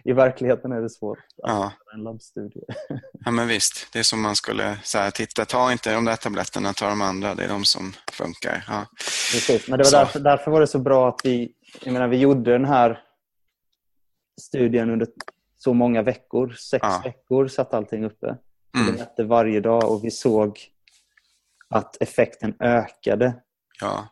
I 0.04 0.12
verkligheten 0.12 0.72
är 0.72 0.80
det 0.80 0.90
svårt 0.90 1.18
att 1.18 1.24
ja. 1.36 1.72
en 1.94 2.02
labbstudie. 2.02 2.62
ja, 3.24 3.30
men 3.30 3.48
visst. 3.48 3.92
Det 3.92 3.98
är 3.98 4.02
som 4.02 4.20
man 4.22 4.36
skulle 4.36 4.78
säga, 4.84 5.10
titta, 5.10 5.44
ta 5.44 5.72
inte 5.72 5.92
de 5.94 6.04
där 6.04 6.16
tabletterna, 6.16 6.72
ta 6.72 6.88
de 6.88 7.00
andra, 7.02 7.34
det 7.34 7.44
är 7.44 7.48
de 7.48 7.64
som 7.64 7.92
funkar. 8.12 8.64
Ja, 8.68 8.86
Precis. 9.32 9.68
Men 9.68 9.78
det 9.78 9.84
var 9.84 9.90
därför, 9.90 10.20
därför 10.20 10.50
var 10.50 10.60
det 10.60 10.66
så 10.66 10.78
bra 10.78 11.08
att 11.08 11.20
vi, 11.24 11.52
jag 11.82 11.92
menar, 11.92 12.08
vi 12.08 12.16
gjorde 12.16 12.52
den 12.52 12.64
här 12.64 13.02
studien 14.40 14.90
under 14.90 15.08
så 15.58 15.74
många 15.74 16.02
veckor. 16.02 16.52
Sex 16.52 16.82
Ja. 16.82 17.00
veckor 17.04 17.48
satt 17.48 17.74
allting 17.74 18.04
uppe. 18.04 18.36
Vi 18.72 18.80
mm, 18.80 18.94
mätte 18.94 19.24
varje 19.24 19.60
dag 19.60 19.90
och 19.90 20.04
vi 20.04 20.10
såg 20.10 20.60
att 21.70 22.02
effekten 22.02 22.54
ökade. 22.60 23.34
ja. 23.80 24.08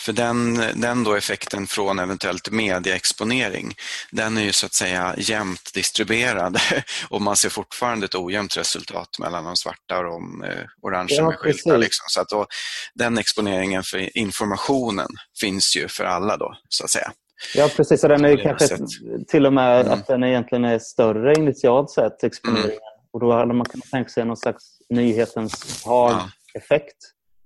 För 0.00 0.12
den, 0.12 0.62
den 0.74 1.04
då 1.04 1.14
effekten 1.14 1.66
från 1.66 1.98
eventuellt 1.98 2.50
medieexponering, 2.50 3.74
den 4.10 4.36
är 4.36 4.42
ju 4.42 4.52
så 4.52 4.66
att 4.66 4.74
säga 4.74 5.14
jämnt 5.18 5.74
distribuerad 5.74 6.56
och 7.10 7.22
man 7.22 7.36
ser 7.36 7.48
fortfarande 7.48 8.04
ett 8.06 8.14
ojämnt 8.14 8.56
resultat 8.56 9.18
mellan 9.18 9.44
de 9.44 9.56
svarta 9.56 9.98
och 9.98 10.04
de 10.04 10.44
eh, 10.44 10.64
orangea 10.82 11.16
Ja, 11.18 11.26
med 11.26 11.38
skyltar. 11.38 11.78
Liksom. 11.78 12.04
Så 12.08 12.20
att 12.20 12.28
då, 12.28 12.46
den 12.94 13.18
exponeringen 13.18 13.82
för 13.82 14.18
informationen 14.18 15.08
finns 15.40 15.76
ju 15.76 15.88
för 15.88 16.04
alla 16.04 16.36
då, 16.36 16.54
så 16.68 16.84
att 16.84 16.90
säga. 16.90 17.12
Ja, 17.54 17.68
precis. 17.76 18.02
Och 18.02 18.08
den 18.08 18.24
är 18.24 18.36
kanske 18.36 18.68
sätt. 18.68 18.80
till 19.28 19.46
och 19.46 19.52
med 19.52 19.80
Mm. 19.80 19.92
att 19.92 20.06
den 20.06 20.24
egentligen 20.24 20.64
är 20.64 20.78
större 20.78 21.34
initialt 21.34 21.90
sett, 21.90 22.24
exponeringen. 22.24 22.78
Och 23.12 23.20
då 23.20 23.32
hade 23.32 23.54
man 23.54 23.66
kunnat 23.66 23.90
tänka 23.90 24.10
sig 24.10 24.24
någon 24.24 24.36
slags 24.36 24.64
nyhetens 24.90 25.84
hag-effekt. 25.84 26.96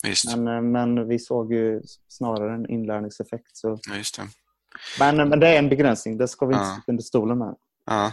Visst. 0.04 0.36
Men, 0.36 0.48
eh, 0.56 0.62
men 0.62 1.08
vi 1.08 1.18
såg 1.18 1.52
ju 1.52 1.80
snarare 2.08 2.54
en 2.54 2.70
inlärningseffekt. 2.70 3.56
Så. 3.56 3.78
Ja, 3.88 3.96
just 3.96 4.16
det. 4.16 4.28
Men, 4.98 5.16
men 5.28 5.40
det 5.40 5.48
är 5.48 5.58
en 5.58 5.68
begränsning. 5.68 6.18
Det 6.18 6.28
ska 6.28 6.46
vi 6.46 6.54
inte 6.54 6.64
Ja. 6.66 6.72
sticka 6.72 6.92
under 6.92 7.02
stolen 7.02 7.38
med. 7.38 7.54
Ja, 7.86 8.12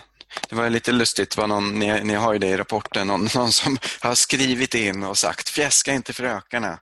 det 0.49 0.55
var 0.55 0.69
lite 0.69 0.91
lustigt. 0.91 1.37
Var 1.37 1.47
någon, 1.47 1.79
ni, 1.79 2.03
ni 2.03 2.13
har 2.13 2.33
ju 2.33 2.39
det 2.39 2.47
i 2.47 2.57
rapporten, 2.57 3.07
någon, 3.07 3.27
någon 3.35 3.51
som 3.51 3.77
har 4.01 4.15
skrivit 4.15 4.73
in 4.75 5.03
och 5.03 5.17
sagt 5.17 5.49
fjäska 5.49 5.93
inte 5.93 6.13
för 6.13 6.23
ökarna. 6.23 6.79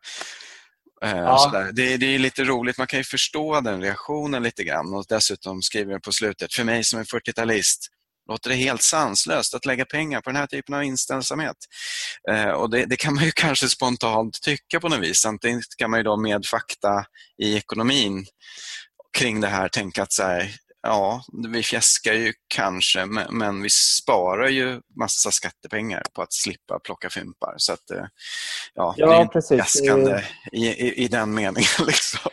Eh, 1.04 1.18
Ja. 1.18 1.70
Det, 1.74 1.98
det 1.98 2.06
är 2.16 2.20
lite 2.20 2.44
roligt, 2.44 2.78
man 2.78 2.88
kan 2.88 3.00
ju 3.00 3.04
förstå 3.04 3.62
den 3.62 3.82
reaktionen 3.82 4.44
lite 4.44 4.64
grann 4.64 4.94
och 4.94 5.06
dessutom 5.10 5.62
skriver 5.62 5.94
det 5.94 6.00
på 6.00 6.12
slutet, 6.12 6.54
för 6.54 6.64
mig 6.64 6.84
som 6.84 7.00
är 7.00 7.04
40-talist 7.04 7.88
låter 8.30 8.50
det 8.50 8.56
helt 8.56 8.82
sanslöst 8.82 9.54
att 9.54 9.66
lägga 9.66 9.86
pengar 9.86 10.22
på 10.22 10.30
den 10.30 10.38
här 10.38 10.48
typen 10.48 10.76
av 10.76 10.84
inställsamhet. 10.84 11.58
Eh, 12.32 12.50
och 12.50 12.70
det, 12.70 12.86
det 12.86 12.96
kan 12.96 13.16
man 13.16 13.24
ju 13.24 13.32
kanske 13.36 13.70
spontant 13.70 14.42
tycka 14.42 14.80
på 14.80 14.90
något 14.90 15.00
vis. 15.00 15.18
Samtidigt 15.18 15.76
kan 15.78 15.92
man 15.92 16.00
ju 16.00 16.04
då 16.04 16.18
med 16.18 16.46
fakta 16.46 17.06
i 17.44 17.58
ekonomin 17.58 18.26
kring 19.18 19.42
det 19.42 19.48
här 19.48 19.68
tänka 19.70 20.04
att 20.04 20.14
så 20.14 20.24
här, 20.24 20.52
ja, 20.82 21.24
vi 21.54 21.64
fjäskar 21.64 22.14
ju 22.14 22.34
kanske, 22.48 23.06
men, 23.30 23.62
vi 23.62 23.70
sparar 23.70 24.48
ju 24.48 24.82
massa 25.00 25.32
skattepengar 25.32 26.04
på 26.14 26.22
att 26.22 26.34
slippa 26.34 26.80
plocka 26.80 27.10
fimpar. 27.10 27.54
Så 27.58 27.74
att, 27.74 27.92
eh, 27.92 28.06
ja, 28.74 28.94
Ja, 28.98 29.08
det 29.08 29.16
är 29.16 29.26
precis. 29.26 29.58
fjäskande 29.58 30.24
i, 30.52 30.68
i, 30.68 31.04
i 31.04 31.08
den 31.08 31.34
meningen. 31.34 31.70
Liksom. 31.88 32.32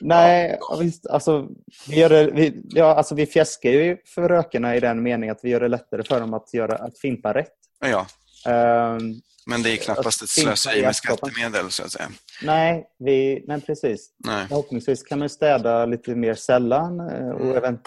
Nej, 0.00 0.56
ja, 0.60 0.76
visst. 0.80 1.06
Alltså, 1.06 1.48
vi, 1.88 2.00
gör 2.00 2.08
det, 2.08 2.30
vi, 2.30 2.62
ja, 2.68 2.94
alltså, 2.94 3.14
vi 3.14 3.26
fjäskar 3.26 3.70
ju 3.70 3.96
för 4.14 4.28
rökarna 4.28 4.76
i 4.76 4.80
den 4.80 5.02
meningen 5.02 5.32
att 5.36 5.40
vi 5.44 5.50
gör 5.50 5.60
det 5.60 5.68
lättare 5.68 6.02
för 6.02 6.20
dem 6.20 6.34
att, 6.34 6.54
göra, 6.54 6.76
att 6.76 6.98
fimpa 6.98 7.34
rätt. 7.34 7.52
Ja, 7.80 8.06
Ehm, 8.46 9.14
men 9.46 9.62
det 9.62 9.70
är 9.70 9.76
knappast 9.76 10.22
ett 10.22 10.28
slöseri 10.28 10.82
med 10.82 10.96
skattemedel, 10.96 11.70
så 11.70 11.82
att 11.84 11.92
säga. 11.92 12.08
nej, 12.42 12.86
vi, 12.98 13.44
nej, 13.48 13.60
precis. 13.60 14.10
Nej. 14.26 14.48
Förhoppningsvis 14.48 15.02
kan 15.02 15.18
man 15.18 15.28
städa 15.28 15.86
lite 15.86 16.14
mer 16.14 16.34
sällan 16.34 17.00
eh, 17.00 17.16
Mm. 17.16 17.36
och 17.36 17.56
även 17.56 17.78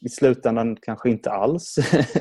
i 0.00 0.08
slutändan 0.08 0.76
kanske 0.82 1.10
inte 1.10 1.30
alls 1.30 1.76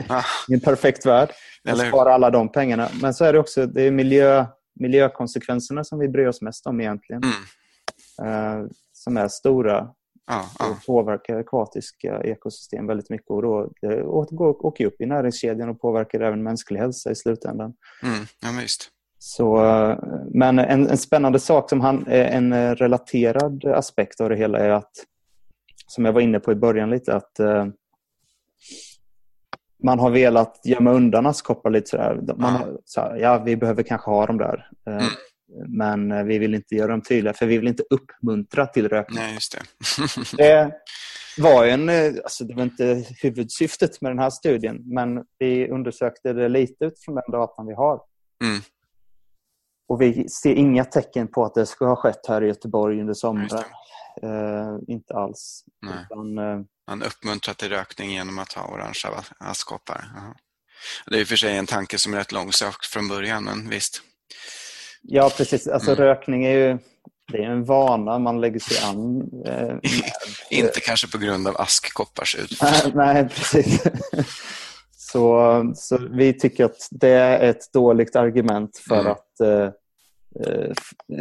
Ah, 0.10 0.24
i 0.50 0.54
en 0.54 0.60
perfekt 0.60 1.06
värld. 1.06 1.30
Man 1.66 1.74
Eller 1.74 1.88
sparar 1.88 2.12
alla 2.12 2.30
de 2.30 2.52
pengarna. 2.52 2.90
Men 3.02 3.14
så 3.14 3.26
är 3.26 3.34
det 3.34 3.40
också 3.40 3.66
det 3.66 3.82
är 3.84 3.92
miljö, 3.92 4.46
miljökonsekvenserna 4.80 5.84
som 5.84 6.00
vi 6.00 6.08
bryr 6.10 6.28
oss 6.28 6.42
mest 6.42 6.68
om 6.68 6.82
egentligen. 6.82 7.22
Mm. 7.24 8.62
Eh, 8.62 8.68
som 9.00 9.18
är 9.18 9.28
stora 9.28 9.90
Ja, 10.32 10.46
ja. 10.60 10.70
och 10.70 10.86
påverkar 10.86 11.38
akvatiska 11.40 12.22
ekosystem 12.24 12.88
väldigt 12.88 13.10
mycket. 13.10 13.30
Och 13.30 13.42
då, 13.42 13.72
det 13.82 14.04
åker, 14.04 14.42
åker 14.66 14.86
upp 14.86 15.02
i 15.02 15.06
näringskedjan 15.06 15.70
och 15.70 15.82
påverkar 15.82 16.20
även 16.20 16.44
mänsklig 16.44 16.80
hälsa 16.80 17.12
i 17.12 17.16
slutändan. 17.16 17.74
Mm, 18.04 18.26
ja 18.42 18.50
visst. 18.62 18.90
Så, 19.20 19.58
men 20.34 20.60
en, 20.60 20.88
en 20.88 20.98
spännande 20.98 21.40
sak, 21.40 21.70
som 21.70 21.82
han, 21.82 22.08
eh, 22.08 22.36
en 22.36 22.76
relaterad 22.76 23.66
aspekt 23.66 24.22
av 24.22 24.30
det 24.30 24.36
hela 24.36 24.60
är 24.60 24.70
att, 24.70 24.92
som 25.88 26.06
jag 26.06 26.14
var 26.14 26.22
inne 26.22 26.40
på 26.40 26.52
i 26.52 26.56
början 26.56 26.90
lite, 26.90 27.16
att 27.16 27.40
eh, 27.40 27.66
man 29.84 30.00
har 30.00 30.10
velat 30.10 30.62
gömma 30.64 30.92
undan 30.92 31.26
askkoppar 31.26 31.70
lite 31.70 31.90
sådär. 31.90 32.22
Man 32.38 32.54
har, 32.56 32.78
så 32.86 33.02
här, 33.02 33.16
ja, 33.18 33.38
vi 33.46 33.58
behöver 33.58 33.84
kanske 33.84 34.12
ha 34.12 34.26
dem 34.26 34.38
där. 34.38 34.70
eh, 34.88 34.94
Mm. 34.94 35.06
Men 35.68 36.12
eh, 36.12 36.24
vi 36.24 36.40
vill 36.40 36.56
inte 36.56 36.76
göra 36.76 36.92
dem 36.92 37.02
tydliga, 37.02 37.34
för 37.34 37.46
vi 37.46 37.58
vill 37.58 37.68
inte 37.68 37.84
uppmuntra 37.90 38.66
till 38.66 38.90
rökning. 38.90 39.20
Nej, 39.20 39.34
just 39.34 39.52
det. 39.52 39.62
Det 41.38 41.44
var 41.44 41.66
en, 41.66 41.90
eh, 41.90 42.14
alltså 42.24 42.44
det 42.44 42.54
var 42.54 42.64
inte 42.64 43.06
huvudsyftet 43.22 44.02
med 44.02 44.12
den 44.12 44.20
här 44.20 44.30
studien, 44.30 44.82
men 44.86 45.24
vi 45.38 45.70
undersökte 45.70 46.34
det 46.34 46.50
lite 46.50 46.86
utifrån 46.86 47.16
den 47.16 47.32
datan 47.32 47.68
vi 47.68 47.74
har. 47.74 48.02
Mm. 48.44 48.62
Och 49.88 50.02
vi 50.02 50.30
ser 50.30 50.54
inga 50.56 50.86
tecken 50.86 51.28
på 51.28 51.46
att 51.46 51.54
det 51.54 51.66
skulle 51.66 51.90
ha 51.90 51.96
skett 51.96 52.28
här 52.28 52.44
i 52.44 52.48
Göteborg 52.48 53.02
under 53.02 53.14
sommaren. 53.14 53.64
Eh, 54.24 54.78
inte 54.88 55.14
alls. 55.14 55.64
Utan, 55.86 56.38
eh, 56.38 56.60
Man 56.88 57.04
uppmuntrar 57.04 57.54
till 57.54 57.70
rökning 57.70 58.12
genom 58.12 58.40
att 58.40 58.54
ha 58.54 58.74
orangea 58.74 59.24
askkoppar. 59.38 60.06
Det 61.06 61.16
är 61.16 61.22
i 61.22 61.24
och 61.24 61.28
för 61.28 61.36
sig 61.36 61.58
en 61.58 61.66
tanke 61.66 61.98
som 61.98 62.14
är 62.14 62.18
rätt 62.18 62.32
långsökt 62.32 62.86
från 62.86 63.08
början, 63.08 63.44
men 63.44 63.70
visst. 63.70 64.02
Ja, 65.02 65.32
precis. 65.38 65.68
Alltså, 65.68 65.92
Mm. 65.92 66.04
Rökning 66.04 66.46
är 66.46 66.52
ju 66.58 66.78
det 67.32 67.38
är 67.38 67.50
en 67.50 67.66
vana 67.66 68.20
man 68.20 68.42
lägger 68.42 68.60
sig 68.60 68.78
an. 68.90 69.22
Eh. 69.46 69.76
Inte 70.60 70.80
kanske 70.80 71.08
på 71.12 71.18
grund 71.18 71.48
av 71.48 71.62
askkoppars. 71.62 72.38
Nej, 72.94 73.30
precis. 73.30 73.84
Så, 75.12 75.64
så 75.76 75.98
vi 76.12 76.34
tycker 76.34 76.66
att 76.66 76.88
det 76.92 77.10
är 77.10 77.50
ett 77.50 77.74
dåligt 77.74 78.16
argument 78.16 78.78
för 78.78 79.00
Mm. 79.00 79.12
att 79.12 79.40
eh, 79.40 79.70
eh, 80.46 80.72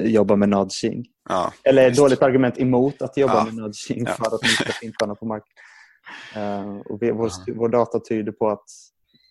jobba 0.07 0.37
med 0.37 0.49
nudging. 0.49 1.05
Ja, 1.29 1.53
Eller 1.65 1.91
ett 1.91 1.97
dåligt 1.97 2.23
argument 2.23 2.59
emot 2.59 3.03
att 3.03 3.17
jobba 3.17 3.35
Ja. 3.35 3.45
med 3.45 3.55
nudging 3.55 4.05
Ja. 4.07 4.13
för 4.13 4.35
att 4.35 4.43
minska 4.43 4.73
fimparna 4.73 5.15
på 5.15 5.27
marken. 5.27 5.53
Eh, 6.37 6.77
och 6.87 7.03
vi, 7.03 7.11
vår, 7.11 7.31
Ja. 7.47 7.53
vår 7.57 7.69
data 7.69 8.01
tyder 8.01 8.33
på 8.33 8.49
att 8.49 8.65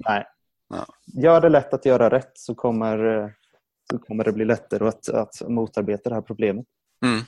nej, 0.09 0.25
Ja. 0.69 0.85
gör 1.21 1.41
det 1.41 1.49
lätt 1.49 1.73
att 1.73 1.85
göra 1.85 2.09
rätt 2.09 2.31
så 2.33 2.55
kommer, 2.55 2.97
så 3.91 3.99
kommer 3.99 4.23
det 4.23 4.31
bli 4.33 4.45
lättare 4.45 4.87
att, 4.87 5.09
att 5.09 5.41
motarbeta 5.49 6.09
det 6.09 6.15
här 6.15 6.21
problemet. 6.21 6.65
Mm. 7.05 7.25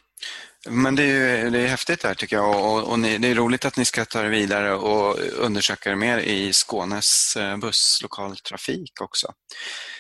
Men 0.70 0.96
det 0.96 1.04
är, 1.04 1.44
ju- 1.44 1.50
det 1.50 1.60
är 1.60 1.68
häftigt 1.68 2.02
där 2.02 2.14
tycker 2.14 2.36
jag 2.36 2.50
och, 2.50 2.74
och, 2.78 2.92
och 2.92 3.00
ni, 3.00 3.18
det 3.18 3.28
är 3.28 3.36
roligt 3.36 3.66
att 3.66 3.78
ni 3.78 3.86
ska 3.86 4.06
ta 4.06 4.22
det 4.22 4.30
vidare 4.30 4.74
och 4.76 5.18
undersöka 5.38 5.90
det 5.90 5.96
mer 5.96 6.18
i 6.18 6.54
Skånes 6.54 7.36
eh, 7.38 7.58
busslokaltrafik 7.58 9.02
också. 9.02 9.28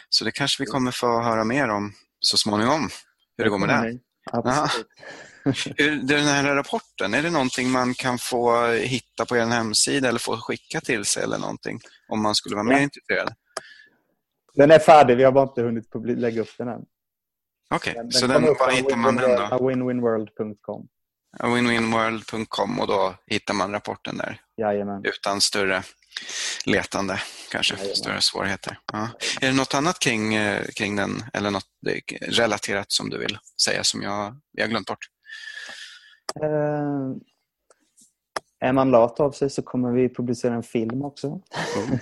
Så 0.09 0.25
det 0.25 0.31
kanske 0.31 0.63
vi 0.63 0.67
kommer 0.67 0.91
få 0.91 1.21
höra 1.21 1.43
mer 1.43 1.67
om 1.69 1.93
så 2.19 2.37
småningom, 2.37 2.89
hur 3.37 3.43
det 3.43 3.49
går 3.49 3.57
med 3.57 3.69
det. 3.69 3.99
Absolut. 4.31 4.87
Hur- 5.77 5.95
Den 6.03 6.25
här 6.25 6.55
rapporten, 6.55 7.13
är 7.13 7.23
det 7.23 7.29
någonting 7.29 7.69
man 7.71 7.93
kan 7.93 8.17
få 8.19 8.67
hitta 8.71 9.25
på 9.25 9.37
er 9.37 9.45
hemsida 9.45 10.09
eller 10.09 10.19
få 10.19 10.37
skicka 10.37 10.81
till 10.81 11.05
sig 11.05 11.23
eller 11.23 11.37
någonting 11.37 11.79
om 12.09 12.21
man 12.21 12.35
skulle 12.35 12.55
vara 12.55 12.63
mer 12.63 12.75
Ja. 12.75 12.79
intresserad? 12.81 13.33
Den 14.59 14.71
är 14.71 14.79
färdig, 14.79 15.17
vi 15.17 15.23
har 15.23 15.31
bara 15.31 15.43
inte 15.49 15.61
hunnit 15.61 15.85
lägga 16.19 16.41
upp 16.41 16.57
den 16.57 16.67
än. 16.67 16.81
Okej, 17.75 17.93
Den, 17.93 18.11
så 18.11 18.27
den 18.27 18.43
var 18.43 18.71
hittar 18.71 18.95
man 18.95 19.15
den 19.15 19.49
då? 19.49 19.67
winwinworld.com. 19.67 20.87
winwinworld.com 21.43 22.79
och 22.79 22.87
då 22.87 23.15
hittar 23.27 23.53
man 23.53 23.71
rapporten 23.71 24.17
där 24.17 24.41
Jajamän. 24.57 25.01
utan 25.05 25.41
större 25.41 25.83
letande, 26.65 27.19
kanske 27.51 27.73
Jajamän. 27.75 27.95
större 27.95 28.21
svårigheter. 28.21 28.79
Ja. 28.93 29.09
Är 29.41 29.47
det 29.47 29.53
något 29.57 29.73
annat 29.73 29.99
kring, 29.99 30.35
eh, 30.35 30.65
kring 30.75 30.95
den 30.95 31.23
eller 31.33 31.51
något 31.51 31.65
eh, 31.87 32.17
relaterat 32.29 32.91
som 32.91 33.09
du 33.09 33.17
vill 33.17 33.37
säga 33.61 33.83
som 33.83 34.01
jag, 34.01 34.35
jag 34.51 34.63
har 34.63 34.69
glömt 34.69 34.87
bort? 34.87 35.05
Eh, 36.43 37.09
är 38.59 38.73
man 38.73 38.91
lat 38.91 39.19
av 39.19 39.31
sig 39.31 39.49
så 39.49 39.61
kommer 39.61 39.91
vi 39.91 40.09
publicera 40.13 40.53
en 40.53 40.63
film 40.63 41.01
också. 41.01 41.27
en 41.91 41.99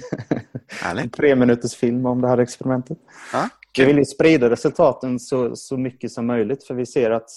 Härligt. 0.82 1.14
tre 1.14 1.36
minuters 1.36 1.76
film 1.76 2.06
om 2.06 2.22
det 2.22 2.28
här 2.28 2.38
experimentet. 2.38 2.98
Ja, 3.34 3.50
Vi 3.62 3.68
kul. 3.72 3.86
vill 3.86 3.98
ju 3.98 4.06
sprida 4.06 4.50
resultaten 4.50 5.20
så, 5.20 5.56
så 5.56 5.78
mycket 5.78 6.12
som 6.12 6.28
möjligt 6.28 6.64
för 6.64 6.74
vi 6.74 6.86
ser 6.86 7.12
att 7.12 7.30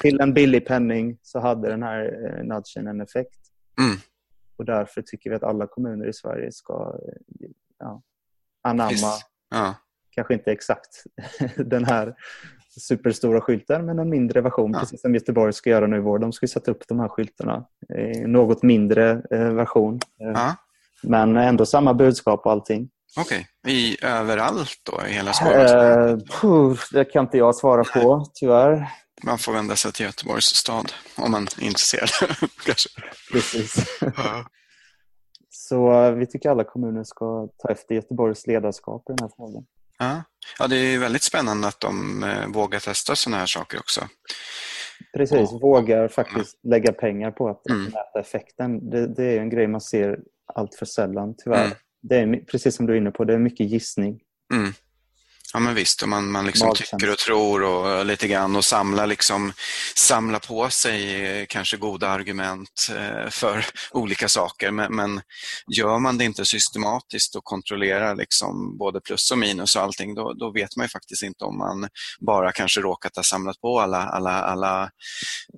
till 0.00 0.20
en 0.20 0.34
billig 0.34 0.66
penning 0.66 1.18
så 1.22 1.40
hade 1.40 1.68
den 1.68 1.82
här 1.82 2.04
eh, 2.04 2.44
nudgen 2.44 2.86
en 2.86 3.00
effekt. 3.00 3.40
Mm. 3.80 3.96
Och 4.56 4.64
därför 4.64 5.02
tycker 5.02 5.30
vi 5.30 5.36
att 5.36 5.42
alla 5.42 5.66
kommuner 5.66 6.08
i 6.08 6.12
Sverige 6.12 6.52
ska 6.52 6.98
eh, 7.06 7.48
ja, 7.78 8.02
anamma. 8.62 9.16
Ja. 9.50 9.74
kanske 10.10 10.34
inte 10.34 10.52
exakt 10.52 11.04
den 11.56 11.84
här 11.84 12.14
superstora 12.80 13.40
skylten, 13.40 13.86
men 13.86 13.98
en 13.98 14.10
mindre 14.10 14.40
version, 14.40 14.72
Ja. 14.72 14.80
precis 14.80 15.00
som 15.00 15.14
Göteborg 15.14 15.52
ska 15.52 15.70
göra 15.70 15.86
nu 15.86 15.96
i 15.96 16.00
vår. 16.00 16.18
De 16.18 16.32
ska 16.32 16.44
ju 16.44 16.48
sätta 16.48 16.70
upp 16.70 16.88
de 16.88 17.00
här 17.00 17.08
skyltarna 17.08 17.64
i 18.14 18.20
något 18.20 18.62
mindre 18.62 19.22
eh, 19.30 19.52
version. 19.52 19.94
Eh, 20.20 20.30
Ja. 20.34 20.56
Men 21.02 21.36
ändå 21.36 21.66
samma 21.66 21.94
budskap 21.94 22.46
och 22.46 22.52
allting. 22.52 22.90
Okej, 23.18 23.46
i 23.66 24.04
överallt 24.04 24.76
då 24.82 25.06
i 25.08 25.12
hela 25.12 25.32
Skåne? 25.32 25.54
Eh, 25.54 26.16
puh, 26.40 26.78
det 26.92 27.04
kan 27.04 27.24
inte 27.24 27.38
jag 27.38 27.54
svara 27.56 27.84
på, 27.84 28.26
tyvärr. 28.34 28.88
Man 29.22 29.38
får 29.38 29.52
vända 29.52 29.76
sig 29.76 29.92
till 29.92 30.06
Göteborgs 30.06 30.44
stad 30.44 30.92
om 31.16 31.30
man 31.30 31.42
är 31.60 31.64
intresserad. 31.64 32.08
Kanske. 32.66 32.88
Precis. 33.32 33.98
Ja. 34.00 34.44
Så 35.48 36.10
vi 36.10 36.26
tycker 36.26 36.50
alla 36.50 36.64
kommuner 36.64 37.04
ska 37.04 37.48
ta 37.58 37.68
efter 37.68 37.94
Göteborgs 37.94 38.46
ledarskap 38.46 39.02
i 39.10 39.12
den 39.12 39.18
här 39.20 39.30
frågan. 39.36 39.64
Ja. 40.00 40.22
ja, 40.58 40.66
det 40.66 40.76
är 40.76 40.98
väldigt 40.98 41.22
spännande 41.22 41.68
att 41.68 41.80
de 41.80 42.22
eh, 42.22 42.46
vågar 42.48 42.80
testa 42.80 43.16
sådana 43.16 43.38
här 43.38 43.46
saker 43.46 43.78
också. 43.78 44.00
Precis, 45.16 45.48
Ja. 45.52 45.58
vågar 45.62 46.08
faktiskt 46.08 46.58
lägga 46.62 46.92
pengar 46.92 47.30
på 47.30 47.48
att 47.48 47.68
Mm. 47.70 47.84
mäta 47.84 48.20
effekten. 48.20 48.90
Det, 48.90 49.06
det 49.14 49.24
är 49.24 49.40
en 49.40 49.50
grej 49.50 49.66
man 49.66 49.80
ser 49.80 50.18
allt 50.54 50.74
för 50.74 50.86
sällan, 50.86 51.34
tyvärr. 51.44 51.64
Mm. 51.64 51.76
Det 52.02 52.16
är 52.16 52.44
precis 52.50 52.76
som 52.76 52.86
du 52.86 52.92
är 52.92 52.96
inne 52.96 53.10
på, 53.10 53.24
det 53.24 53.34
är 53.34 53.38
mycket 53.38 53.70
gissning. 53.70 54.20
Mm. 54.54 54.72
Ja 55.52 55.60
men 55.60 55.74
visst, 55.74 56.02
och 56.02 56.08
man, 56.08 56.30
man 56.30 56.46
liksom 56.46 56.74
tycker 56.74 57.10
och 57.10 57.18
tror 57.18 57.62
och 57.62 58.06
lite 58.06 58.28
grann 58.28 58.56
och 58.56 58.64
samlar, 58.64 59.06
liksom, 59.06 59.52
samlar 59.96 60.38
på 60.38 60.68
sig 60.68 61.26
eh, 61.26 61.46
kanske 61.48 61.76
goda 61.76 62.08
argument 62.08 62.88
eh, 62.96 63.30
för 63.30 63.66
olika 63.90 64.28
saker. 64.28 64.70
Men, 64.70 64.96
men, 64.96 65.20
gör 65.76 65.98
man 65.98 66.18
det 66.18 66.24
inte 66.24 66.44
systematiskt 66.44 67.36
och 67.36 67.44
kontrollerar 67.44 68.16
liksom 68.16 68.78
både 68.78 69.00
plus 69.00 69.30
och 69.30 69.38
minus 69.38 69.76
och 69.76 69.82
allting, 69.82 70.14
då, 70.14 70.32
då 70.32 70.52
vet 70.52 70.76
man 70.76 70.84
ju 70.84 70.88
faktiskt 70.88 71.22
inte 71.22 71.44
om 71.44 71.58
man 71.58 71.88
bara 72.20 72.52
kanske 72.52 72.80
råkat 72.80 73.16
ha 73.16 73.22
samlat 73.22 73.60
på 73.60 73.80
alla, 73.80 74.02
alla, 74.02 74.42
alla, 74.42 74.90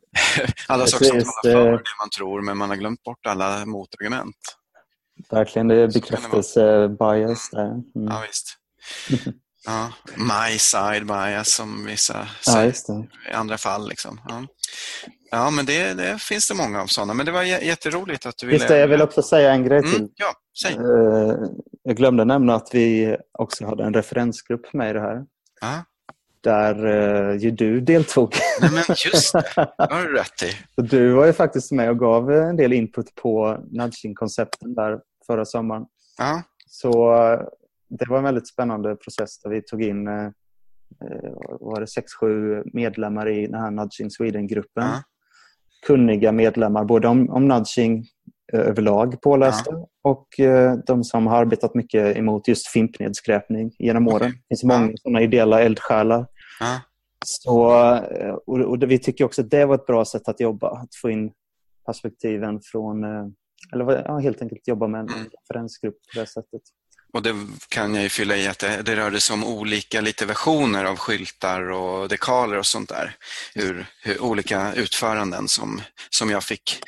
alla 0.68 0.86
saker 0.86 1.04
som 1.04 1.20
talar 1.20 1.42
för 1.42 1.70
det 1.70 1.96
man 2.00 2.10
tror, 2.16 2.42
men 2.42 2.58
man 2.58 2.68
har 2.68 2.76
glömt 2.76 3.02
bort 3.02 3.26
alla 3.26 3.66
motargument. 3.66 4.36
Verkligen, 5.30 5.68
det 5.68 5.74
är 5.74 5.88
bekräftelse-bias 5.88 7.50
där. 7.50 7.70
Mm. 7.70 7.82
Ja, 7.94 8.22
visst. 8.26 8.56
Ja, 9.66 9.92
my 10.16 10.58
side 10.58 11.06
bias 11.06 11.54
som 11.54 11.84
vissa 11.86 12.28
säger 12.40 12.74
ja, 12.88 13.04
i 13.30 13.32
andra 13.32 13.58
fall. 13.58 13.88
Liksom. 13.88 14.20
Ja. 14.28 14.42
ja 15.30 15.50
men 15.50 15.66
det, 15.66 15.94
det, 15.94 16.18
finns 16.22 16.48
det 16.48 16.54
många 16.54 16.82
av 16.82 16.86
sådana. 16.86 17.14
Men 17.14 17.26
det 17.26 17.32
var 17.32 17.42
jätteroligt 17.42 18.26
att 18.26 18.38
du 18.38 18.46
ville... 18.46 18.58
Just 18.58 18.68
det, 18.68 18.78
jag 18.78 18.88
vill 18.88 19.02
också 19.02 19.22
säga 19.22 19.52
en 19.52 19.64
grej 19.64 19.78
mm, 19.78 19.90
till. 19.90 20.00
Mm, 20.00 20.12
ja, 20.16 20.34
säg. 20.62 20.72
Eh, 20.74 21.36
jag 21.82 21.96
glömde 21.96 22.24
nämna 22.24 22.54
att 22.54 22.68
vi 22.72 23.16
också 23.38 23.66
hade 23.66 23.84
en 23.84 23.94
referensgrupp 23.94 24.72
med 24.72 24.90
i 24.90 24.92
det 24.92 25.00
här. 25.00 25.24
Ja. 25.60 25.84
Där 26.40 26.86
uh, 26.86 27.36
ju 27.36 27.50
du 27.50 27.80
deltog. 27.80 28.34
Nej, 28.60 28.70
men 28.72 28.96
just 29.12 29.32
det, 29.32 29.44
det 29.78 29.94
har 29.94 30.02
du 30.02 30.14
rätt 30.14 30.42
i. 30.42 30.56
Du 30.82 31.12
var 31.12 31.26
ju 31.26 31.32
faktiskt 31.32 31.72
med 31.72 31.90
och 31.90 31.98
gav 31.98 32.32
en 32.32 32.56
del 32.56 32.72
input 32.72 33.14
på 33.14 33.58
nudging-koncepten 33.70 34.74
där 34.74 35.00
förra 35.26 35.44
sommaren. 35.44 35.84
Ja. 36.18 36.42
Så 36.66 37.12
det 37.98 38.08
var 38.08 38.18
en 38.18 38.24
väldigt 38.24 38.48
spännande 38.48 38.96
process 38.96 39.38
där 39.38 39.50
vi 39.50 39.62
tog 39.62 39.82
in 39.82 40.06
eh, 40.08 40.30
var 41.60 41.80
det 41.80 41.86
sex, 41.86 42.12
sju 42.14 42.62
medlemmar 42.72 43.28
i 43.28 43.46
den 43.46 43.60
här 43.60 43.70
Nudging 43.70 44.10
Sweden-gruppen. 44.10 44.84
Ja. 44.84 45.02
Kunniga 45.86 46.32
medlemmar 46.32 46.84
både 46.84 47.08
om, 47.08 47.30
om 47.30 47.48
nudging 47.48 48.04
eh, 48.52 48.60
överlag 48.60 49.20
pålästa 49.20 49.72
ja. 49.72 49.88
och 50.02 50.40
eh, 50.40 50.76
de 50.86 51.04
som 51.04 51.26
har 51.26 51.36
arbetat 51.36 51.74
mycket 51.74 52.16
emot 52.16 52.48
just 52.48 52.68
fimpnedskräpning 52.68 53.72
genom 53.78 54.08
åren. 54.08 54.30
Det 54.30 54.42
finns 54.48 54.64
många 54.64 54.90
ja. 54.90 54.96
sådana 54.96 55.22
ideella 55.22 55.60
eldsjälar. 55.60 56.26
Så, 57.24 57.56
och, 58.46 58.58
och, 58.58 58.82
vi 58.82 58.98
tycker 58.98 59.24
också 59.24 59.42
att 59.42 59.50
det 59.50 59.64
var 59.64 59.74
ett 59.74 59.86
bra 59.86 60.04
sätt 60.04 60.28
att 60.28 60.40
jobba, 60.40 60.68
att 60.68 60.94
få 60.94 61.10
in 61.10 61.32
perspektiven 61.86 62.60
från, 62.64 63.04
eller 63.72 64.04
ja, 64.06 64.18
helt 64.18 64.42
enkelt 64.42 64.68
jobba 64.68 64.86
med 64.86 65.00
en 65.00 65.08
mm. 65.08 65.28
referensgrupp 65.40 65.94
på 66.14 66.20
det 66.20 66.26
sättet. 66.26 66.62
Och 67.12 67.22
det 67.22 67.34
kan 67.68 67.94
jag 67.94 68.02
ju 68.02 68.08
fylla 68.08 68.36
i 68.36 68.48
att 68.48 68.58
det, 68.58 68.82
det 68.82 68.96
rörde 68.96 69.20
sig 69.20 69.34
om 69.34 69.44
olika 69.44 70.00
lite 70.00 70.26
versioner 70.26 70.84
av 70.84 70.96
skyltar 70.96 71.70
och 71.70 72.08
dekaler 72.08 72.58
och 72.58 72.66
sånt 72.66 72.88
där. 72.88 73.16
Hur, 73.54 73.86
hur 74.02 74.22
olika 74.22 74.74
utföranden 74.74 75.48
som, 75.48 75.80
som 76.10 76.30
jag 76.30 76.44
fick 76.44 76.82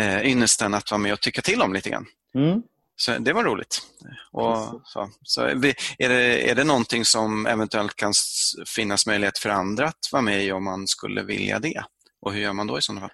eh, 0.00 0.26
ynnesten 0.26 0.74
att 0.74 0.90
vara 0.90 0.98
med 0.98 1.12
och 1.12 1.20
tycka 1.20 1.42
till 1.42 1.62
om 1.62 1.72
lite 1.72 1.90
grann. 1.90 2.06
Mm. 2.34 2.62
Så 2.96 3.18
det 3.18 3.32
var 3.32 3.44
roligt. 3.44 3.82
Och, 4.32 4.56
så, 4.84 5.10
så 5.22 5.42
är, 5.42 5.54
det, 6.08 6.50
är 6.50 6.54
det 6.54 6.64
någonting 6.64 7.04
som 7.04 7.46
eventuellt 7.46 7.96
kan 7.96 8.12
finnas 8.66 9.06
möjlighet 9.06 9.38
för 9.38 9.48
andra 9.48 9.86
att 9.86 10.08
vara 10.12 10.22
med 10.22 10.44
i 10.44 10.52
om 10.52 10.64
man 10.64 10.86
skulle 10.86 11.22
vilja 11.22 11.58
det? 11.58 11.84
Och 12.20 12.32
hur 12.32 12.40
gör 12.40 12.52
man 12.52 12.66
då 12.66 12.78
i 12.78 12.82
sådana 12.82 13.00
fall? 13.00 13.10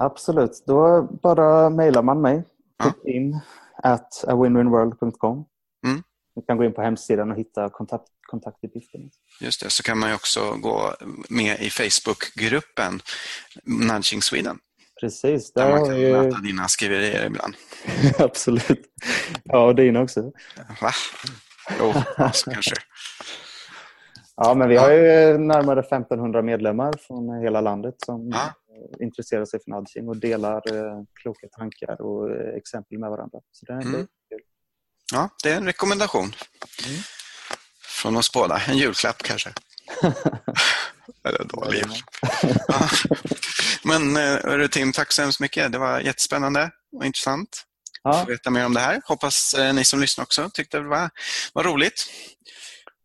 Absolut, 0.00 0.62
då 0.66 1.08
bara 1.22 1.70
mejlar 1.70 2.02
man 2.02 2.20
mig. 2.20 2.44
Ja. 2.78 2.92
in 3.04 3.40
at 3.82 4.24
awinwinworld.com. 4.28 5.44
Mm. 5.86 6.02
Du 6.34 6.42
kan 6.42 6.56
gå 6.56 6.64
in 6.64 6.74
på 6.74 6.82
hemsidan 6.82 7.30
och 7.30 7.38
hitta 7.38 7.68
kontakt, 7.68 8.08
kontaktuppgifter. 8.26 9.00
Just 9.40 9.62
det, 9.62 9.70
så 9.70 9.82
kan 9.82 9.98
man 9.98 10.14
också 10.14 10.54
gå 10.56 10.94
med 11.28 11.60
i 11.60 11.70
Facebookgruppen 11.70 13.00
Nudging 13.64 14.22
Sweden. 14.22 14.58
Precis. 15.00 15.52
Där, 15.52 15.64
där 15.64 15.78
man 15.78 15.86
kan 15.86 16.00
ju... 16.00 16.12
möta 16.12 16.38
dina 16.38 16.68
skriverier 16.68 17.26
ibland. 17.26 17.54
Absolut. 18.18 18.86
Ja, 19.44 19.64
och 19.66 19.74
dina 19.74 20.00
också. 20.00 20.32
Va? 20.80 20.90
Jo, 21.78 21.92
alltså, 22.16 22.50
kanske. 22.50 22.74
Ja, 24.36 24.54
men 24.54 24.68
vi 24.68 24.76
har 24.76 24.90
ju 24.90 25.38
närmare 25.38 25.80
1500 25.80 26.42
medlemmar 26.42 26.92
från 27.06 27.42
hela 27.42 27.60
landet 27.60 27.94
som 27.98 28.28
ja. 28.28 28.52
intresserar 29.00 29.44
sig 29.44 29.60
för 29.64 29.70
nudging 29.70 30.08
och 30.08 30.16
delar 30.16 30.56
eh, 30.56 31.02
kloka 31.22 31.48
tankar 31.48 32.00
och 32.00 32.30
eh, 32.30 32.54
exempel 32.54 32.98
med 32.98 33.10
varandra. 33.10 33.38
Så 33.52 33.66
det, 33.66 33.72
mm. 33.72 34.06
Ja, 35.12 35.30
det 35.42 35.50
är 35.50 35.56
en 35.56 35.66
rekommendation. 35.66 36.34
Mm. 36.86 37.00
Från 37.82 38.16
oss 38.16 38.32
båda. 38.32 38.62
En 38.66 38.78
julklapp 38.78 39.22
kanske. 39.22 39.52
Eller 41.24 41.44
dålig 41.44 41.84
ja. 42.68 42.88
Men 43.84 44.16
hörru, 44.16 44.68
Tim, 44.68 44.92
tack 44.92 45.12
så 45.12 45.22
hemskt 45.22 45.40
mycket. 45.40 45.72
Det 45.72 45.78
var 45.78 46.00
jättespännande 46.00 46.70
och 46.96 47.06
intressant 47.06 47.64
ja. 48.02 48.10
att 48.10 48.20
få 48.20 48.30
veta 48.30 48.50
mer 48.50 48.66
om 48.66 48.74
det 48.74 48.80
här. 48.80 49.00
Hoppas 49.04 49.54
eh, 49.54 49.74
ni 49.74 49.84
som 49.84 50.00
lyssnar 50.00 50.22
också 50.22 50.50
tyckte 50.54 50.78
det 50.78 50.88
var, 50.88 51.10
var 51.52 51.64
roligt. 51.64 52.06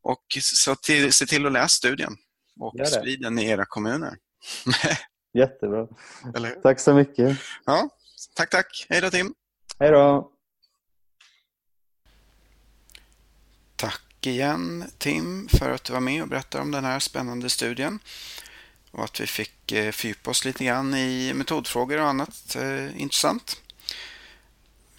Och 0.04 0.24
så 0.42 0.76
till, 0.76 1.14
se 1.14 1.26
till 1.26 1.46
att 1.46 1.52
läsa 1.52 1.68
studien 1.68 2.16
och 2.60 2.88
sprid 2.88 3.22
den 3.22 3.40
i 3.40 3.46
era 3.46 3.66
kommuner. 3.66 4.18
Jättebra. 5.34 5.88
Tack 6.64 6.80
så 6.80 6.94
mycket. 6.94 7.38
Ja, 7.66 7.90
tack, 8.36 8.50
tack. 8.50 8.86
Hej 8.90 9.02
då, 9.02 9.10
Tim. 9.10 9.34
Hej 9.80 9.92
då. 9.92 10.33
Tack 13.84 14.28
igen 14.28 14.92
Tim 14.98 15.48
för 15.48 15.70
att 15.70 15.84
du 15.84 15.94
var 15.94 16.00
med 16.00 16.22
och 16.22 16.28
berättade 16.28 16.62
om 16.62 16.72
den 16.72 16.86
här 16.86 17.00
spännande 17.00 17.50
studien 17.50 18.00
och 18.92 19.04
att 19.04 19.20
vi 19.20 19.28
fick 19.28 19.72
eh, 19.72 19.92
fördjupa 19.92 20.32
oss 20.32 20.46
lite 20.46 20.66
grann 20.66 20.94
i 20.94 21.34
metodfrågor 21.34 22.00
och 22.00 22.08
annat 22.08 22.56
eh, 22.56 23.02
intressant. 23.02 23.62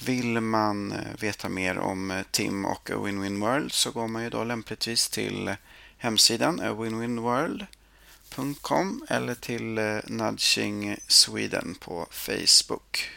Vill 0.05 0.41
man 0.41 0.93
eh, 0.93 0.99
veta 1.19 1.49
mer 1.49 1.79
om 1.79 2.25
Tim 2.31 2.65
och 2.65 2.91
A 2.91 2.95
Win-Win 2.95 3.41
World 3.41 3.73
så 3.73 3.91
går 3.91 4.09
man 4.09 4.23
ju 4.23 4.31
då 4.31 4.45
lämpligtvis 4.45 5.09
till 5.09 5.55
hemsidan 5.97 6.61
awinwinworld.com 6.61 9.07
eller 9.09 9.35
till 9.35 9.79
Nudging 10.07 10.97
Sweden 11.09 11.75
på 11.81 12.07
Facebook 12.11 13.11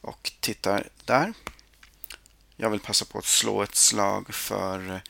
och 0.00 0.32
tittar 0.40 0.88
där. 1.04 1.32
Jag 2.56 2.70
vill 2.70 2.80
passa 2.80 3.04
på 3.04 3.18
att 3.18 3.24
slå 3.24 3.62
ett 3.62 3.74
slag 3.74 4.34
för 4.34 5.02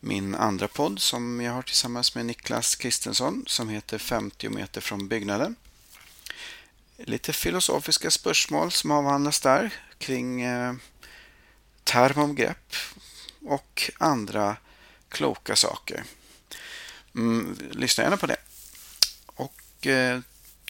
min 0.00 0.34
andra 0.34 0.68
podd 0.68 1.00
som 1.00 1.40
jag 1.40 1.52
har 1.52 1.62
tillsammans 1.62 2.14
med 2.14 2.26
Niklas 2.26 2.76
Kristensson 2.76 3.44
som 3.46 3.68
heter 3.68 3.98
50 3.98 4.48
meter 4.48 4.80
från 4.80 5.08
byggnaden. 5.08 5.56
Lite 6.96 7.32
filosofiska 7.32 8.10
spörsmål 8.10 8.72
som 8.72 8.90
avhandlas 8.90 9.40
där 9.40 9.74
kring 9.98 10.42
eh, 10.42 10.74
termomgrepp 11.84 12.74
och 13.46 13.90
andra 13.98 14.56
kloka 15.08 15.56
saker. 15.56 16.04
Mm, 17.14 17.56
lyssna 17.70 18.04
gärna 18.04 18.16
på 18.16 18.26
det. 18.26 18.36
Och 19.26 19.86
eh, 19.86 20.20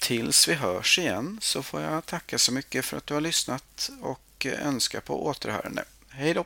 tills 0.01 0.49
vi 0.49 0.55
hörs 0.55 0.99
igen 0.99 1.39
så 1.43 1.63
får 1.63 1.81
jag 1.81 2.07
tacka 2.07 2.39
så 2.39 2.53
mycket 2.53 2.85
för 2.85 2.97
att 2.97 3.07
du 3.07 3.15
har 3.15 3.21
lyssnat 3.21 3.91
och 4.01 4.47
eh, 4.47 4.67
önska 4.67 5.01
på 5.01 5.27
återhörande. 5.27 5.85
Hej 6.21 6.35
då! 6.35 6.45